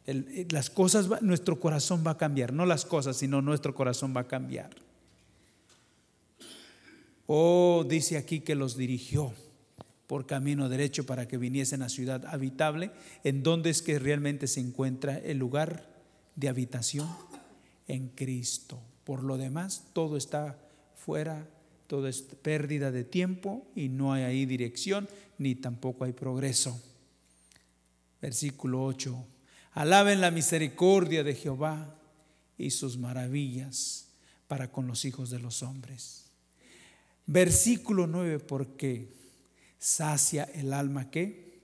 Eh, 0.06 0.46
las 0.50 0.68
cosas, 0.68 1.22
nuestro 1.22 1.58
corazón 1.58 2.04
va 2.06 2.10
a 2.10 2.18
cambiar, 2.18 2.52
no 2.52 2.66
las 2.66 2.84
cosas, 2.84 3.16
sino 3.16 3.40
nuestro 3.40 3.74
corazón 3.74 4.14
va 4.14 4.20
a 4.20 4.28
cambiar. 4.28 4.91
Oh, 7.34 7.86
dice 7.88 8.18
aquí 8.18 8.40
que 8.40 8.54
los 8.54 8.76
dirigió 8.76 9.32
por 10.06 10.26
camino 10.26 10.68
derecho 10.68 11.06
para 11.06 11.26
que 11.26 11.38
viniesen 11.38 11.80
a 11.80 11.88
ciudad 11.88 12.26
habitable, 12.26 12.90
en 13.24 13.42
donde 13.42 13.70
es 13.70 13.80
que 13.80 13.98
realmente 13.98 14.46
se 14.46 14.60
encuentra 14.60 15.16
el 15.16 15.38
lugar 15.38 15.88
de 16.36 16.50
habitación 16.50 17.08
en 17.88 18.08
Cristo. 18.08 18.78
Por 19.04 19.22
lo 19.22 19.38
demás, 19.38 19.84
todo 19.94 20.18
está 20.18 20.58
fuera, 20.94 21.48
todo 21.86 22.06
es 22.06 22.20
pérdida 22.20 22.90
de 22.90 23.02
tiempo 23.02 23.66
y 23.74 23.88
no 23.88 24.12
hay 24.12 24.24
ahí 24.24 24.44
dirección 24.44 25.08
ni 25.38 25.54
tampoco 25.54 26.04
hay 26.04 26.12
progreso. 26.12 26.78
Versículo 28.20 28.84
8. 28.84 29.24
Alaben 29.72 30.20
la 30.20 30.30
misericordia 30.30 31.24
de 31.24 31.34
Jehová 31.34 31.96
y 32.58 32.72
sus 32.72 32.98
maravillas 32.98 34.08
para 34.48 34.70
con 34.70 34.86
los 34.86 35.06
hijos 35.06 35.30
de 35.30 35.38
los 35.38 35.62
hombres. 35.62 36.21
Versículo 37.26 38.06
9, 38.06 38.40
porque 38.40 39.12
sacia 39.78 40.44
el 40.54 40.72
alma 40.72 41.10
que 41.10 41.60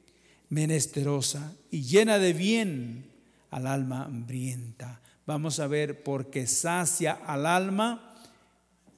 menesterosa 0.49 1.55
y 1.71 1.83
llena 1.83 2.19
de 2.19 2.33
bien 2.33 3.11
al 3.51 3.67
alma 3.67 4.05
hambrienta. 4.05 5.01
Vamos 5.27 5.61
a 5.61 5.67
ver, 5.67 6.03
porque 6.03 6.47
sacia 6.47 7.13
al 7.13 7.47
alma 7.47 8.15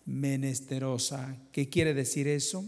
menesterosa. 0.05 1.37
¿Qué 1.53 1.69
quiere 1.69 1.95
decir 1.95 2.29
eso? 2.29 2.65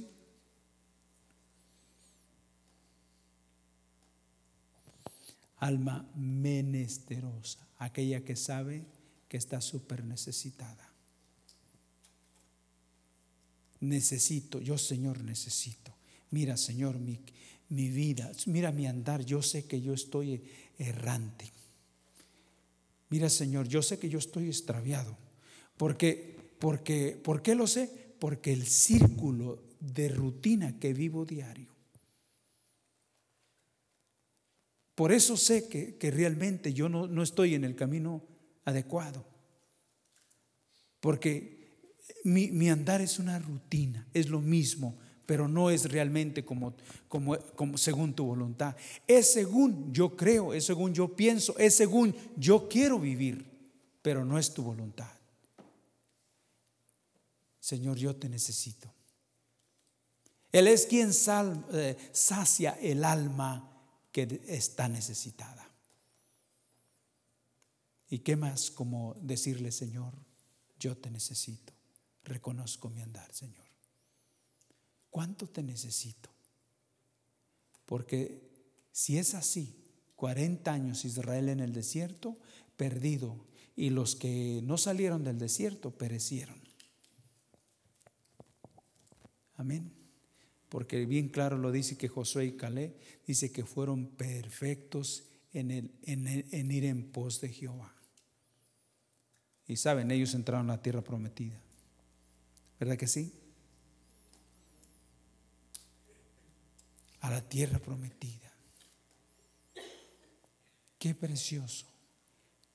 alma 5.62 6.04
menesterosa, 6.16 7.64
aquella 7.78 8.24
que 8.24 8.34
sabe 8.34 8.84
que 9.28 9.36
está 9.36 9.60
súper 9.60 10.04
necesitada. 10.04 10.91
Necesito, 13.82 14.58
yo 14.60 14.78
Señor 14.78 15.22
necesito. 15.22 15.94
Mira 16.30 16.56
Señor 16.56 16.98
mi, 16.98 17.20
mi 17.68 17.90
vida, 17.90 18.32
mira 18.46 18.72
mi 18.72 18.86
andar, 18.86 19.24
yo 19.24 19.42
sé 19.42 19.66
que 19.66 19.80
yo 19.80 19.92
estoy 19.92 20.42
errante. 20.78 21.52
Mira 23.10 23.28
Señor, 23.28 23.68
yo 23.68 23.82
sé 23.82 23.98
que 23.98 24.08
yo 24.08 24.18
estoy 24.18 24.48
extraviado. 24.48 25.16
Porque, 25.76 26.36
¿Por 26.58 26.82
qué 26.82 27.54
lo 27.54 27.66
sé? 27.66 28.14
Porque 28.18 28.52
el 28.52 28.66
círculo 28.66 29.62
de 29.80 30.08
rutina 30.08 30.78
que 30.78 30.94
vivo 30.94 31.24
diario 31.24 31.72
Por 34.94 35.12
eso 35.12 35.36
sé 35.36 35.68
que, 35.68 36.10
realmente 36.10 36.72
yo 36.72 36.88
no, 36.88 37.06
no, 37.06 37.22
estoy 37.22 37.54
en 37.54 37.64
el 37.64 37.74
camino 37.74 38.22
adecuado. 38.64 39.24
Porque 41.00 41.61
mi, 42.24 42.68
andar 42.68 43.00
es 43.00 43.18
una 43.18 43.38
rutina, 43.38 44.06
es 44.12 44.28
lo 44.28 44.40
mismo, 44.40 44.96
pero 45.26 45.48
no 45.48 45.70
es 45.70 45.90
realmente 45.90 46.44
como, 46.44 46.74
como, 47.08 47.38
como 47.56 47.78
según 47.78 48.14
tu 48.14 48.24
voluntad. 48.24 48.76
Es 49.06 49.32
según 49.32 49.92
yo 49.92 50.16
creo, 50.16 50.54
es 50.54 50.64
según 50.64 50.94
yo 50.94 51.14
pienso, 51.16 51.56
es 51.58 51.76
según 51.76 52.14
yo 52.36 52.68
quiero 52.68 52.98
vivir, 52.98 53.44
pero 54.02 54.24
no 54.24 54.38
es 54.38 54.52
tu 54.52 54.62
voluntad. 54.62 55.10
Señor, 57.60 57.96
yo 57.96 58.16
te 58.16 58.28
necesito. 58.28 58.92
Él 60.50 60.66
es 60.66 60.84
quien 60.84 61.14
sal, 61.14 61.64
eh, 61.72 61.96
sacia 62.12 62.72
el 62.82 63.04
alma 63.04 63.72
que 64.12 64.42
está 64.46 64.88
necesitada. 64.88 65.66
¿Y 68.10 68.18
qué 68.18 68.36
más 68.36 68.70
como 68.70 69.16
decirle, 69.22 69.72
Señor, 69.72 70.12
yo 70.78 70.96
te 70.96 71.10
necesito, 71.10 71.72
reconozco 72.24 72.88
mi 72.90 73.00
andar, 73.00 73.32
Señor? 73.32 73.66
¿Cuánto 75.10 75.48
te 75.48 75.62
necesito? 75.62 76.30
Porque 77.86 78.50
si 78.92 79.18
es 79.18 79.34
así, 79.34 79.76
40 80.16 80.72
años 80.72 81.04
Israel 81.04 81.48
en 81.48 81.60
el 81.60 81.72
desierto, 81.72 82.38
perdido, 82.76 83.46
y 83.74 83.90
los 83.90 84.16
que 84.16 84.60
no 84.64 84.78
salieron 84.78 85.24
del 85.24 85.38
desierto 85.38 85.90
perecieron. 85.90 86.60
Amén 89.56 90.02
porque 90.72 91.04
bien 91.04 91.28
claro 91.28 91.58
lo 91.58 91.70
dice 91.70 91.98
que 91.98 92.08
Josué 92.08 92.46
y 92.46 92.52
Calé 92.52 92.94
dice 93.26 93.52
que 93.52 93.66
fueron 93.66 94.06
perfectos 94.06 95.28
en, 95.52 95.70
en, 96.02 96.72
ir 96.72 96.84
en 96.86 97.12
pos 97.12 97.42
de 97.42 97.50
Jehová. 97.50 97.94
Y 99.66 99.76
saben, 99.76 100.10
ellos 100.10 100.32
entraron 100.32 100.70
a 100.70 100.76
la 100.76 100.82
tierra 100.82 101.04
prometida. 101.04 101.60
¿Verdad 102.82 102.96
que 102.96 103.06
sí? 103.06 103.32
A 107.20 107.30
la 107.30 107.40
tierra 107.40 107.78
prometida. 107.78 108.52
Qué 110.98 111.14
precioso. 111.14 111.86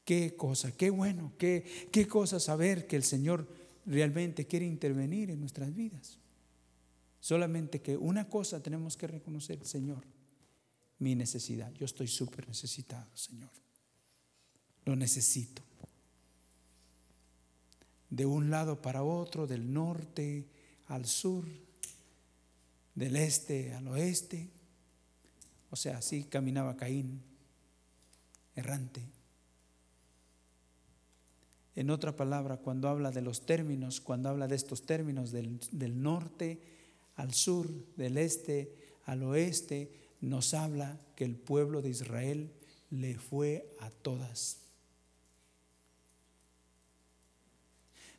Qué 0.05 0.33
cosa, 0.37 0.71
qué 0.71 0.91
bueno, 0.91 1.33
qué, 1.37 1.89
qué 1.91 2.07
cosa 2.07 2.39
saber 2.39 2.87
que 2.87 2.95
el 2.95 3.03
Señor 3.03 3.53
realmente 3.85 4.47
quiere 4.47 4.65
intervenir 4.65 5.29
en 5.29 5.41
nuestras 5.41 5.75
vidas. 5.75 6.19
Solamente 7.19 7.81
que 7.81 7.97
una 7.97 8.29
cosa 8.29 8.63
tenemos 8.63 8.95
que 8.95 9.07
reconocer, 9.07 9.65
Señor, 9.65 10.05
mi 10.99 11.15
necesidad. 11.15 11.73
Yo 11.73 11.83
estoy 11.83 12.07
súper 12.07 12.47
necesitado, 12.47 13.13
Señor. 13.13 13.51
Lo 14.85 14.95
necesito. 14.95 15.66
De 18.09 18.25
un 18.25 18.49
lado 18.49 18.81
para 18.81 19.03
otro, 19.03 19.47
del 19.47 19.73
norte 19.73 20.45
al 20.87 21.05
sur, 21.05 21.45
del 22.95 23.15
este 23.15 23.73
al 23.73 23.87
oeste. 23.87 24.49
O 25.69 25.75
sea, 25.75 25.97
así 25.97 26.23
caminaba 26.23 26.77
Caín, 26.77 27.21
errante. 28.55 29.03
En 31.75 31.91
otra 31.91 32.15
palabra, 32.15 32.57
cuando 32.57 32.89
habla 32.89 33.11
de 33.11 33.21
los 33.21 33.45
términos, 33.45 34.01
cuando 34.01 34.29
habla 34.29 34.47
de 34.47 34.55
estos 34.55 34.85
términos 34.85 35.31
del, 35.31 35.59
del 35.71 36.01
norte, 36.01 36.59
al 37.15 37.33
sur, 37.33 37.67
del 37.95 38.17
este, 38.17 38.73
al 39.05 39.23
oeste, 39.23 39.91
nos 40.21 40.53
habla 40.53 40.99
que 41.15 41.25
el 41.25 41.35
pueblo 41.35 41.81
de 41.81 41.89
Israel 41.89 42.51
le 42.89 43.17
fue 43.19 43.75
a 43.79 43.89
todas. 43.91 44.66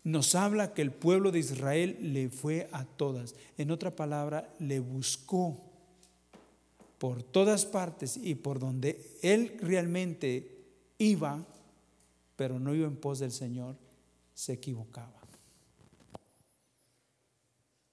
Nos 0.05 0.35
habla 0.35 0.73
que 0.75 0.83
el 0.83 0.93
pueblo 0.93 1.31
de 1.31 1.41
Israel 1.41 1.99
le 2.01 2.29
fue 2.31 2.69
a 2.73 2.85
todas. 2.85 3.35
En 3.57 3.71
otra 3.71 3.95
palabra, 3.95 4.55
le 4.59 4.81
buscó 4.81 5.61
por 6.99 7.23
todas 7.23 7.65
partes 7.65 8.17
y 8.17 8.35
por 8.35 8.59
donde 8.59 9.17
él 9.23 9.57
realmente 9.61 10.65
iba, 10.99 11.45
pero 12.37 12.59
no 12.59 12.75
iba 12.75 12.87
en 12.87 12.97
pos 12.97 13.21
del 13.21 13.33
Señor, 13.33 13.77
se 14.35 14.53
equivocaba. 14.53 15.21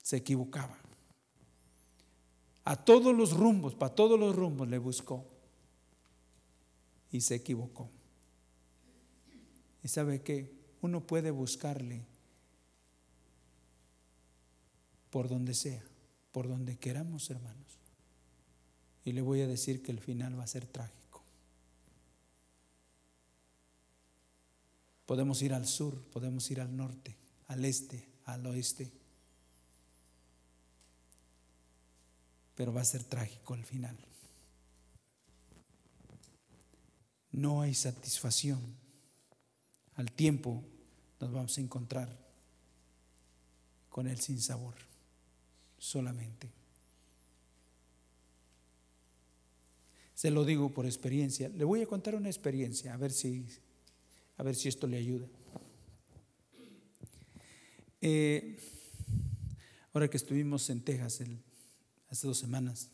Se 0.01 0.17
equivocaba. 0.17 0.77
A 2.63 2.75
todos 2.75 3.15
los 3.15 3.33
rumbos, 3.33 3.75
para 3.75 3.93
todos 3.93 4.19
los 4.19 4.35
rumbos 4.35 4.67
le 4.67 4.79
buscó. 4.79 5.23
Y 7.11 7.21
se 7.21 7.35
equivocó. 7.35 7.89
Y 9.83 9.87
sabe 9.87 10.21
que 10.21 10.54
uno 10.85 11.05
puede 11.05 11.31
buscarle 11.31 12.05
por 15.09 15.29
donde 15.29 15.53
sea, 15.53 15.83
por 16.31 16.47
donde 16.47 16.77
queramos, 16.77 17.29
hermanos. 17.29 17.79
Y 19.03 19.11
le 19.11 19.21
voy 19.21 19.41
a 19.41 19.47
decir 19.47 19.83
que 19.83 19.91
el 19.91 19.99
final 19.99 20.37
va 20.39 20.43
a 20.43 20.47
ser 20.47 20.65
trágico. 20.65 21.23
Podemos 25.05 25.41
ir 25.41 25.53
al 25.53 25.67
sur, 25.67 26.01
podemos 26.11 26.49
ir 26.49 26.61
al 26.61 26.75
norte, 26.75 27.15
al 27.47 27.65
este, 27.65 28.07
al 28.25 28.45
oeste 28.47 28.91
pero 32.55 32.73
va 32.73 32.81
a 32.81 32.85
ser 32.85 33.03
trágico 33.03 33.53
al 33.53 33.65
final. 33.65 33.97
No 37.31 37.61
hay 37.61 37.73
satisfacción. 37.73 38.61
Al 39.95 40.11
tiempo 40.11 40.63
nos 41.19 41.31
vamos 41.31 41.57
a 41.57 41.61
encontrar 41.61 42.25
con 43.89 44.07
el 44.07 44.19
sin 44.19 44.41
sabor, 44.41 44.75
solamente. 45.77 46.51
Se 50.13 50.31
lo 50.31 50.45
digo 50.45 50.73
por 50.73 50.85
experiencia. 50.85 51.49
Le 51.49 51.63
voy 51.63 51.81
a 51.81 51.87
contar 51.87 52.15
una 52.15 52.29
experiencia, 52.29 52.93
a 52.93 52.97
ver 52.97 53.11
si, 53.11 53.45
a 54.37 54.43
ver 54.43 54.55
si 54.55 54.69
esto 54.69 54.87
le 54.87 54.97
ayuda. 54.97 55.27
Eh, 58.01 58.59
ahora 59.93 60.09
que 60.09 60.17
estuvimos 60.17 60.69
en 60.69 60.81
Texas 60.81 61.21
hace 62.09 62.27
dos 62.27 62.37
semanas, 62.37 62.89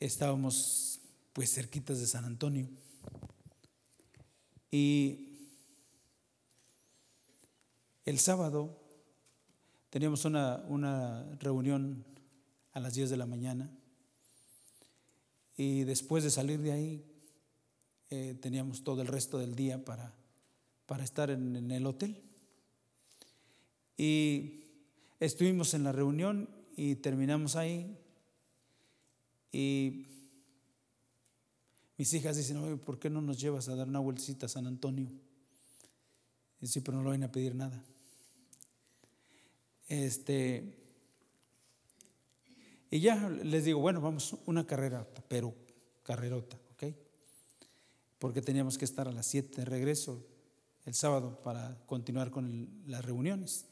estábamos 0.00 1.00
pues 1.32 1.52
cerquitas 1.52 2.00
de 2.00 2.06
San 2.06 2.24
Antonio 2.24 2.68
y 4.70 5.31
el 8.04 8.18
sábado 8.18 8.78
teníamos 9.90 10.24
una, 10.24 10.64
una 10.68 11.24
reunión 11.38 12.04
a 12.72 12.80
las 12.80 12.94
10 12.94 13.10
de 13.10 13.16
la 13.16 13.26
mañana 13.26 13.70
y 15.56 15.84
después 15.84 16.24
de 16.24 16.30
salir 16.30 16.60
de 16.60 16.72
ahí 16.72 17.04
eh, 18.10 18.34
teníamos 18.40 18.84
todo 18.84 19.02
el 19.02 19.08
resto 19.08 19.38
del 19.38 19.54
día 19.54 19.84
para, 19.84 20.14
para 20.86 21.04
estar 21.04 21.30
en, 21.30 21.70
el 21.70 21.86
hotel. 21.86 22.22
Y 23.96 24.64
estuvimos 25.18 25.72
en 25.74 25.84
la 25.84 25.92
reunión 25.92 26.48
y 26.76 26.96
terminamos 26.96 27.56
ahí. 27.56 27.98
Y 29.50 30.06
mis 31.96 32.12
hijas 32.12 32.36
dicen, 32.36 32.58
Oye, 32.58 32.76
¿por 32.76 32.98
qué 32.98 33.08
no 33.08 33.22
nos 33.22 33.40
llevas 33.40 33.68
a 33.68 33.76
dar 33.76 33.88
una 33.88 34.00
vueltecita 34.00 34.46
a 34.46 34.48
San 34.50 34.66
Antonio? 34.66 35.08
Y 36.60 36.66
sí, 36.66 36.80
pero 36.80 36.98
no 36.98 37.04
lo 37.04 37.10
van 37.10 37.22
a 37.22 37.32
pedir 37.32 37.54
nada. 37.54 37.82
Este, 39.92 40.72
y 42.90 43.00
ya 43.00 43.28
les 43.28 43.66
digo, 43.66 43.78
bueno, 43.78 44.00
vamos 44.00 44.34
una 44.46 44.66
carrera, 44.66 45.06
pero 45.28 45.54
carrerota, 46.02 46.58
¿ok? 46.72 46.94
Porque 48.18 48.40
teníamos 48.40 48.78
que 48.78 48.86
estar 48.86 49.06
a 49.06 49.12
las 49.12 49.26
7 49.26 49.54
de 49.54 49.64
regreso 49.66 50.24
el 50.86 50.94
sábado 50.94 51.42
para 51.42 51.76
continuar 51.84 52.30
con 52.30 52.70
las 52.86 53.04
reuniones. 53.04 53.66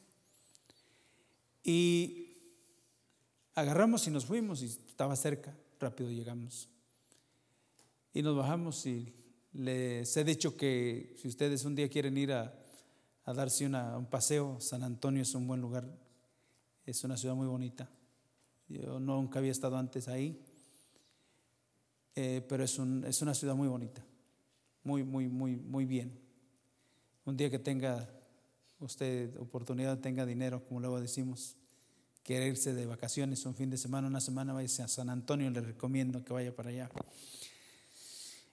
Y 1.63 2.35
agarramos 3.55 4.05
y 4.05 4.11
nos 4.11 4.25
fuimos 4.25 4.61
y 4.61 4.67
estaba 4.67 5.15
cerca, 5.15 5.57
rápido 5.79 6.11
llegamos. 6.11 6.69
Y 8.13 8.21
nos 8.21 8.37
bajamos 8.37 8.85
y 8.85 9.11
les 9.53 10.15
he 10.15 10.23
dicho 10.23 10.55
que 10.55 11.15
si 11.19 11.27
ustedes 11.27 11.65
un 11.65 11.73
día 11.73 11.89
quieren 11.89 12.15
ir 12.15 12.31
a, 12.31 12.55
darse 13.25 13.65
un 13.65 14.05
paseo, 14.05 14.59
San 14.59 14.83
Antonio 14.83 15.23
es 15.23 15.33
un 15.33 15.47
buen 15.47 15.61
lugar, 15.61 16.00
es 16.91 17.03
una 17.03 17.17
ciudad 17.17 17.35
muy 17.35 17.47
bonita. 17.47 17.89
Yo 18.67 18.99
nunca 18.99 19.39
había 19.39 19.51
estado 19.51 19.77
antes 19.77 20.07
ahí, 20.07 20.39
eh, 22.15 22.45
pero 22.47 22.63
es, 22.63 22.79
es 22.79 23.21
una 23.21 23.33
ciudad 23.33 23.55
muy 23.55 23.67
bonita, 23.67 24.05
muy, 24.83 25.03
muy, 25.03 25.27
muy, 25.27 25.55
muy 25.55 25.85
bien. 25.85 26.19
Un 27.25 27.37
día 27.37 27.49
que 27.49 27.59
tenga 27.59 28.09
usted 28.79 29.37
oportunidad, 29.37 29.99
tenga 29.99 30.25
dinero, 30.25 30.63
como 30.65 30.79
luego 30.79 30.99
decimos, 30.99 31.55
quiere 32.23 32.47
irse 32.47 32.73
de 32.73 32.85
vacaciones 32.85 33.45
un 33.45 33.55
fin 33.55 33.69
de 33.69 33.77
semana, 33.77 34.07
una 34.07 34.21
semana, 34.21 34.53
vaya 34.53 34.85
a 34.85 34.87
San 34.87 35.09
Antonio, 35.09 35.49
le 35.49 35.61
recomiendo 35.61 36.23
que 36.23 36.33
vaya 36.33 36.55
para 36.55 36.69
allá. 36.69 36.89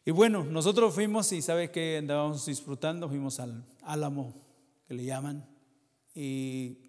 Y 0.04 0.10
bueno, 0.10 0.44
nosotros 0.44 0.94
fuimos 0.94 1.32
y 1.32 1.42
sabe 1.42 1.70
que 1.70 1.98
andábamos 1.98 2.46
disfrutando, 2.46 3.08
fuimos 3.08 3.40
al 3.40 3.64
Álamo, 3.82 4.32
que 4.86 4.94
le 4.94 5.04
llaman, 5.04 5.44
y 6.14 6.87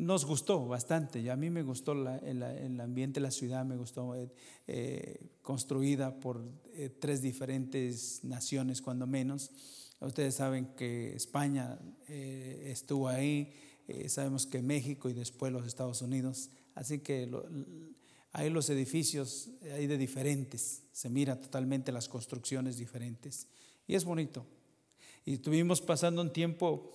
nos 0.00 0.24
gustó 0.24 0.66
bastante. 0.66 1.20
Y 1.20 1.28
a 1.28 1.36
mí 1.36 1.50
me 1.50 1.62
gustó 1.62 1.92
el, 1.92 2.80
ambiente 2.80 3.20
la 3.20 3.30
ciudad, 3.30 3.64
me 3.64 3.76
gustó 3.76 4.14
eh, 4.14 4.30
eh, 4.66 5.20
construida 5.42 6.18
por 6.18 6.42
eh, 6.72 6.88
tres 6.88 7.22
diferentes 7.22 8.24
naciones, 8.24 8.80
cuando 8.82 9.06
menos. 9.06 9.50
Ustedes 10.00 10.36
saben 10.36 10.74
que 10.76 11.14
España 11.14 11.78
estuvo 12.08 13.06
ahí, 13.06 13.52
sabemos 14.06 14.46
que 14.46 14.62
México 14.62 15.10
y 15.10 15.12
después 15.12 15.52
los 15.52 15.66
Estados 15.66 16.00
Unidos. 16.00 16.48
Así 16.74 17.00
que 17.00 17.30
hay 18.32 18.48
los 18.48 18.70
edificios 18.70 19.50
hay 19.74 19.86
de 19.86 19.98
diferentes, 19.98 20.84
se 20.92 21.10
mira 21.10 21.38
totalmente 21.38 21.92
las 21.92 22.08
construcciones 22.08 22.78
diferentes. 22.78 23.46
Y 23.86 23.94
es 23.94 24.06
bonito. 24.06 24.46
Y 25.26 25.34
estuvimos 25.34 25.82
pasando 25.82 26.22
un 26.22 26.32
tiempo 26.32 26.90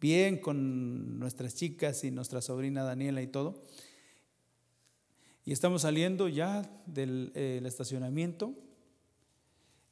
bien 0.00 0.38
con 0.38 1.18
nuestras 1.18 1.54
chicas 1.54 2.04
y 2.04 2.10
nuestra 2.10 2.40
sobrina 2.40 2.82
Daniela 2.82 3.22
y 3.22 3.26
todo. 3.26 3.62
Y 5.44 5.52
estamos 5.52 5.82
saliendo 5.82 6.28
ya 6.28 6.68
del 6.86 7.32
eh, 7.34 7.62
estacionamiento 7.64 8.54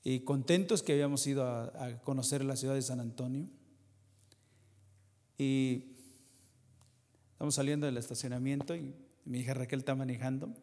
y 0.03 0.21
contentos 0.21 0.83
que 0.83 0.93
habíamos 0.93 1.27
ido 1.27 1.47
a, 1.47 2.01
conocer 2.03 2.45
la 2.45 2.57
ciudad 2.57 2.75
de 2.75 2.83
San 2.83 3.01
Antonio. 3.01 3.49
Y 5.39 5.95
estamos 7.33 7.55
saliendo 7.55 7.87
del 7.87 7.97
estacionamiento 7.97 8.75
y 8.75 8.95
mi 9.25 9.41
hija 9.41 9.55
Raquel 9.55 9.81
está 9.81 9.95
manejando. 9.95 10.55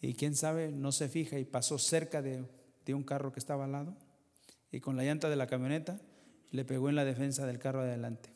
Y 0.00 0.14
quién 0.14 0.36
sabe, 0.36 0.70
no 0.70 0.92
se 0.92 1.08
fija 1.08 1.38
y 1.38 1.44
pasó 1.44 1.78
cerca 1.78 2.20
de, 2.20 2.44
de 2.84 2.94
un 2.94 3.02
carro 3.02 3.32
que 3.32 3.40
estaba 3.40 3.64
al 3.64 3.72
lado 3.72 3.96
y 4.70 4.80
con 4.80 4.96
la 4.96 5.04
llanta 5.04 5.30
de 5.30 5.36
la 5.36 5.46
camioneta 5.46 6.00
le 6.50 6.64
pegó 6.64 6.88
en 6.88 6.96
la 6.96 7.04
defensa 7.04 7.46
del 7.46 7.58
carro 7.58 7.80
adelante. 7.80 8.30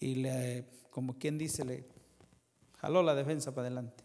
Y 0.00 0.16
le, 0.16 0.66
como 0.90 1.18
quien 1.18 1.38
dice, 1.38 1.64
le 1.64 1.86
jaló 2.78 3.02
la 3.02 3.14
defensa 3.14 3.54
para 3.54 3.66
adelante. 3.66 4.04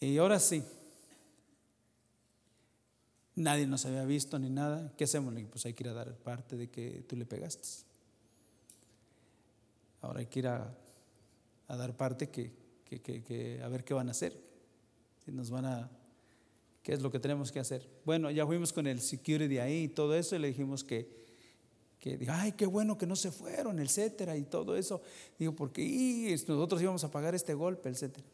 Y 0.00 0.16
ahora 0.18 0.38
sí, 0.38 0.62
nadie 3.34 3.66
nos 3.66 3.84
había 3.86 4.04
visto 4.04 4.38
ni 4.38 4.50
nada. 4.50 4.92
¿Qué 4.96 5.04
hacemos? 5.04 5.34
Pues 5.50 5.66
hay 5.66 5.74
que 5.74 5.84
ir 5.84 5.90
a 5.90 5.94
dar 5.94 6.16
parte 6.16 6.56
de 6.56 6.70
que 6.70 7.04
tú 7.08 7.16
le 7.16 7.26
pegaste. 7.26 7.68
Ahora 10.00 10.20
hay 10.20 10.26
que 10.26 10.38
ir 10.38 10.46
a, 10.46 10.72
dar 11.68 11.96
parte 11.96 12.30
que, 12.30 12.52
que, 12.84 13.60
a 13.62 13.68
ver 13.68 13.84
qué 13.84 13.94
van 13.94 14.08
a 14.08 14.12
hacer. 14.12 14.40
Si 15.24 15.32
nos 15.32 15.50
van 15.50 15.66
a 15.66 15.90
¿Qué 16.88 16.94
es 16.94 17.02
lo 17.02 17.10
que 17.10 17.20
tenemos 17.20 17.52
que 17.52 17.60
hacer? 17.60 17.86
Bueno, 18.06 18.30
ya 18.30 18.46
fuimos 18.46 18.72
con 18.72 18.86
el 18.86 19.02
security 19.02 19.58
ahí 19.58 19.82
y 19.82 19.88
todo 19.88 20.14
eso 20.14 20.36
y 20.36 20.38
le 20.38 20.48
dijimos 20.48 20.82
que, 20.82 21.06
que 22.00 22.18
ay, 22.30 22.52
qué 22.52 22.64
bueno 22.64 22.96
que 22.96 23.06
no 23.06 23.14
se 23.14 23.30
fueron, 23.30 23.78
etcétera, 23.78 24.38
y 24.38 24.44
todo 24.44 24.74
eso. 24.74 25.02
Digo, 25.38 25.54
porque 25.54 26.34
nosotros 26.48 26.80
íbamos 26.80 27.04
a 27.04 27.10
pagar 27.10 27.34
este 27.34 27.52
golpe, 27.52 27.90
etcétera. 27.90 28.26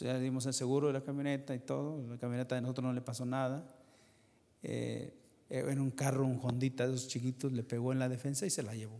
Ya 0.00 0.18
dimos 0.18 0.46
el 0.46 0.54
seguro 0.54 0.86
de 0.86 0.94
la 0.94 1.02
camioneta 1.02 1.54
y 1.54 1.58
todo. 1.58 2.02
La 2.08 2.16
camioneta 2.16 2.54
de 2.54 2.62
nosotros 2.62 2.82
no 2.86 2.94
le 2.94 3.02
pasó 3.02 3.26
nada. 3.26 3.68
Eh, 4.62 5.12
en 5.50 5.80
un 5.80 5.90
carro, 5.90 6.24
un 6.24 6.40
Hondita 6.42 6.88
de 6.88 6.94
esos 6.94 7.08
chiquitos, 7.08 7.52
le 7.52 7.62
pegó 7.62 7.92
en 7.92 7.98
la 7.98 8.08
defensa 8.08 8.46
y 8.46 8.50
se 8.50 8.62
la 8.62 8.74
llevó. 8.74 8.98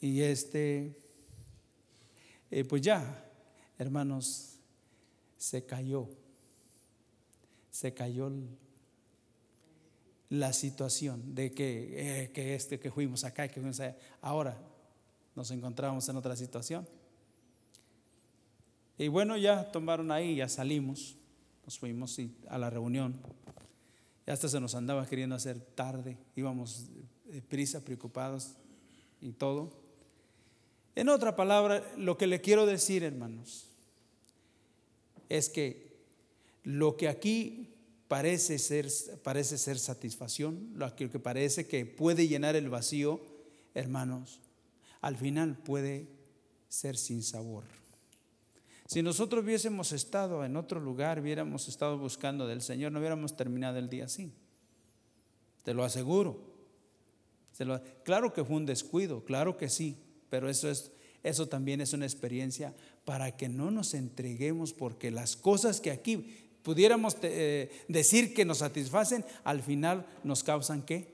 Y 0.00 0.20
este, 0.20 0.96
eh, 2.48 2.62
pues 2.62 2.80
ya, 2.80 3.28
hermanos, 3.76 4.60
se 5.36 5.66
cayó 5.66 6.21
se 7.72 7.94
cayó 7.94 8.30
la 10.28 10.52
situación 10.52 11.34
de 11.34 11.52
que, 11.52 12.22
eh, 12.24 12.32
que 12.32 12.54
este 12.54 12.78
que 12.78 12.90
fuimos 12.90 13.24
acá, 13.24 13.48
que 13.48 13.54
fuimos 13.54 13.80
allá. 13.80 13.96
Ahora 14.20 14.56
nos 15.34 15.50
encontramos 15.50 16.08
en 16.08 16.16
otra 16.16 16.36
situación. 16.36 16.86
Y 18.98 19.08
bueno, 19.08 19.36
ya 19.38 19.72
tomaron 19.72 20.12
ahí, 20.12 20.36
ya 20.36 20.48
salimos, 20.48 21.16
nos 21.64 21.78
fuimos 21.78 22.20
a 22.48 22.58
la 22.58 22.68
reunión. 22.70 23.18
Hasta 24.26 24.48
se 24.48 24.60
nos 24.60 24.74
andaba 24.74 25.06
queriendo 25.06 25.34
hacer 25.34 25.58
tarde, 25.58 26.18
íbamos 26.36 26.86
prisa, 27.48 27.82
preocupados 27.84 28.52
y 29.20 29.32
todo. 29.32 29.72
En 30.94 31.08
otra 31.08 31.34
palabra, 31.36 31.82
lo 31.96 32.18
que 32.18 32.26
le 32.26 32.42
quiero 32.42 32.66
decir, 32.66 33.02
hermanos, 33.02 33.70
es 35.30 35.48
que 35.48 35.91
lo 36.64 36.96
que 36.96 37.08
aquí 37.08 37.68
parece 38.08 38.58
ser, 38.58 38.88
parece 39.22 39.58
ser 39.58 39.78
satisfacción, 39.78 40.72
lo 40.74 40.94
que 40.94 41.08
parece 41.08 41.66
que 41.66 41.86
puede 41.86 42.28
llenar 42.28 42.56
el 42.56 42.68
vacío, 42.68 43.20
hermanos, 43.74 44.40
al 45.00 45.16
final 45.16 45.56
puede 45.56 46.08
ser 46.68 46.96
sin 46.96 47.22
sabor. 47.22 47.64
Si 48.86 49.02
nosotros 49.02 49.42
hubiésemos 49.42 49.92
estado 49.92 50.44
en 50.44 50.56
otro 50.56 50.78
lugar, 50.78 51.20
hubiéramos 51.20 51.68
estado 51.68 51.96
buscando 51.96 52.46
del 52.46 52.60
Señor, 52.60 52.92
no 52.92 52.98
hubiéramos 52.98 53.34
terminado 53.34 53.78
el 53.78 53.88
día 53.88 54.04
así. 54.04 54.30
Te 55.64 55.72
lo 55.72 55.82
aseguro. 55.82 56.38
claro 58.04 58.34
que 58.34 58.44
fue 58.44 58.56
un 58.56 58.66
descuido, 58.66 59.24
claro 59.24 59.56
que 59.56 59.70
sí, 59.70 59.96
pero 60.28 60.50
eso, 60.50 60.68
es, 60.70 60.92
eso 61.22 61.48
también 61.48 61.80
es 61.80 61.94
una 61.94 62.04
experiencia 62.04 62.74
para 63.06 63.34
que 63.36 63.48
no 63.48 63.70
nos 63.70 63.94
entreguemos 63.94 64.74
porque 64.74 65.10
las 65.10 65.36
cosas 65.36 65.80
que 65.80 65.90
aquí 65.90 66.51
pudiéramos 66.62 67.16
eh, 67.22 67.70
decir 67.88 68.34
que 68.34 68.44
nos 68.44 68.58
satisfacen, 68.58 69.24
al 69.44 69.62
final 69.62 70.06
nos 70.24 70.42
causan 70.42 70.82
qué? 70.82 71.12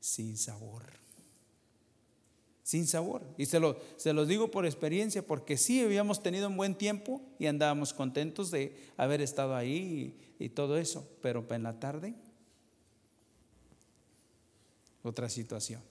Sin 0.00 0.36
sabor. 0.36 0.84
sin 2.62 2.86
sabor. 2.86 3.22
Y 3.36 3.46
se 3.46 3.60
lo, 3.60 3.76
se 3.96 4.12
los 4.12 4.28
digo 4.28 4.50
por 4.50 4.64
experiencia, 4.64 5.26
porque 5.26 5.56
sí 5.56 5.82
habíamos 5.82 6.22
tenido 6.22 6.48
un 6.48 6.56
buen 6.56 6.74
tiempo 6.74 7.20
y 7.38 7.46
andábamos 7.46 7.92
contentos 7.92 8.50
de 8.50 8.76
haber 8.96 9.20
estado 9.20 9.54
ahí 9.54 10.16
y, 10.38 10.44
y 10.44 10.48
todo 10.48 10.78
eso, 10.78 11.06
pero 11.20 11.46
en 11.50 11.62
la 11.64 11.78
tarde, 11.78 12.14
otra 15.02 15.28
situación. 15.28 15.82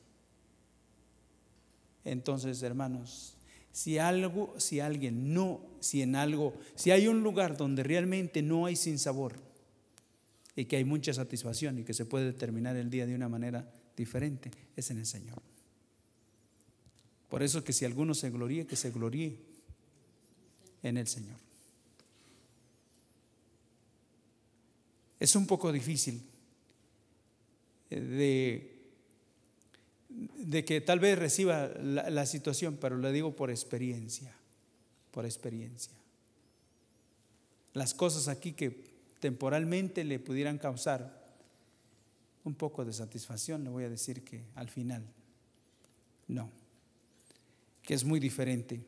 Entonces, 2.03 2.63
hermanos, 2.63 3.35
si 3.71 3.97
algo, 3.97 4.53
si 4.59 4.79
alguien 4.79 5.33
no, 5.33 5.61
si 5.79 6.01
en 6.01 6.15
algo, 6.15 6.53
si 6.75 6.91
hay 6.91 7.07
un 7.07 7.23
lugar 7.23 7.57
donde 7.57 7.83
realmente 7.83 8.41
no 8.41 8.65
hay 8.65 8.75
sin 8.75 8.99
sabor 8.99 9.39
y 10.55 10.65
que 10.65 10.77
hay 10.77 10.83
mucha 10.83 11.13
satisfacción 11.13 11.79
y 11.79 11.83
que 11.83 11.93
se 11.93 12.05
puede 12.05 12.33
terminar 12.33 12.75
el 12.75 12.89
día 12.89 13.05
de 13.05 13.15
una 13.15 13.29
manera 13.29 13.71
diferente, 13.95 14.51
es 14.75 14.91
en 14.91 14.97
el 14.97 15.05
Señor. 15.05 15.41
Por 17.29 17.43
eso 17.43 17.63
que 17.63 17.71
si 17.71 17.85
alguno 17.85 18.13
se 18.13 18.29
gloríe, 18.29 18.65
que 18.65 18.75
se 18.75 18.91
gloríe 18.91 19.39
en 20.83 20.97
el 20.97 21.07
Señor. 21.07 21.37
Es 25.17 25.35
un 25.35 25.47
poco 25.47 25.71
difícil 25.71 26.21
de 27.89 28.70
de 30.37 30.65
que 30.65 30.81
tal 30.81 30.99
vez 30.99 31.17
reciba 31.17 31.67
la, 31.67 32.25
situación, 32.25 32.77
pero 32.79 32.97
le 32.97 33.11
digo 33.11 33.35
por 33.35 33.49
experiencia, 33.49 34.33
por 35.11 35.25
experiencia. 35.25 35.93
Las 37.73 37.93
cosas 37.93 38.27
aquí 38.27 38.53
que 38.53 38.91
temporalmente 39.19 40.03
le 40.03 40.19
pudieran 40.19 40.57
causar 40.57 41.21
un 42.43 42.55
poco 42.55 42.83
de 42.83 42.91
satisfacción, 42.91 43.63
le 43.63 43.69
voy 43.69 43.83
a 43.83 43.89
decir 43.89 44.23
que 44.23 44.43
al 44.55 44.69
final 44.69 45.03
no, 46.27 46.49
que 47.83 47.93
es 47.93 48.03
muy 48.03 48.19
diferente. 48.19 48.81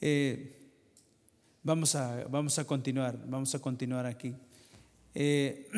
Eh, 0.00 0.52
vamos, 1.62 1.94
a, 1.94 2.24
vamos 2.28 2.58
a 2.58 2.66
continuar, 2.66 3.18
vamos 3.26 3.54
a 3.54 3.58
continuar 3.58 4.06
aquí. 4.06 4.34
Eh, 5.14 5.68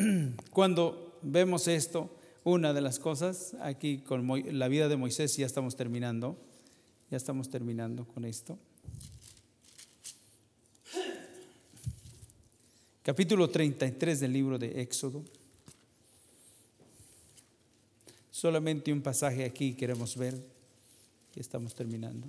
cuando 0.51 1.17
vemos 1.21 1.67
esto, 1.67 2.18
una 2.49 2.73
de 2.73 2.81
las 2.81 2.97
cosas 2.97 3.55
aquí 3.61 3.99
con 3.99 4.27
la 4.57 4.67
vida 4.67 4.89
de 4.89 4.97
Moisés, 4.97 5.37
ya 5.37 5.45
estamos 5.45 5.75
terminando, 5.75 6.35
ya 7.11 7.17
estamos 7.17 7.49
terminando 7.49 8.05
con 8.05 8.25
esto. 8.25 8.57
Capítulo 13.03 13.49
33 13.49 14.19
del 14.19 14.33
libro 14.33 14.57
de 14.57 14.81
Éxodo. 14.81 15.23
Solamente 18.31 18.91
un 18.91 19.01
pasaje 19.01 19.45
aquí 19.45 19.75
queremos 19.75 20.17
ver, 20.17 20.33
ya 20.33 21.41
estamos 21.41 21.75
terminando. 21.75 22.27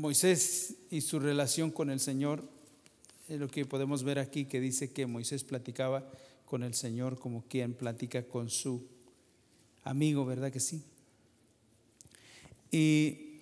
Moisés 0.00 0.74
y 0.90 1.02
su 1.02 1.20
relación 1.20 1.70
con 1.70 1.90
el 1.90 2.00
Señor, 2.00 2.42
es 3.28 3.38
lo 3.38 3.48
que 3.48 3.64
podemos 3.64 4.02
ver 4.02 4.18
aquí 4.18 4.46
que 4.46 4.60
dice 4.60 4.90
que 4.90 5.06
Moisés 5.06 5.44
platicaba 5.44 6.10
con 6.46 6.62
el 6.62 6.74
Señor 6.74 7.18
como 7.18 7.44
quien 7.46 7.74
platica 7.74 8.24
con 8.24 8.50
su 8.50 8.84
amigo, 9.84 10.24
¿verdad 10.24 10.50
que 10.50 10.58
sí? 10.58 10.82
Y 12.72 13.40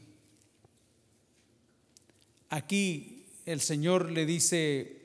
aquí 2.50 3.24
el 3.46 3.60
Señor 3.60 4.10
le 4.10 4.26
dice 4.26 4.98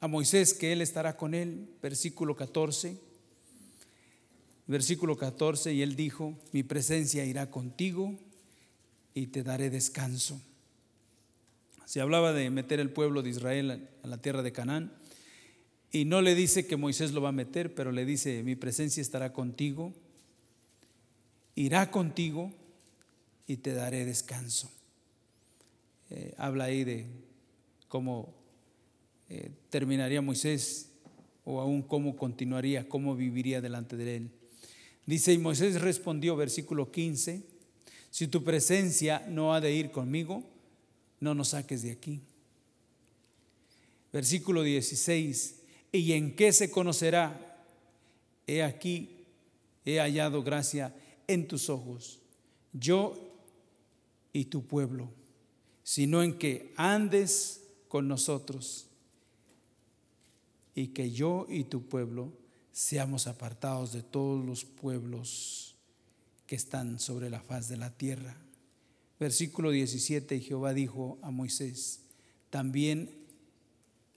a 0.00 0.08
Moisés 0.08 0.52
que 0.52 0.72
Él 0.72 0.82
estará 0.82 1.16
con 1.16 1.34
él, 1.34 1.68
versículo 1.80 2.36
14. 2.36 2.98
Versículo 4.66 5.18
14, 5.18 5.74
y 5.74 5.82
él 5.82 5.94
dijo, 5.94 6.38
mi 6.52 6.62
presencia 6.62 7.26
irá 7.26 7.50
contigo 7.50 8.14
y 9.12 9.26
te 9.26 9.42
daré 9.42 9.68
descanso. 9.68 10.40
Se 11.84 12.00
hablaba 12.00 12.32
de 12.32 12.48
meter 12.50 12.80
el 12.80 12.90
pueblo 12.90 13.22
de 13.22 13.30
Israel 13.30 13.88
a 14.02 14.06
la 14.06 14.18
tierra 14.18 14.42
de 14.42 14.52
Canaán. 14.52 14.92
Y 15.92 16.06
no 16.06 16.22
le 16.22 16.34
dice 16.34 16.66
que 16.66 16.76
Moisés 16.76 17.12
lo 17.12 17.20
va 17.20 17.28
a 17.28 17.32
meter, 17.32 17.74
pero 17.74 17.92
le 17.92 18.04
dice, 18.04 18.42
mi 18.42 18.56
presencia 18.56 19.00
estará 19.00 19.32
contigo, 19.32 19.92
irá 21.54 21.90
contigo 21.90 22.52
y 23.46 23.58
te 23.58 23.74
daré 23.74 24.04
descanso. 24.04 24.70
Eh, 26.10 26.34
habla 26.36 26.64
ahí 26.64 26.84
de 26.84 27.06
cómo 27.88 28.34
eh, 29.28 29.50
terminaría 29.70 30.20
Moisés 30.20 30.90
o 31.44 31.60
aún 31.60 31.82
cómo 31.82 32.16
continuaría, 32.16 32.88
cómo 32.88 33.14
viviría 33.14 33.60
delante 33.60 33.96
de 33.96 34.16
él. 34.16 34.30
Dice, 35.06 35.32
y 35.32 35.38
Moisés 35.38 35.80
respondió, 35.80 36.34
versículo 36.34 36.90
15, 36.90 37.42
si 38.10 38.26
tu 38.26 38.42
presencia 38.42 39.24
no 39.28 39.54
ha 39.54 39.60
de 39.60 39.72
ir 39.72 39.90
conmigo, 39.90 40.53
no 41.24 41.34
nos 41.34 41.48
saques 41.48 41.82
de 41.82 41.90
aquí. 41.90 42.20
Versículo 44.12 44.62
16, 44.62 45.62
¿y 45.90 46.12
en 46.12 46.36
qué 46.36 46.52
se 46.52 46.70
conocerá? 46.70 47.64
He 48.46 48.62
aquí, 48.62 49.24
he 49.84 49.98
hallado 49.98 50.42
gracia 50.44 50.94
en 51.26 51.48
tus 51.48 51.68
ojos, 51.68 52.20
yo 52.72 53.16
y 54.32 54.44
tu 54.44 54.66
pueblo, 54.66 55.10
sino 55.82 56.22
en 56.22 56.38
que 56.38 56.72
andes 56.76 57.62
con 57.88 58.06
nosotros 58.06 58.86
y 60.74 60.88
que 60.88 61.10
yo 61.10 61.46
y 61.48 61.64
tu 61.64 61.88
pueblo 61.88 62.32
seamos 62.70 63.26
apartados 63.26 63.92
de 63.92 64.02
todos 64.02 64.44
los 64.44 64.64
pueblos 64.64 65.74
que 66.46 66.56
están 66.56 67.00
sobre 67.00 67.30
la 67.30 67.40
faz 67.40 67.68
de 67.68 67.78
la 67.78 67.90
tierra. 67.90 68.36
Versículo 69.24 69.70
17, 69.70 70.38
Jehová 70.40 70.74
dijo 70.74 71.18
a 71.22 71.30
Moisés, 71.30 72.00
también 72.50 73.08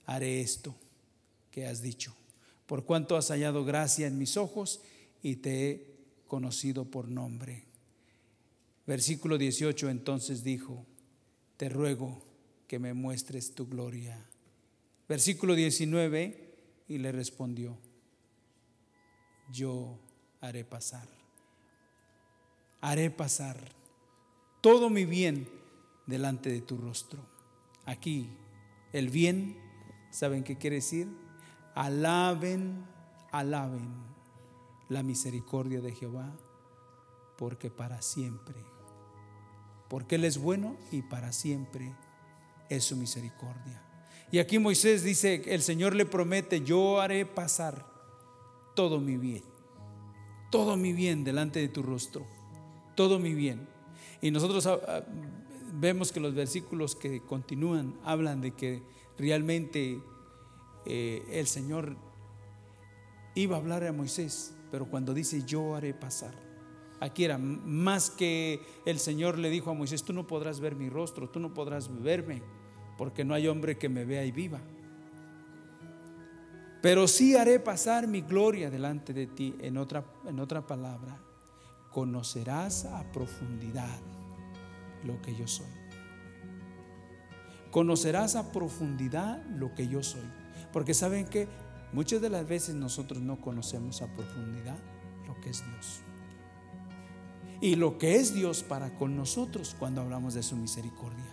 haré 0.06 0.42
esto 0.42 0.76
que 1.50 1.66
has 1.66 1.82
dicho, 1.82 2.14
por 2.66 2.84
cuanto 2.84 3.16
has 3.16 3.30
hallado 3.30 3.64
gracia 3.64 4.06
en 4.06 4.18
mis 4.18 4.36
ojos 4.36 4.82
y 5.24 5.38
te 5.38 5.70
he 5.70 5.88
conocido 6.28 6.92
por 6.92 7.08
nombre. 7.08 7.64
Versículo 8.86 9.38
18, 9.38 9.90
entonces 9.90 10.44
dijo, 10.44 10.86
te 11.56 11.70
ruego 11.70 12.22
que 12.68 12.78
me 12.78 12.94
muestres 12.94 13.56
tu 13.56 13.66
gloria. 13.66 14.22
Versículo 15.08 15.56
19, 15.56 16.54
y 16.90 16.98
le 16.98 17.14
respondió, 17.14 17.78
yo 19.54 20.02
haré 20.42 20.66
pasar, 20.66 21.08
haré 22.82 23.10
pasar 23.10 23.78
todo 24.68 24.90
mi 24.90 25.06
bien 25.06 25.48
delante 26.08 26.50
de 26.50 26.60
tu 26.60 26.76
rostro. 26.76 27.22
Aquí, 27.86 28.30
el 28.92 29.10
bien, 29.10 29.58
¿saben 30.12 30.44
qué 30.44 30.58
quiere 30.58 30.76
decir? 30.76 31.08
Alaben, 31.74 32.84
alaben 33.32 33.88
la 34.90 35.04
misericordia 35.04 35.80
de 35.80 35.94
Jehová, 35.94 36.36
porque 37.38 37.70
para 37.70 38.02
siempre, 38.02 38.58
porque 39.88 40.16
Él 40.16 40.26
es 40.26 40.38
bueno 40.38 40.76
y 40.92 41.02
para 41.02 41.32
siempre 41.32 41.96
es 42.68 42.84
su 42.84 42.98
misericordia. 42.98 43.82
Y 44.34 44.40
aquí 44.40 44.60
Moisés 44.60 45.02
dice, 45.02 45.44
el 45.46 45.62
Señor 45.62 45.96
le 45.96 46.06
promete, 46.06 46.62
yo 46.66 47.00
haré 47.00 47.26
pasar 47.26 47.86
todo 48.76 49.00
mi 49.00 49.16
bien, 49.16 49.46
todo 50.52 50.76
mi 50.76 50.92
bien 50.92 51.24
delante 51.24 51.62
de 51.62 51.70
tu 51.70 51.84
rostro, 51.84 52.28
todo 52.96 53.18
mi 53.18 53.34
bien. 53.34 53.77
Y 54.22 54.32
nosotros 54.32 54.66
ah, 54.68 54.80
ah, 54.88 55.02
vemos 55.74 56.12
que 56.12 56.20
los 56.20 56.34
versículos 56.34 56.96
que 56.96 57.22
continúan 57.22 57.96
hablan 58.04 58.42
de 58.42 58.52
que 58.52 58.82
realmente 59.18 60.02
eh, 60.86 61.24
el 61.32 61.48
Señor 61.48 61.96
iba 63.36 63.56
a 63.56 63.60
hablar 63.60 63.84
a 63.84 63.92
Moisés, 63.92 64.56
pero 64.72 64.86
cuando 64.86 65.14
dice 65.14 65.44
yo 65.46 65.76
haré 65.76 65.94
pasar, 65.94 66.34
aquí 67.00 67.24
era 67.24 67.38
más 67.38 68.10
que 68.10 68.62
el 68.86 69.00
Señor 69.00 69.38
le 69.38 69.50
dijo 69.50 69.70
a 69.70 69.74
Moisés, 69.74 70.04
tú 70.04 70.14
no 70.14 70.26
podrás 70.26 70.60
ver 70.60 70.76
mi 70.76 70.90
rostro, 70.90 71.30
tú 71.30 71.40
no 71.40 71.54
podrás 71.54 71.90
verme, 72.02 72.42
porque 72.98 73.24
no 73.24 73.34
hay 73.34 73.48
hombre 73.48 73.78
que 73.78 73.90
me 73.90 74.06
vea 74.06 74.26
y 74.26 74.32
viva. 74.32 74.60
Pero 76.82 77.08
sí 77.08 77.36
haré 77.36 77.60
pasar 77.60 78.08
mi 78.08 78.22
gloria 78.22 78.70
delante 78.70 79.14
de 79.14 79.28
ti. 79.28 79.56
En 79.60 79.78
otra, 79.78 80.06
en 80.28 80.40
otra 80.40 80.66
palabra, 80.66 81.20
conocerás 81.92 82.86
a 82.86 83.04
profundidad 83.12 84.00
lo 85.04 85.22
que 85.22 85.36
yo 85.36 85.48
soy. 85.48 85.68
Conocerás 87.72 88.36
a 88.36 88.52
profundidad 88.52 89.44
lo 89.46 89.74
que 89.76 89.88
yo 89.88 90.04
soy. 90.04 90.30
Porque 90.72 90.94
saben 90.94 91.26
que 91.26 91.48
muchas 91.94 92.22
de 92.22 92.30
las 92.30 92.48
veces 92.48 92.76
nosotros 92.76 93.22
no 93.22 93.40
conocemos 93.42 94.02
a 94.02 94.08
profundidad 94.08 94.78
lo 95.28 95.40
que 95.42 95.50
es 95.50 95.64
Dios. 95.72 96.02
Y 97.60 97.76
lo 97.76 97.98
que 97.98 98.16
es 98.16 98.34
Dios 98.34 98.64
para 98.64 98.96
con 98.96 99.16
nosotros 99.16 99.76
cuando 99.78 100.02
hablamos 100.02 100.34
de 100.34 100.44
su 100.44 100.56
misericordia. 100.56 101.26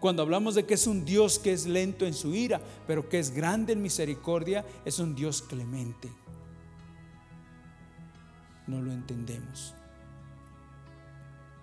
Cuando 0.00 0.22
hablamos 0.22 0.54
de 0.54 0.66
que 0.66 0.74
es 0.74 0.86
un 0.86 1.04
Dios 1.04 1.38
que 1.38 1.52
es 1.52 1.66
lento 1.66 2.06
en 2.06 2.14
su 2.14 2.34
ira, 2.34 2.60
pero 2.86 3.08
que 3.08 3.18
es 3.18 3.30
grande 3.30 3.72
en 3.72 3.82
misericordia, 3.82 4.64
es 4.84 4.98
un 4.98 5.14
Dios 5.14 5.40
clemente. 5.40 6.10
No 8.66 8.80
lo 8.80 8.92
entendemos. 8.92 9.74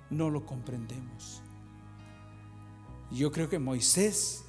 No 0.10 0.30
lo 0.30 0.46
comprendemos. 0.46 1.42
Yo 3.12 3.32
creo 3.32 3.50
que 3.50 3.60
Moisés 3.60 4.44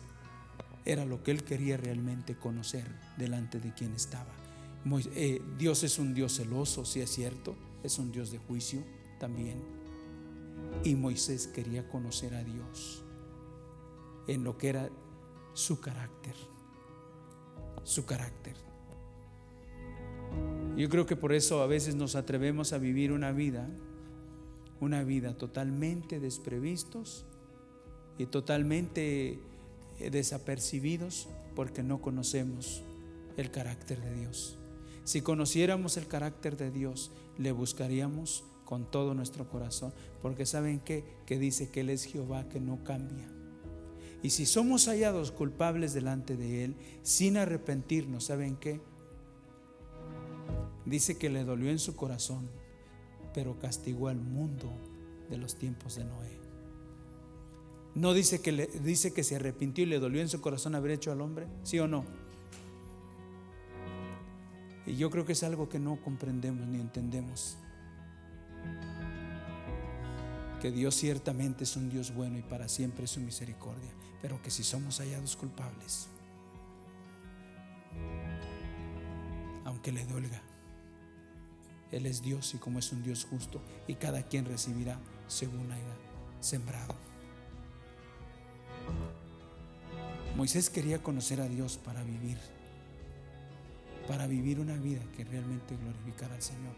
era 0.85 1.05
lo 1.05 1.23
que 1.23 1.31
él 1.31 1.45
quería 1.45 1.77
realmente 1.77 2.37
conocer 2.37 2.87
delante 3.17 3.61
de 3.61 3.73
quien 3.73 3.93
estaba. 3.95 4.33
Eh, 5.15 5.41
Dios 5.59 5.85
es 5.85 5.99
un 5.99 6.15
Dios 6.15 6.37
celoso, 6.37 6.85
si 6.85 7.01
es 7.01 7.11
cierto, 7.11 7.55
es 7.83 7.99
un 7.99 8.11
Dios 8.11 8.31
de 8.31 8.39
juicio 8.39 8.83
también. 9.19 9.61
Y 10.85 10.95
Moisés 10.95 11.47
quería 11.47 11.89
conocer 11.89 12.35
a 12.35 12.43
Dios 12.43 13.05
en 14.27 14.45
lo 14.45 14.59
que 14.59 14.69
era 14.69 14.91
su 15.55 15.81
carácter, 15.81 16.35
su 17.85 18.05
carácter. 18.07 18.57
Yo 20.77 20.89
creo 20.89 21.07
que 21.07 21.17
por 21.17 21.33
eso 21.33 21.63
a 21.63 21.67
veces 21.67 21.95
nos 21.95 22.17
atrevemos 22.17 22.73
a 22.73 22.79
vivir 22.79 23.13
una 23.13 23.33
vida, 23.33 23.69
una 24.81 25.05
vida 25.05 25.37
totalmente 25.37 26.19
desprevistos 26.19 27.25
y 28.19 28.27
totalmente 28.27 29.39
eh, 29.99 30.11
desapercibidos 30.11 31.29
porque 31.55 31.83
no 31.83 32.01
conocemos 32.01 32.83
el 33.37 33.51
carácter 33.51 34.01
de 34.01 34.15
Dios. 34.15 34.57
Si 35.05 35.21
conociéramos 35.21 35.97
el 35.97 36.07
carácter 36.07 36.57
de 36.57 36.71
Dios, 36.71 37.11
le 37.39 37.53
buscaríamos 37.53 38.45
con 38.65 38.91
todo 38.91 39.15
nuestro 39.15 39.49
corazón, 39.49 39.93
porque 40.23 40.47
saben 40.47 40.81
qué? 40.81 41.05
que 41.27 41.39
dice 41.39 41.71
que 41.71 41.81
Él 41.81 41.91
es 41.91 42.05
Jehová 42.05 42.49
que 42.49 42.61
no 42.61 42.83
cambia. 42.85 43.29
Y 44.23 44.31
si 44.31 44.47
somos 44.47 44.87
hallados 44.87 45.33
culpables 45.33 45.93
delante 45.93 46.37
de 46.37 46.65
Él 46.65 46.77
sin 47.03 47.37
arrepentirnos, 47.37 48.25
¿saben 48.25 48.57
qué? 48.57 48.81
Dice 50.85 51.17
que 51.17 51.31
le 51.31 51.45
dolió 51.45 51.71
en 51.71 51.79
su 51.79 51.95
corazón, 51.95 52.51
pero 53.35 53.59
castigó 53.59 54.09
al 54.09 54.21
mundo 54.21 54.71
de 55.31 55.39
los 55.39 55.57
tiempos 55.57 55.97
de 55.97 56.05
Noé. 56.05 56.43
No 57.95 58.15
dice 58.15 58.41
que, 58.41 58.53
le, 58.53 58.67
dice 58.67 59.13
que 59.13 59.23
se 59.23 59.37
arrepintió 59.37 59.85
y 59.85 59.87
le 59.87 59.99
dolió 59.99 60.21
en 60.21 60.29
su 60.29 60.41
corazón 60.41 60.75
haber 60.75 60.93
hecho 60.93 61.13
al 61.13 61.21
hombre, 61.21 61.47
¿sí 61.63 61.79
o 61.79 61.87
no? 61.87 62.05
Y 64.87 64.97
yo 64.97 65.11
creo 65.11 65.25
que 65.25 65.33
es 65.33 65.43
algo 65.43 65.69
que 65.69 65.79
no 65.79 66.01
comprendemos 66.03 66.67
ni 66.67 66.81
entendemos. 66.81 67.57
Que 70.61 70.71
Dios 70.71 70.95
ciertamente 70.95 71.65
es 71.65 71.77
un 71.77 71.91
Dios 71.91 72.15
bueno 72.15 72.39
y 72.39 72.43
para 72.43 72.69
siempre 72.69 73.05
es 73.05 73.11
su 73.11 73.21
misericordia, 73.21 73.91
pero 74.21 74.41
que 74.43 74.51
si 74.51 74.63
somos 74.63 74.99
hallados 74.99 75.37
culpables, 75.37 76.09
aunque 79.65 79.93
le 79.93 80.07
duelga, 80.07 80.41
Él 81.93 82.07
es 82.07 82.23
Dios 82.23 82.55
y 82.55 82.59
como 82.59 82.79
es 82.79 82.91
un 82.91 83.03
Dios 83.03 83.27
justo 83.29 83.61
y 83.87 83.95
cada 83.95 84.23
quien 84.23 84.47
recibirá 84.47 84.99
según 85.29 85.71
haya 85.71 85.97
sembrado. 86.41 86.95
Moisés 90.37 90.71
quería 90.71 91.03
conocer 91.03 91.41
a 91.41 91.49
Dios 91.49 91.77
para 91.77 92.03
vivir 92.03 92.39
para 94.07 94.27
vivir 94.27 94.59
una 94.59 94.77
vida 94.77 95.01
que 95.17 95.25
realmente 95.25 95.77
glorificara 95.77 96.35
al 96.35 96.43
Señor. 96.43 96.75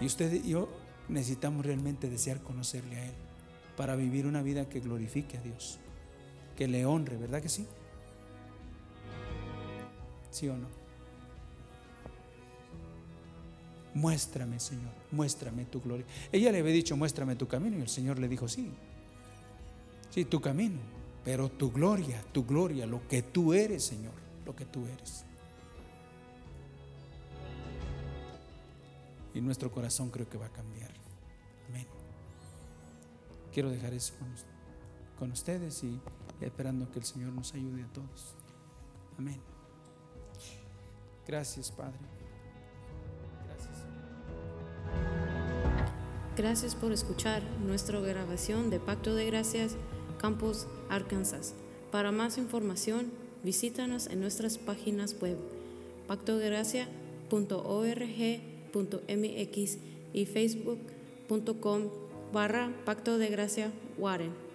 Y 0.00 0.06
usted 0.06 0.32
y 0.32 0.50
yo 0.50 0.68
necesitamos 1.08 1.66
realmente 1.66 2.08
desear 2.08 2.40
conocerle 2.40 2.96
a 2.96 3.06
Él 3.06 3.14
para 3.76 3.96
vivir 3.96 4.26
una 4.26 4.42
vida 4.42 4.68
que 4.68 4.80
glorifique 4.80 5.38
a 5.38 5.42
Dios, 5.42 5.78
que 6.56 6.68
le 6.68 6.86
honre, 6.86 7.16
¿verdad 7.16 7.42
que 7.42 7.48
sí? 7.48 7.66
¿Sí 10.30 10.48
o 10.48 10.56
no? 10.56 10.81
Muéstrame, 13.94 14.58
Señor, 14.58 14.92
muéstrame 15.10 15.66
tu 15.66 15.80
gloria. 15.80 16.06
Ella 16.30 16.50
le 16.50 16.60
había 16.60 16.72
dicho, 16.72 16.96
muéstrame 16.96 17.36
tu 17.36 17.46
camino, 17.46 17.78
y 17.78 17.82
el 17.82 17.88
Señor 17.88 18.18
le 18.18 18.28
dijo, 18.28 18.48
sí, 18.48 18.70
sí, 20.10 20.24
tu 20.24 20.40
camino, 20.40 20.78
pero 21.24 21.50
tu 21.50 21.70
gloria, 21.70 22.22
tu 22.32 22.44
gloria, 22.46 22.86
lo 22.86 23.06
que 23.06 23.22
tú 23.22 23.52
eres, 23.52 23.84
Señor, 23.84 24.14
lo 24.46 24.56
que 24.56 24.64
tú 24.64 24.86
eres. 24.86 25.26
y 29.34 29.40
nuestro 29.40 29.70
corazón 29.70 30.10
creo 30.10 30.28
que 30.28 30.38
va 30.38 30.46
a 30.46 30.52
cambiar. 30.52 30.90
Amén. 31.68 31.86
Quiero 33.52 33.70
dejar 33.70 33.94
eso 33.94 34.14
con, 35.18 35.30
ustedes 35.30 35.84
y 35.84 36.00
esperando 36.40 36.90
que 36.90 36.98
el 36.98 37.04
Señor 37.04 37.32
nos 37.32 37.54
ayude 37.54 37.84
a 37.84 37.92
todos. 37.92 38.34
Amén. 39.16 39.40
Gracias, 41.26 41.70
Padre. 41.70 42.11
Gracias 46.36 46.74
por 46.74 46.92
escuchar 46.92 47.42
nuestra 47.66 48.00
grabación 48.00 48.70
de 48.70 48.80
Pacto 48.80 49.14
de 49.14 49.26
Gracias, 49.26 49.76
Campus, 50.18 50.66
Arkansas. 50.88 51.52
Para 51.90 52.10
más 52.10 52.38
información, 52.38 53.10
visítanos 53.42 54.06
en 54.06 54.20
nuestras 54.20 54.56
páginas 54.56 55.14
web 55.20 55.36
pactodegracia.org 56.06 58.40
mx 58.72 59.78
y 60.14 60.24
facebook.com 60.24 61.82
barra 62.32 62.72
Pacto 62.86 63.18
de 63.18 63.28
Gracia 63.28 63.70
Warren. 63.98 64.51